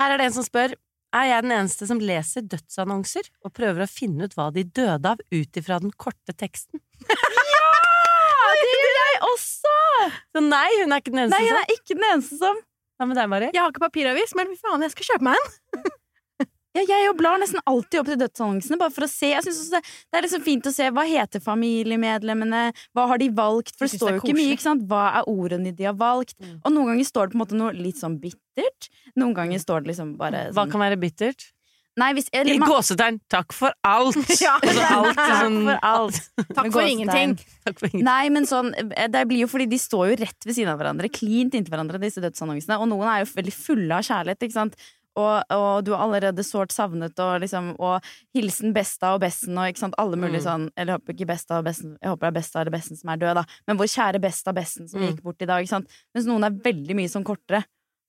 Her 0.00 0.14
er 0.14 0.20
det 0.20 0.30
en 0.30 0.36
som 0.38 0.46
spør 0.46 0.72
Er 1.12 1.26
jeg 1.28 1.44
den 1.44 1.52
eneste 1.52 1.88
som 1.90 1.98
leser 2.00 2.44
dødsannonser 2.48 3.26
og 3.44 3.52
prøver 3.56 3.84
å 3.84 3.90
finne 3.90 4.28
ut 4.28 4.36
hva 4.38 4.46
de 4.54 4.62
døde 4.64 5.10
av 5.10 5.20
ut 5.20 5.58
ifra 5.60 5.80
den 5.82 5.92
korte 5.96 6.36
teksten? 6.36 6.80
Ja, 7.50 8.56
det 8.60 8.74
gjør 8.80 8.96
jeg 8.98 9.18
også! 9.28 9.74
Så 10.34 10.42
nei, 10.44 10.66
hun 10.80 10.92
er 10.94 11.02
ikke 11.02 11.12
den 11.12 11.22
eneste 11.24 11.36
Nei, 11.36 11.46
jeg 11.46 11.52
som 11.52 11.60
er 11.60 11.74
ikke 11.76 11.96
den 11.98 12.06
eneste 12.08 12.38
som 12.40 12.60
Hva 12.96 13.08
med 13.08 13.18
deg, 13.20 13.28
Mari? 13.32 13.50
Jeg 13.52 13.62
har 13.62 13.72
ikke 13.72 13.82
papiravis, 13.84 14.32
men 14.38 14.50
fy 14.52 14.56
faen, 14.62 14.84
jeg 14.86 14.94
skal 14.94 15.08
kjøpe 15.12 15.28
meg 15.28 15.40
en! 15.40 15.90
ja, 16.78 16.84
Jeg 16.86 17.14
blar 17.18 17.40
nesten 17.42 17.62
alltid 17.66 18.00
opp 18.00 18.10
til 18.10 18.20
dødsannonsene, 18.20 18.78
bare 18.80 18.94
for 18.94 19.06
å 19.06 19.10
se. 19.10 19.32
Jeg 19.32 19.44
synes 19.46 19.62
også 19.64 19.78
det, 19.78 19.94
det 20.10 20.18
er 20.20 20.26
liksom 20.26 20.44
fint 20.46 20.68
å 20.70 20.74
se 20.74 20.90
hva 20.94 21.06
heter 21.08 21.42
familiemedlemmene, 21.44 22.64
hva 22.96 23.06
har 23.10 23.22
de 23.22 23.30
valgt? 23.34 23.74
For 23.76 23.88
det 23.88 23.98
står 23.98 24.16
jo 24.16 24.22
ikke 24.22 24.38
mye, 24.38 24.56
ikke 24.56 24.68
sant? 24.68 24.84
Hva 24.90 25.06
er 25.20 25.30
ordene 25.30 25.74
de 25.76 25.88
har 25.88 25.96
valgt? 25.98 26.36
Mm. 26.38 26.58
Og 26.62 26.74
noen 26.76 26.92
ganger 26.92 27.10
står 27.10 27.30
det 27.30 27.34
på 27.34 27.40
en 27.40 27.44
måte 27.44 27.58
noe 27.58 27.72
litt 27.74 27.98
sånn 27.98 28.20
bittert. 28.22 28.90
Noen 29.18 29.34
ganger 29.36 29.62
står 29.62 29.82
det 29.82 29.94
liksom 29.94 30.14
bare 30.20 30.50
Hva 30.50 30.64
sånn 30.64 30.76
kan 30.76 30.86
være 30.86 31.00
bittert? 31.00 31.50
Nei, 31.98 32.12
hvis 32.14 32.28
I 32.30 32.38
eller, 32.40 32.60
man, 32.62 32.70
gåsetegn 32.70 33.18
'takk 33.28 33.54
for 33.54 33.74
alt'. 33.86 34.30
Ja. 34.44 34.54
Altså, 34.62 34.84
alt 34.86 35.18
sånn, 35.18 35.58
takk 35.66 35.66
for 35.66 35.88
alt. 35.90 36.20
Takk 36.54 36.70
for 36.76 36.86
ingenting. 36.86 37.34
Takk 37.66 37.80
for 37.80 37.88
ingenting. 37.90 38.06
Nei, 38.06 38.30
men 38.32 38.46
sånn 38.48 38.70
eh, 38.78 39.08
Det 39.10 39.24
blir 39.28 39.42
jo 39.44 39.50
fordi 39.50 39.66
de 39.72 39.80
står 39.80 40.12
jo 40.12 40.20
rett 40.22 40.46
ved 40.46 40.56
siden 40.56 40.70
av 40.72 40.78
hverandre, 40.80 41.10
klint 41.12 41.56
inntil 41.58 41.74
hverandre, 41.74 42.00
disse 42.02 42.22
dødsannonsene. 42.22 42.78
Og 42.78 42.88
noen 42.92 43.10
er 43.10 43.24
jo 43.24 43.32
veldig 43.34 43.56
fulle 43.56 43.98
av 43.98 44.06
kjærlighet, 44.06 44.46
ikke 44.46 44.58
sant. 44.60 44.78
Og, 45.16 45.42
og 45.50 45.84
du 45.84 45.90
er 45.92 45.98
allerede 46.04 46.44
sårt 46.46 46.70
savnet, 46.70 47.18
og 47.18 47.40
liksom 47.42 47.72
Og 47.80 48.00
hilsen 48.36 48.72
besta 48.72 49.14
og 49.16 49.20
besten, 49.20 49.58
og 49.58 49.66
ikke 49.72 49.78
sant, 49.82 49.94
alle 49.98 50.16
mulige 50.16 50.40
Mm. 50.40 50.46
sånn 50.46 50.68
Eller 50.76 50.92
jeg 50.94 51.00
håper 51.00 51.12
ikke 51.16 51.26
besta 51.26 51.58
og 51.58 51.64
besten, 51.66 51.96
jeg 52.00 52.10
håper 52.12 52.20
det 52.20 52.30
er 52.30 52.38
besta 52.40 52.60
eller 52.60 52.70
besten 52.76 52.96
som 52.96 53.10
er 53.10 53.16
død, 53.16 53.34
da. 53.34 53.44
Men 53.66 53.76
vår 53.76 53.90
kjære 53.90 54.20
besta 54.22 54.52
besten 54.54 54.88
som 54.88 55.00
Mm. 55.00 55.08
gikk 55.10 55.22
bort 55.22 55.42
i 55.42 55.46
dag, 55.46 55.62
ikke 55.64 55.68
sant. 55.74 55.88
Mens 56.14 56.26
noen 56.26 56.44
er 56.46 56.50
veldig 56.50 56.94
mye 56.94 57.08
sånn 57.10 57.24
kortere. 57.24 57.64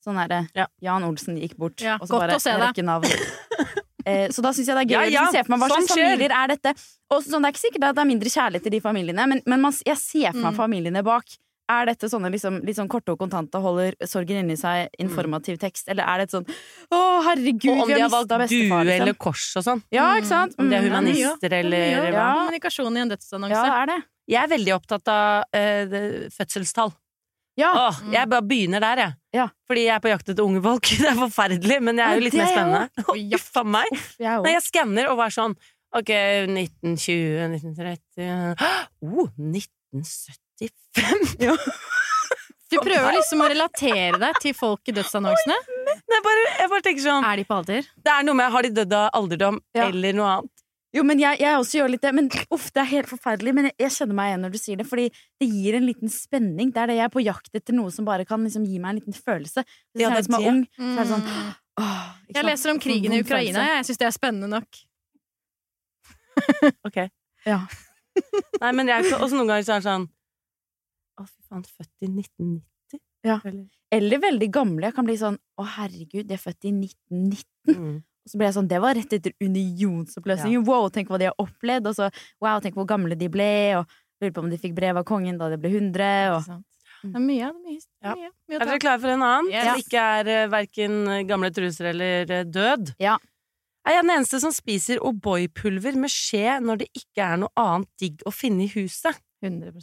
Sånn 0.06 0.18
er 0.24 0.28
det. 0.28 0.50
Ja. 0.56 0.66
Jan 0.82 1.04
Olsen 1.04 1.38
gikk 1.38 1.58
bort, 1.58 1.82
Ja, 1.82 1.98
og 2.02 2.08
så 2.08 2.20
bare 2.20 2.38
rekke 2.38 2.84
navn. 2.84 3.06
Eh, 4.04 4.30
så 4.34 4.42
da 4.42 4.50
syns 4.50 4.66
jeg 4.66 4.74
det 4.74 4.82
er 4.82 4.98
gøy 4.98 5.12
Ja, 5.12 5.22
ja, 5.22 5.32
se 5.32 5.44
for 5.46 5.52
meg 5.54 5.60
hva 5.62 5.68
sånn 5.70 5.86
slags 5.86 5.94
familier 5.94 6.32
er 6.34 6.48
dette. 6.48 6.72
Og 7.12 7.22
sånn, 7.22 7.44
det 7.44 7.50
er 7.50 7.54
ikke 7.54 7.62
sikkert 7.70 7.84
at 7.86 7.96
det 7.96 8.02
er 8.02 8.10
mindre 8.10 8.30
kjærlighet 8.34 8.64
til 8.64 8.72
de 8.74 8.80
familiene, 8.82 9.28
men, 9.30 9.42
men 9.46 9.62
man, 9.62 9.72
jeg 9.86 9.96
ser 10.02 10.32
for 10.32 10.42
meg 10.42 10.54
Mm. 10.56 10.58
familiene 10.58 11.04
bak. 11.06 11.26
Er 11.72 11.88
dette 11.92 12.10
sånne 12.12 12.32
liksom, 12.34 12.60
litt 12.68 12.78
sånn 12.78 12.90
korte 12.92 13.14
og 13.14 13.20
kontante, 13.22 13.60
holder 13.64 13.96
sorgen 14.10 14.42
inni 14.44 14.58
seg, 14.60 14.90
informativ 15.02 15.60
tekst, 15.62 15.88
eller 15.92 16.08
er 16.10 16.22
det 16.22 16.30
et 16.30 16.36
sånn 16.36 16.48
Å, 16.48 17.00
herregud, 17.30 17.70
Og 17.74 17.84
om 17.86 17.92
vi 17.92 17.96
de 17.96 18.00
har 18.02 18.08
har 18.08 18.16
valgt 18.16 18.32
mista 18.32 18.38
due 18.38 18.48
bestefar, 18.48 18.82
eller 18.96 19.12
liksom. 19.12 19.22
kors 19.26 19.46
og 19.62 19.68
sånn. 19.68 19.84
Ja, 19.96 20.08
ikke 20.20 20.32
sant? 20.32 20.58
Om 20.60 20.72
de 20.72 20.78
er 20.80 20.88
humanister 20.90 21.22
humanister 21.22 21.56
eller 21.62 21.86
Ja, 21.92 22.02
hva. 22.18 22.26
Kommunikasjon 22.42 22.98
i 22.98 23.04
en 23.06 23.14
dødsannonse. 23.14 23.62
Ja, 23.62 23.78
er 23.84 23.92
det. 23.94 24.00
Jeg 24.32 24.40
er 24.44 24.52
veldig 24.56 24.74
opptatt 24.78 25.12
av 25.12 25.46
uh, 25.58 26.28
fødselstall. 26.36 26.92
Ja. 27.60 27.72
Åh, 27.76 27.98
jeg 28.14 28.30
bare 28.32 28.46
begynner 28.48 28.80
der, 28.84 29.02
jeg. 29.04 29.16
Ja. 29.36 29.46
Fordi 29.68 29.82
jeg 29.84 29.94
er 29.96 30.04
på 30.04 30.12
jakt 30.12 30.30
etter 30.32 30.46
unge 30.46 30.62
folk. 30.64 30.88
Det 31.02 31.10
er 31.12 31.18
forferdelig, 31.20 31.78
men 31.84 32.00
jeg 32.00 32.08
er 32.08 32.20
jo 32.20 32.24
litt 32.26 32.38
mer 32.40 32.48
er 32.48 32.54
spennende. 32.56 33.06
Å, 33.06 33.16
Uff 33.38 33.50
a 33.60 33.64
meg. 33.78 33.92
Jeg. 34.22 34.42
Nei, 34.46 34.54
jeg 34.56 34.66
skanner 34.70 35.12
og 35.12 35.20
var 35.20 35.34
sånn 35.36 35.56
Ok, 35.92 36.08
1920, 36.48 37.50
1930 37.60 38.30
Å, 38.56 38.70
Oh, 39.04 39.28
1975! 40.62 41.58
Du 42.72 42.78
prøver 42.80 43.12
liksom 43.18 43.42
å 43.44 43.48
relatere 43.52 44.16
deg 44.22 44.38
til 44.40 44.54
folk 44.56 44.88
i 44.88 44.94
dødsannonsene. 44.96 45.56
Nei, 45.92 46.20
bare, 46.24 46.44
jeg 46.62 46.70
bare 46.72 46.84
tenker 46.86 47.04
sånn 47.04 47.26
Er 47.28 47.42
de 47.42 47.44
på 47.50 47.58
alder? 47.58 47.88
Det 48.00 48.12
er 48.14 48.24
noe 48.24 48.38
med 48.40 48.48
Har 48.54 48.64
de 48.64 48.70
dødd 48.78 48.94
av 48.96 49.10
alderdom 49.20 49.58
Ja. 49.76 49.90
eller 49.90 50.16
noe 50.16 50.30
annet? 50.38 50.64
Jo, 50.96 51.04
men 51.04 51.20
jeg, 51.20 51.42
jeg 51.44 51.58
også 51.60 51.78
gjør 51.82 51.92
litt 51.92 52.02
det. 52.06 52.14
Men 52.16 52.30
uff, 52.52 52.70
det 52.72 52.80
er 52.86 52.88
helt 52.94 53.10
forferdelig. 53.12 53.54
Men 53.58 53.68
jeg, 53.70 53.76
jeg 53.80 53.92
kjenner 53.98 54.16
meg 54.22 54.30
igjen 54.32 54.42
når 54.46 54.54
du 54.56 54.58
sier 54.62 54.80
det, 54.80 54.86
fordi 54.88 55.06
det 55.44 55.48
gir 55.52 55.78
en 55.82 55.86
liten 55.90 56.12
spenning. 56.16 56.72
Det 56.76 56.82
er 56.86 56.92
det 56.94 56.98
jeg 57.02 57.06
er 57.10 57.14
på 57.18 57.24
jakt 57.24 57.60
etter 57.60 57.76
noe 57.76 57.92
som 57.96 58.08
bare 58.08 58.26
kan 58.28 58.44
liksom 58.48 58.64
gi 58.68 58.80
meg 58.84 58.90
en 58.96 59.00
liten 59.02 59.16
følelse. 59.20 59.64
Hvis 59.92 60.04
Ja, 60.06 60.14
jeg 60.16 60.28
som 60.30 60.36
er 60.40 60.48
ung, 60.54 60.64
så 60.80 60.88
er 60.96 61.02
det 61.04 61.08
sånn 61.12 61.28
Mm. 61.28 61.52
åh, 61.80 62.08
Jeg 62.36 62.44
leser 62.54 62.72
om 62.72 62.80
krigen 62.88 63.12
i 63.16 63.22
Ukraina. 63.24 63.68
jeg. 63.68 63.76
Jeg 63.82 63.86
syns 63.92 64.00
det 64.04 64.08
er 64.08 64.16
spennende 64.16 64.48
nok. 64.56 64.82
Ok. 66.88 66.98
Ja. 67.52 67.60
Nei, 68.62 68.72
men 68.78 68.88
jeg 68.92 69.12
også 69.16 69.36
noen 69.36 69.48
ganger 69.50 69.64
så 69.68 69.76
er 69.76 69.80
det 69.84 69.88
sånn 69.92 70.10
Å, 71.22 71.26
fy 71.30 71.42
faen, 71.48 71.66
født 71.68 72.06
i 72.06 72.10
1990? 72.10 73.02
Ja. 73.28 73.38
Eller, 73.46 73.66
Eller 73.94 74.22
veldig 74.24 74.48
gamle. 74.54 74.88
Jeg 74.90 74.98
kan 74.98 75.06
bli 75.06 75.18
sånn 75.20 75.38
Å, 75.62 75.66
herregud, 75.78 76.26
de 76.26 76.34
er 76.36 76.42
født 76.42 76.66
i 76.66 76.72
1919. 76.74 77.78
mm. 77.78 78.00
Og 78.22 78.30
så 78.30 78.38
ble 78.38 78.48
jeg 78.50 78.56
sånn 78.58 78.70
Det 78.70 78.80
var 78.82 78.98
rett 78.98 79.14
etter 79.18 79.34
unionsoppløsningen. 79.42 80.66
Wow, 80.68 80.90
tenk 80.94 81.10
hva 81.10 81.18
de 81.22 81.30
har 81.30 81.38
opplevd. 81.42 81.88
Og 81.90 81.98
så 81.98 82.10
wow, 82.44 82.60
tenk 82.62 82.78
hvor 82.78 82.90
gamle 82.90 83.18
de 83.18 83.30
ble. 83.34 83.54
Og 83.80 83.96
lurer 84.22 84.36
på 84.36 84.44
om 84.44 84.52
de 84.52 84.60
fikk 84.62 84.76
brev 84.78 85.00
av 85.02 85.08
kongen 85.10 85.40
da 85.42 85.50
de 85.50 85.58
ble 85.62 85.72
100. 85.74 86.36
Og? 86.36 86.52
Det 87.02 87.18
er 87.18 87.24
mye, 87.26 87.50
det 87.50 87.50
er 87.50 87.66
mye, 87.66 87.80
Ja. 88.06 88.14
mye, 88.14 88.30
mye 88.50 88.60
Er 88.60 88.68
dere 88.70 88.82
klare 88.84 89.02
for 89.02 89.10
en 89.10 89.26
annen? 89.26 89.50
Yes. 89.50 89.66
Som 89.66 89.82
ikke 89.82 90.06
er 90.20 90.30
uh, 90.30 90.52
verken 90.54 91.00
gamle 91.30 91.50
truser 91.56 91.90
eller 91.96 92.30
uh, 92.30 92.44
død? 92.46 92.94
Ja. 93.02 93.18
Er 93.90 93.98
jeg 93.98 94.04
den 94.06 94.14
eneste 94.14 94.38
som 94.44 94.54
spiser 94.54 95.02
O'boy-pulver 95.02 95.98
med 95.98 96.14
skje 96.14 96.60
når 96.62 96.84
det 96.84 96.92
ikke 96.94 97.26
er 97.26 97.42
noe 97.42 97.50
annet 97.58 97.90
digg 97.98 98.22
å 98.30 98.34
finne 98.36 98.68
i 98.68 98.74
huset? 98.76 99.18
100 99.42 99.74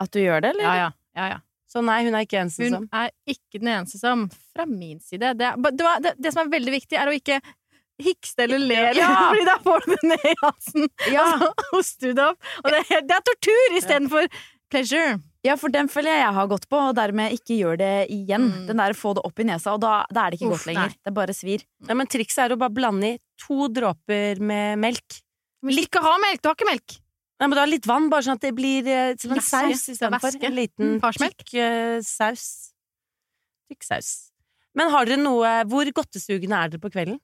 at 0.00 0.10
du 0.14 0.20
gjør 0.22 0.40
det, 0.42 0.54
eller? 0.54 0.64
Ja, 0.64 0.74
ja. 0.76 0.88
ja, 1.20 1.26
ja. 1.36 1.40
Så 1.74 1.82
nei, 1.82 2.04
hun 2.06 2.14
er 2.14 2.22
ikke 2.26 2.38
eneste 2.38 2.62
Hun 2.68 2.74
som 2.76 2.84
er 2.94 3.10
ikke 3.26 3.58
den 3.58 3.68
eneste 3.72 3.98
som, 3.98 4.28
fra 4.54 4.62
min 4.68 5.00
side 5.02 5.32
Det, 5.34 5.48
er- 5.48 5.56
det, 5.74 5.86
det, 6.04 6.12
det 6.22 6.30
som 6.34 6.44
er 6.44 6.52
veldig 6.52 6.74
viktig, 6.76 6.98
er 7.00 7.10
å 7.10 7.14
ikke 7.16 7.40
hikste 8.02 8.44
eller 8.46 8.58
le, 8.62 8.80
Ja. 8.98 9.08
fordi 9.30 9.44
da 9.46 9.56
får 9.62 9.84
du 9.86 9.92
det 9.94 10.08
ned 10.12 10.26
i 10.30 10.34
halsen, 10.42 10.88
Ja. 11.12 11.24
og 11.24 11.44
så 11.44 11.68
hoster 11.72 12.10
du 12.12 12.18
det 12.18 12.26
opp. 12.32 12.50
Og 12.64 12.70
det, 12.74 12.82
er- 12.90 13.04
det 13.08 13.16
er 13.18 13.24
tortur 13.30 13.76
istedenfor 13.78 14.28
pleasure. 14.70 15.18
Ja, 15.44 15.54
for 15.60 15.68
den 15.70 15.90
føler 15.92 16.10
jeg 16.14 16.22
jeg 16.24 16.34
har 16.38 16.46
gått 16.50 16.64
på, 16.72 16.78
og 16.88 16.94
dermed 16.96 17.34
ikke 17.36 17.58
gjør 17.58 17.76
det 17.82 17.92
igjen. 18.14 18.46
Mm. 18.48 18.62
Den 18.70 18.80
der 18.80 18.94
få 18.96 19.12
det 19.18 19.22
opp 19.28 19.38
i 19.42 19.44
nesa, 19.46 19.74
og 19.76 19.82
da, 19.84 19.98
da 20.10 20.24
er 20.24 20.32
det 20.32 20.38
ikke 20.40 20.48
Uff, 20.48 20.62
godt 20.64 20.70
lenger. 20.70 20.94
nei. 20.94 21.02
Det 21.04 21.12
bare 21.18 21.34
svir. 21.36 21.62
Nei, 21.86 21.96
men 22.00 22.08
Trikset 22.10 22.46
er 22.46 22.54
å 22.54 22.58
bare 22.62 22.72
blande 22.74 23.10
i 23.12 23.18
to 23.44 23.68
dråper 23.68 24.40
med 24.40 24.80
melk. 24.82 25.18
Men 25.64 25.78
ikke 25.84 26.00
ha 26.04 26.14
melk! 26.22 26.40
Du 26.42 26.48
har 26.50 26.56
ikke 26.58 26.70
melk! 26.70 26.96
Nei, 27.40 27.48
men 27.50 27.58
da 27.58 27.64
litt 27.66 27.86
vann, 27.90 28.06
bare 28.12 28.22
sånn 28.22 28.38
at 28.38 28.44
det 28.46 28.52
blir 28.54 28.86
eh, 28.86 29.16
som 29.18 29.34
en 29.34 29.42
saus 29.42 29.88
istedenfor. 29.90 30.36
En 30.38 30.54
liten 30.54 30.94
Mm, 30.96 31.00
tykk 31.18 31.54
eh, 31.58 31.98
saus. 32.06 32.46
Tykk 33.72 33.82
saus. 33.90 34.10
Men 34.74 34.90
har 34.90 35.06
dere 35.06 35.20
noe 35.22 35.50
Hvor 35.70 35.86
godtesugende 35.94 36.58
er 36.58 36.72
dere 36.74 36.82
på 36.82 36.90
kvelden? 36.94 37.20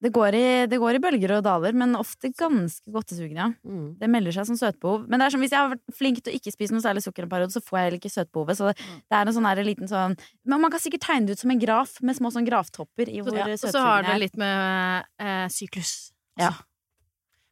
Det 0.00 0.08
går, 0.16 0.32
i, 0.32 0.44
det 0.64 0.78
går 0.80 0.96
i 0.96 1.00
bølger 1.04 1.34
og 1.36 1.42
daler, 1.44 1.74
men 1.76 1.92
ofte 1.98 2.30
ganske 2.32 2.88
godtesugne. 2.88 3.50
Mm. 3.68 3.98
Det 4.00 4.08
melder 4.08 4.32
seg 4.32 4.46
som 4.48 4.56
søtbehov. 4.56 5.02
Men 5.12 5.20
det 5.20 5.26
er 5.26 5.34
som 5.34 5.42
hvis 5.44 5.52
jeg 5.52 5.60
har 5.60 5.74
vært 5.74 5.92
flink 5.98 6.22
til 6.24 6.32
å 6.32 6.38
ikke 6.38 6.52
spise 6.54 6.72
noe 6.72 6.80
særlig 6.80 7.02
sukker 7.04 7.26
en 7.26 7.32
periode, 7.34 7.52
så 7.52 7.60
får 7.60 7.76
jeg 7.76 7.84
heller 7.90 8.00
ikke 8.00 8.12
søtbehovet. 8.14 8.56
Så 8.56 8.70
det, 8.70 8.78
det 8.80 9.18
er 9.18 9.28
en 9.28 9.36
sånn 9.36 9.48
her 9.50 9.60
liten 9.66 9.90
sånn 9.90 10.16
Men 10.48 10.62
man 10.64 10.72
kan 10.72 10.80
sikkert 10.80 11.04
tegne 11.04 11.28
det 11.28 11.36
ut 11.36 11.42
som 11.44 11.52
en 11.52 11.60
graf 11.60 11.98
med 12.00 12.16
små 12.16 12.32
sånn 12.32 12.48
graftopper 12.48 13.12
i 13.12 13.20
hvor 13.20 13.36
Ja, 13.36 13.50
og 13.52 13.60
så 13.60 13.84
har 13.84 14.06
det 14.08 14.14
er. 14.14 14.22
litt 14.24 14.40
med 14.40 15.04
eh, 15.20 15.44
syklus. 15.52 15.92
Ja. 16.40 16.54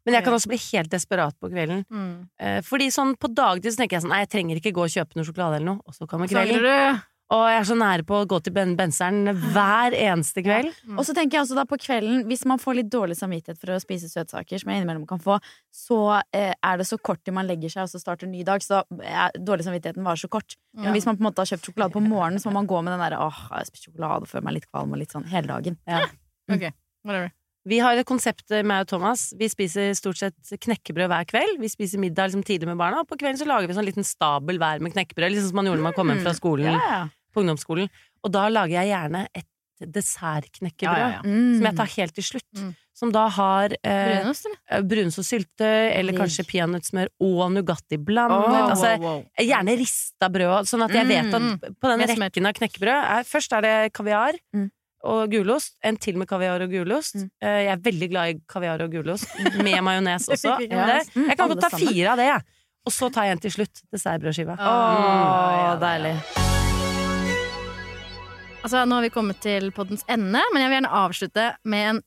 Men 0.08 0.16
jeg 0.18 0.24
kan 0.26 0.38
også 0.38 0.50
bli 0.54 0.60
helt 0.70 0.90
desperat 0.96 1.36
på 1.38 1.52
kvelden. 1.52 1.84
Mm. 1.92 2.16
Eh, 2.40 2.58
Fordi 2.66 2.88
sånn 2.94 3.14
på 3.20 3.30
dagtid 3.34 3.74
så 3.74 3.82
tenker 3.84 3.98
jeg 3.98 4.06
sånn 4.06 4.14
Nei, 4.16 4.24
jeg 4.24 4.32
trenger 4.34 4.62
ikke 4.62 4.74
gå 4.80 4.88
og 4.88 4.96
kjøpe 4.96 5.18
noe 5.20 5.28
sjokolade 5.28 5.60
eller 5.60 5.70
noe. 5.74 5.84
Og 5.86 5.94
så 5.96 6.08
kommer 6.10 6.30
kvelden. 6.30 6.64
du. 6.64 7.06
Og 7.28 7.42
jeg 7.44 7.58
er 7.60 7.66
så 7.68 7.74
nære 7.76 8.04
på 8.08 8.22
å 8.22 8.24
gå 8.24 8.38
til 8.40 8.54
ben 8.56 8.70
benseren 8.72 9.26
hver 9.52 9.92
eneste 10.08 10.40
kveld. 10.40 10.70
Og 10.94 11.02
så 11.04 11.12
tenker 11.12 11.36
jeg 11.36 11.44
også 11.44 11.58
da 11.58 11.66
på 11.68 11.76
kvelden, 11.82 12.22
hvis 12.30 12.46
man 12.48 12.56
får 12.62 12.78
litt 12.78 12.88
dårlig 12.88 13.18
samvittighet 13.18 13.58
for 13.60 13.74
å 13.74 13.80
spise 13.84 14.08
søtsaker, 14.08 14.62
som 14.62 14.72
jeg 14.72 14.80
innimellom 14.80 15.04
kan 15.10 15.20
få, 15.20 15.36
så 15.68 15.98
eh, 16.32 16.54
er 16.56 16.80
det 16.80 16.86
så 16.88 16.96
kort 16.96 17.20
til 17.28 17.36
man 17.36 17.44
legger 17.50 17.68
seg 17.74 17.84
og 17.84 17.92
så 17.92 18.00
starter 18.00 18.24
en 18.24 18.32
ny 18.32 18.46
dag. 18.48 18.64
Så 18.64 18.80
eh, 19.04 19.26
dårlig 19.44 19.66
samvittigheten 19.68 20.08
varer 20.08 20.22
så 20.24 20.30
kort. 20.32 20.56
Men 20.72 20.96
hvis 20.96 21.04
man 21.04 21.18
på 21.18 21.26
en 21.26 21.28
måte 21.28 21.44
har 21.44 21.52
kjøpt 21.52 21.68
sjokolade 21.68 21.92
på 21.98 22.04
morgenen, 22.14 22.40
så 22.40 22.48
må 22.48 22.62
man 22.62 22.70
gå 22.72 22.80
med 22.80 22.96
den 22.96 23.04
derre 23.04 23.20
åh, 23.26 23.42
jeg 23.50 23.58
har 23.58 23.68
spist 23.68 23.90
sjokolade 23.90 24.24
og 24.24 24.32
føler 24.32 24.48
meg 24.48 24.56
litt 24.62 24.70
kvalm 24.72 24.96
og 24.96 25.02
litt 25.04 25.12
sånn 25.12 25.28
hele 25.28 25.52
dagen. 25.52 25.76
Ok, 26.48 26.62
whatever. 27.04 27.28
Vi 27.68 27.78
har 27.84 27.98
et 28.00 28.06
konsept, 28.08 28.46
med 28.54 28.64
meg 28.70 28.86
og 28.86 28.88
Thomas. 28.94 29.26
Vi 29.38 29.48
spiser 29.52 29.90
stort 29.98 30.16
sett 30.20 30.54
knekkebrød 30.64 31.10
hver 31.12 31.26
kveld. 31.28 31.58
Vi 31.60 31.68
spiser 31.68 32.00
middag 32.00 32.30
liksom 32.30 32.44
tidlig 32.48 32.70
med 32.70 32.78
barna, 32.80 33.02
og 33.04 33.08
på 33.10 33.18
kvelden 33.20 33.40
så 33.42 33.48
lager 33.50 33.68
vi 33.68 33.76
sånn 33.76 33.84
liten 33.88 34.06
stabel 34.08 34.56
hver 34.62 34.80
med 34.84 34.94
knekkebrød. 34.96 35.34
Liksom 35.34 35.50
som 35.52 35.60
man 35.60 35.68
gjorde 35.68 35.82
når 35.82 35.88
man 35.90 35.96
kom 35.98 36.08
hjem 36.14 36.24
fra 36.24 36.32
skolen 36.38 36.72
Ja, 36.72 36.80
ja. 36.94 37.02
på 37.34 37.44
ungdomsskolen. 37.44 37.90
Og 38.24 38.32
da 38.34 38.48
lager 38.48 38.78
jeg 38.80 38.92
gjerne 38.94 39.26
et 39.36 39.46
dessertknekkebrød. 39.78 40.98
Ja, 40.98 41.08
ja, 41.08 41.18
ja. 41.18 41.22
Mm. 41.22 41.58
Som 41.58 41.66
jeg 41.68 41.76
tar 41.78 41.90
helt 41.96 42.14
til 42.16 42.24
slutt. 42.26 42.48
Mm. 42.58 42.70
Som 42.98 43.12
da 43.14 43.26
har 43.30 43.74
eh, 43.86 44.06
Brunost, 44.16 44.48
eh, 44.72 44.80
brunost 44.90 45.20
og 45.22 45.26
syltetøy, 45.28 45.92
eller 45.94 46.10
Lik. 46.16 46.18
kanskje 46.18 46.44
peanøttsmør 46.48 47.12
og 47.22 47.44
Nugatti 47.54 47.98
blandet. 48.02 48.48
Wow, 48.48 48.72
altså, 48.72 48.90
wow, 48.98 49.20
wow. 49.20 49.20
Gjerne 49.38 49.76
rista 49.78 50.30
brød, 50.34 50.66
sånn 50.72 50.82
at 50.88 50.96
jeg 50.98 51.06
vet 51.12 51.30
at 51.30 51.44
Mm. 51.44 51.76
på 51.78 51.92
den 51.92 52.02
rekken 52.10 52.48
av 52.50 52.56
knekkebrød 52.58 52.96
er, 52.96 53.22
Først 53.28 53.52
er 53.54 53.60
det 53.62 53.92
kaviar 53.94 54.34
Mm. 54.54 54.70
Og 55.06 55.30
gulost. 55.30 55.76
En 55.86 55.96
til 55.96 56.16
med 56.18 56.26
kaviar 56.30 56.62
og 56.64 56.70
gulost. 56.72 57.14
Mm. 57.20 57.28
Eh, 57.42 57.58
Jeg 57.68 57.72
er 57.76 57.82
veldig 57.84 58.08
glad 58.10 58.28
i 58.34 58.38
kaviar 58.50 58.82
og 58.82 58.90
gulost, 58.92 59.28
med 59.64 59.82
majones 59.86 60.28
også. 60.34 60.56
Ja. 60.66 61.00
Mm, 61.14 61.28
Jeg 61.30 61.36
kan 61.38 61.48
godt 61.54 61.62
ta 61.66 61.70
fire 61.76 62.12
av 62.14 62.18
det, 62.22 62.26
jeg. 62.32 62.42
Og 62.88 62.92
så 62.94 63.10
tar 63.12 63.26
jeg 63.28 63.36
en 63.36 63.42
til 63.44 63.52
slutt. 63.52 63.82
Dessertbrødskiva. 63.92 64.54
Åh, 64.58 65.56
ja, 65.62 65.72
deilig. 65.82 66.14
Altså, 68.58 68.82
nå 68.88 68.98
har 68.98 69.04
vi 69.06 69.10
kommet 69.14 69.38
til 69.44 69.70
poddens 69.76 70.02
ende, 70.10 70.40
men 70.52 70.62
jeg 70.62 70.68
vil 70.70 70.76
gjerne 70.78 70.94
avslutte 71.00 71.44
med 71.68 71.90
en 71.92 72.00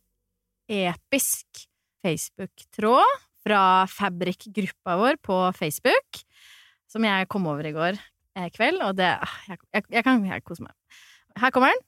episk 0.92 1.64
Facebook-tråd 2.06 3.14
fra 3.46 3.62
Fabrik-gruppa 3.90 4.98
vår 5.00 5.18
på 5.26 5.38
Facebook, 5.58 6.22
som 6.92 7.06
jeg 7.08 7.30
kom 7.32 7.48
over 7.50 7.66
i 7.70 7.74
går 7.74 7.96
eh, 7.98 8.50
kveld, 8.54 8.82
og 8.86 8.98
det 9.00 9.10
ah, 9.16 9.38
Jeg, 9.50 9.62
jeg, 9.74 9.88
jeg 9.98 10.06
kan 10.06 10.26
jeg 10.28 10.44
koser 10.46 10.68
meg. 10.68 10.76
Her 11.40 11.54
kommer 11.56 11.72
den. 11.74 11.82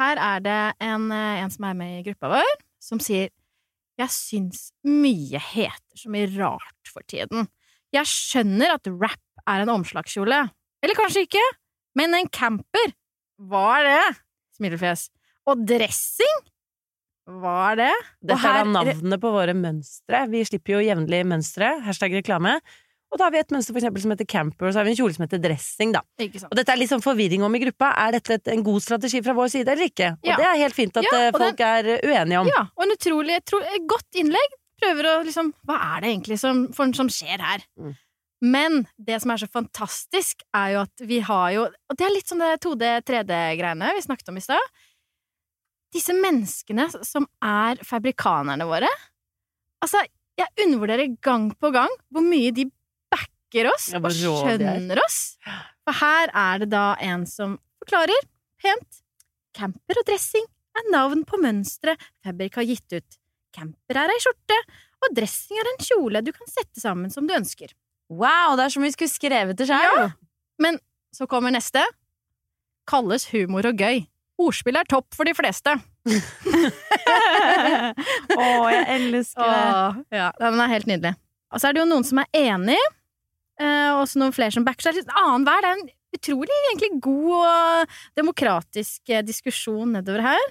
Her 0.00 0.16
er 0.16 0.40
det 0.44 0.58
en, 0.80 1.10
eh, 1.12 1.42
en 1.44 1.50
som 1.52 1.66
er 1.68 1.76
med 1.76 1.98
i 1.98 2.04
gruppa 2.08 2.30
vår, 2.38 2.54
som 2.80 3.00
sier 3.02 3.28
Jeg 4.00 4.08
syns 4.14 4.70
mye 4.88 5.36
heter 5.36 5.98
så 6.00 6.08
mye 6.08 6.30
rart 6.38 6.88
for 6.88 7.04
tiden. 7.04 7.50
Jeg 7.92 8.08
skjønner 8.08 8.72
at 8.78 8.88
rap 8.88 9.20
er 9.46 9.60
en 9.66 9.72
omslagskjole. 9.74 10.38
Eller 10.80 10.96
kanskje 10.96 11.26
ikke, 11.26 11.42
men 11.98 12.14
en 12.16 12.30
camper 12.32 12.94
hva 13.40 13.80
er 13.80 13.84
det? 13.90 14.16
Smilefjes. 14.56 15.08
Og 15.48 15.66
dressing? 15.68 16.40
Hva 17.28 17.72
er 17.72 17.76
det? 17.82 17.92
Dette 18.24 18.38
her- 18.40 18.60
er 18.60 18.64
da 18.64 18.70
navnet 18.84 19.20
på 19.20 19.32
våre 19.32 19.54
mønstre. 19.56 20.28
Vi 20.30 20.42
slipper 20.44 20.76
jo 20.78 20.84
jevnlig 20.84 21.20
mønstre. 21.28 21.82
Hashtag 21.84 22.12
reklame. 22.22 22.58
Og 23.10 23.18
da 23.18 23.26
har 23.26 23.34
vi 23.34 23.40
et 23.42 23.50
mønster 23.50 23.74
for 23.74 23.80
eksempel 23.80 24.02
som 24.04 24.12
heter 24.14 24.28
camper, 24.30 24.68
og 24.68 24.74
så 24.74 24.80
har 24.80 24.86
vi 24.86 24.92
en 24.92 24.98
kjole 25.00 25.14
som 25.16 25.24
heter 25.24 25.40
dressing, 25.42 25.94
da. 25.96 26.04
Ikke 26.22 26.42
sant? 26.42 26.52
Og 26.52 26.58
dette 26.60 26.70
er 26.70 26.78
litt 26.78 26.92
sånn 26.92 27.02
forvirring 27.02 27.42
om 27.42 27.56
i 27.58 27.62
gruppa. 27.64 27.90
Er 28.04 28.14
dette 28.14 28.36
et, 28.38 28.50
en 28.54 28.62
god 28.66 28.84
strategi 28.84 29.22
fra 29.26 29.34
vår 29.34 29.50
side 29.56 29.74
eller 29.74 29.90
ikke? 29.90 30.12
Og 30.22 30.30
det 30.30 30.46
er 30.46 30.60
helt 30.62 30.76
fint 30.76 31.00
at 31.00 31.08
Ja, 31.08 31.16
folk 31.16 31.34
og 31.34 31.42
folk 31.48 31.64
er 31.66 31.90
eh, 31.96 32.04
uenige 32.06 32.44
om. 32.44 32.50
Ja, 32.52 32.62
og 32.70 32.86
en 32.86 32.94
utrolig 32.94 33.40
tro, 33.50 33.58
godt 33.90 34.20
innlegg. 34.22 34.54
Prøver 34.80 35.10
å 35.10 35.16
liksom 35.26 35.50
Hva 35.68 35.76
er 35.90 36.04
det 36.04 36.12
egentlig 36.14 36.38
som, 36.40 36.62
for, 36.76 36.94
som 36.96 37.10
skjer 37.12 37.42
her? 37.44 37.66
Mm. 37.76 37.98
Men 38.40 38.78
det 38.96 39.18
som 39.20 39.34
er 39.34 39.42
så 39.42 39.50
fantastisk, 39.52 40.46
er 40.56 40.76
jo 40.76 40.84
at 40.86 41.04
vi 41.04 41.18
har 41.26 41.50
jo 41.52 41.66
Og 41.68 41.98
det 41.98 42.06
er 42.06 42.14
litt 42.14 42.30
sånn 42.30 42.40
det 42.40 42.54
2D-3D-greiene 42.64 43.92
vi 43.98 44.06
snakket 44.06 44.32
om 44.32 44.38
i 44.40 44.44
stad. 44.44 44.80
Disse 45.92 46.14
menneskene 46.14 46.86
som 47.02 47.26
er 47.42 47.82
fabrikanerne 47.84 48.64
våre. 48.68 48.88
Altså, 49.82 50.00
jeg 50.38 50.64
undervurderer 50.64 51.16
gang 51.20 51.50
på 51.58 51.72
gang 51.74 51.90
hvor 52.14 52.24
mye 52.24 52.52
de 52.54 52.68
backer 53.50 53.70
oss 53.72 53.88
og 53.94 54.04
er. 54.06 54.14
skjønner 54.14 55.00
oss. 55.02 55.36
For 55.84 55.92
her 56.00 56.30
er 56.34 56.58
det 56.62 56.70
da 56.70 56.94
en 57.00 57.26
som 57.26 57.58
forklarer 57.82 58.26
pent. 58.60 59.02
Camper 59.56 59.98
og 59.98 60.06
dressing 60.06 60.46
er 60.78 60.90
navn 60.92 61.24
på 61.26 61.40
mønstre 61.42 61.96
Fabrik 62.24 62.54
har 62.56 62.62
gitt 62.68 62.92
ut. 62.94 63.18
Camper 63.52 63.98
er 63.98 64.12
ei 64.12 64.20
skjorte, 64.22 64.58
og 65.02 65.14
dressing 65.16 65.58
er 65.58 65.66
en 65.72 65.82
kjole 65.82 66.22
du 66.22 66.30
kan 66.32 66.46
sette 66.46 66.80
sammen 66.80 67.10
som 67.10 67.26
du 67.26 67.34
ønsker. 67.34 67.72
Wow, 68.10 68.56
det 68.58 68.64
er 68.68 68.74
som 68.74 68.84
vi 68.84 68.92
skulle 68.94 69.10
skrevet 69.10 69.58
det 69.58 69.66
sjøl! 69.70 70.10
Men 70.60 70.78
så 71.14 71.26
kommer 71.26 71.50
neste. 71.50 71.82
Kalles 72.86 73.26
humor 73.32 73.66
og 73.66 73.74
gøy. 73.80 74.04
Ordspill 74.40 74.78
er 74.78 74.86
topp 74.88 75.14
for 75.14 75.26
de 75.26 75.34
fleste. 75.36 75.74
Å, 78.40 78.46
jeg 78.70 78.86
elsker 78.94 79.42
det. 79.42 79.58
Åh, 79.74 79.98
ja, 80.14 80.30
den 80.38 80.62
er 80.62 80.72
helt 80.72 80.88
nydelig. 80.88 81.14
Og 81.50 81.60
så 81.60 81.68
er 81.68 81.74
det 81.74 81.82
jo 81.82 81.90
noen 81.90 82.06
som 82.06 82.22
er 82.22 82.28
enig, 82.38 82.78
og 83.60 84.06
så 84.08 84.20
noen 84.20 84.32
flere 84.32 84.54
som 84.54 84.64
backer 84.64 84.88
seg. 84.88 85.00
Litt 85.00 85.10
Annenhver. 85.20 85.60
Det 85.60 85.70
er 85.70 85.78
en 85.78 85.90
utrolig 86.16 86.56
egentlig 86.68 87.00
god 87.02 87.34
og 87.40 87.98
demokratisk 88.18 89.12
eh, 89.12 89.24
diskusjon 89.26 89.96
nedover 89.96 90.24
her. 90.32 90.48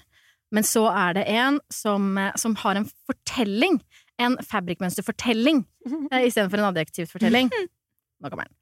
Men 0.56 0.66
så 0.66 0.88
er 0.90 1.18
det 1.20 1.26
en 1.30 1.60
som, 1.74 2.16
eh, 2.18 2.36
som 2.40 2.56
har 2.64 2.80
en 2.80 2.88
fortelling. 3.08 3.80
En 4.20 4.38
fabrikkmønsterfortelling 4.44 5.64
eh, 6.12 6.26
istedenfor 6.28 6.62
en 6.62 6.72
adjektivt 6.72 7.12
fortelling. 7.12 7.52
Nå 8.22 8.32
kommer 8.32 8.48
den. 8.48 8.56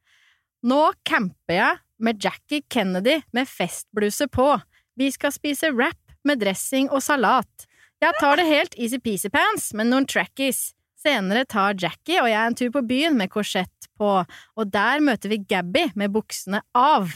Nå 0.67 0.81
camper 1.05 1.55
jeg 1.55 1.83
med 2.01 2.21
Jackie 2.21 2.65
Kennedy 2.69 3.21
med 3.33 3.49
festbluse 3.49 4.27
på. 4.33 4.49
Vi 4.97 5.09
skal 5.13 5.33
spise 5.33 5.71
wrap 5.73 6.17
med 6.25 6.41
dressing 6.41 6.89
og 6.89 7.03
salat. 7.05 7.67
Jeg 8.01 8.13
tar 8.19 8.37
det 8.37 8.45
helt 8.45 8.75
easy-peasy 8.77 9.29
pants 9.33 9.71
med 9.77 9.89
noen 9.89 10.05
trackies. 10.09 10.71
Senere 10.97 11.45
tar 11.49 11.77
Jackie 11.77 12.19
og 12.21 12.29
jeg 12.29 12.41
en 12.41 12.57
tur 12.57 12.71
på 12.73 12.83
byen 12.89 13.17
med 13.17 13.31
korsett 13.33 13.76
på, 13.97 14.11
og 14.23 14.71
der 14.73 15.03
møter 15.05 15.31
vi 15.33 15.41
Gabby 15.49 15.87
med 15.99 16.13
buksene 16.15 16.61
av. 16.77 17.11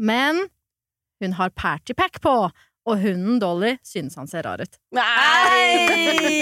Men 0.00 0.46
hun 1.22 1.36
har 1.38 1.52
partypack 1.56 2.20
på, 2.24 2.34
og 2.84 3.00
hunden 3.00 3.38
Dolly 3.40 3.76
synes 3.86 4.16
han 4.18 4.28
ser 4.28 4.44
rar 4.44 4.60
ut. 4.60 4.74
Nei, 4.92 5.86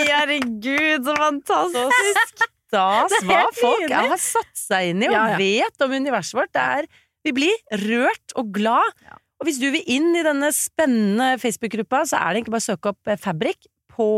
herregud, 0.09 1.05
så 1.07 1.14
fantastisk! 1.18 2.47
Stas 2.72 3.12
er 3.20 3.26
hva 3.28 3.43
folk 3.55 3.85
jeg 3.85 4.12
har 4.14 4.20
satt 4.20 4.57
seg 4.57 4.93
inn 4.95 5.05
i 5.05 5.11
og 5.11 5.16
Ja, 5.18 5.26
ja. 5.35 5.41
vet 5.41 5.85
om 5.85 5.93
universet 5.93 6.39
vårt. 6.39 6.53
Det 6.57 6.62
er, 6.78 6.89
vi 7.26 7.35
blir 7.37 7.83
rørt 7.85 8.35
og 8.41 8.49
glad. 8.57 8.97
Og 9.43 9.49
hvis 9.49 9.59
du 9.61 9.68
vil 9.74 9.85
inn 9.91 10.11
i 10.16 10.24
denne 10.24 10.49
spennende 10.57 11.35
Facebook-gruppa, 11.43 12.05
så 12.09 12.18
er 12.22 12.33
det 12.33 12.41
egentlig 12.41 12.55
bare 12.57 12.64
å 12.64 12.70
søke 12.70 12.93
opp 12.95 13.11
eh, 13.12 13.20
Fabrik 13.20 13.68
på 13.93 14.09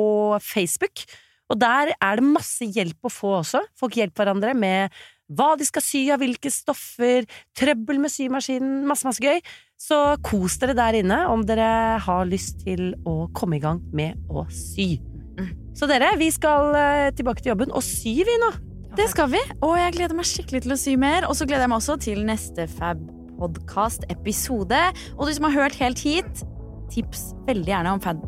Facebook. 0.45 1.03
Og 1.51 1.59
der 1.61 1.93
er 1.99 2.21
det 2.21 2.25
masse 2.29 2.65
hjelp 2.77 3.09
å 3.09 3.13
få 3.13 3.35
også. 3.41 3.65
Folk 3.81 3.99
hjelper 3.99 4.23
hverandre 4.23 4.55
med 4.57 4.95
hva 5.33 5.55
de 5.59 5.65
skal 5.67 5.83
sy 5.85 6.11
av 6.13 6.21
hvilke 6.23 6.51
stoffer, 6.53 7.25
trøbbel 7.57 7.99
med 8.03 8.11
symaskinen, 8.13 8.85
masse, 8.89 9.07
masse 9.09 9.23
gøy. 9.25 9.41
Så 9.81 9.97
kos 10.25 10.59
dere 10.63 10.75
der 10.77 10.95
inne 11.01 11.19
om 11.33 11.43
dere 11.47 11.99
har 12.03 12.25
lyst 12.29 12.57
til 12.65 12.95
å 13.09 13.29
komme 13.37 13.57
i 13.59 13.65
gang 13.65 13.81
med 13.97 14.11
å 14.31 14.47
sy. 14.53 15.01
Så 15.75 15.87
dere, 15.91 16.13
vi 16.21 16.29
skal 16.31 16.75
eh, 16.79 17.11
tilbake 17.19 17.43
til 17.43 17.51
jobben 17.51 17.73
og 17.75 17.83
sy, 17.83 18.23
vi 18.27 18.35
nå. 18.41 18.51
Det 18.95 19.09
skal 19.11 19.27
vi, 19.33 19.41
og 19.59 19.75
jeg 19.75 19.93
gleder 19.97 20.15
meg 20.15 20.27
skikkelig 20.31 20.63
til 20.63 20.73
å 20.77 20.79
sy 20.79 20.95
mer. 21.01 21.27
Og 21.27 21.35
så 21.35 21.45
gleder 21.49 21.65
jeg 21.67 21.73
meg 21.73 21.81
også 21.83 21.97
til 22.05 22.19
neste 22.29 22.63
Fab-podkast-episode. 22.77 24.83
Og 25.19 25.23
du 25.27 25.33
som 25.35 25.47
har 25.49 25.59
hørt 25.65 25.77
helt 25.83 25.99
hit, 25.99 26.33
tips 26.95 27.35
veldig 27.49 27.71
gjerne 27.75 27.91
om 27.97 28.01
Fab... 28.05 28.19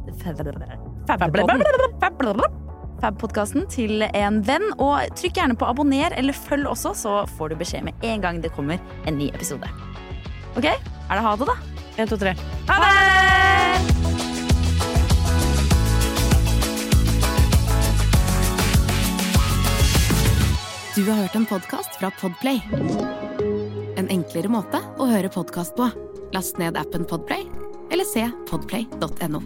Fab-podkasten 3.02 3.66
til 3.72 4.04
en 4.06 4.40
venn, 4.46 4.70
og 4.80 5.12
trykk 5.18 5.36
gjerne 5.40 5.56
på 5.58 5.68
abonner 5.68 6.14
eller 6.16 6.36
følg 6.36 6.68
også, 6.70 6.94
så 6.96 7.16
får 7.36 7.52
du 7.52 7.60
beskjed 7.60 7.84
med 7.88 8.06
en 8.06 8.24
gang 8.24 8.40
det 8.44 8.54
kommer 8.56 8.80
en 9.06 9.18
ny 9.20 9.28
episode. 9.34 9.68
Ok, 10.56 10.64
er 10.70 11.12
det 11.12 11.24
ha 11.26 11.36
det, 11.36 11.50
da? 11.50 11.56
En, 11.96 12.08
to, 12.08 12.16
tre. 12.20 12.36
Ha 12.70 12.80
det! 12.82 12.96
Du 20.96 21.04
har 21.10 21.18
hørt 21.20 21.34
en 21.36 21.44
podkast 21.46 21.98
fra 22.00 22.08
Podplay. 22.20 22.62
En 24.00 24.08
enklere 24.08 24.48
måte 24.48 24.80
å 24.96 25.10
høre 25.10 25.28
podkast 25.28 25.76
på. 25.76 25.90
Last 26.32 26.56
ned 26.56 26.80
appen 26.80 27.04
Podplay, 27.04 27.44
eller 27.92 28.08
se 28.08 28.24
podplay.no. 28.48 29.44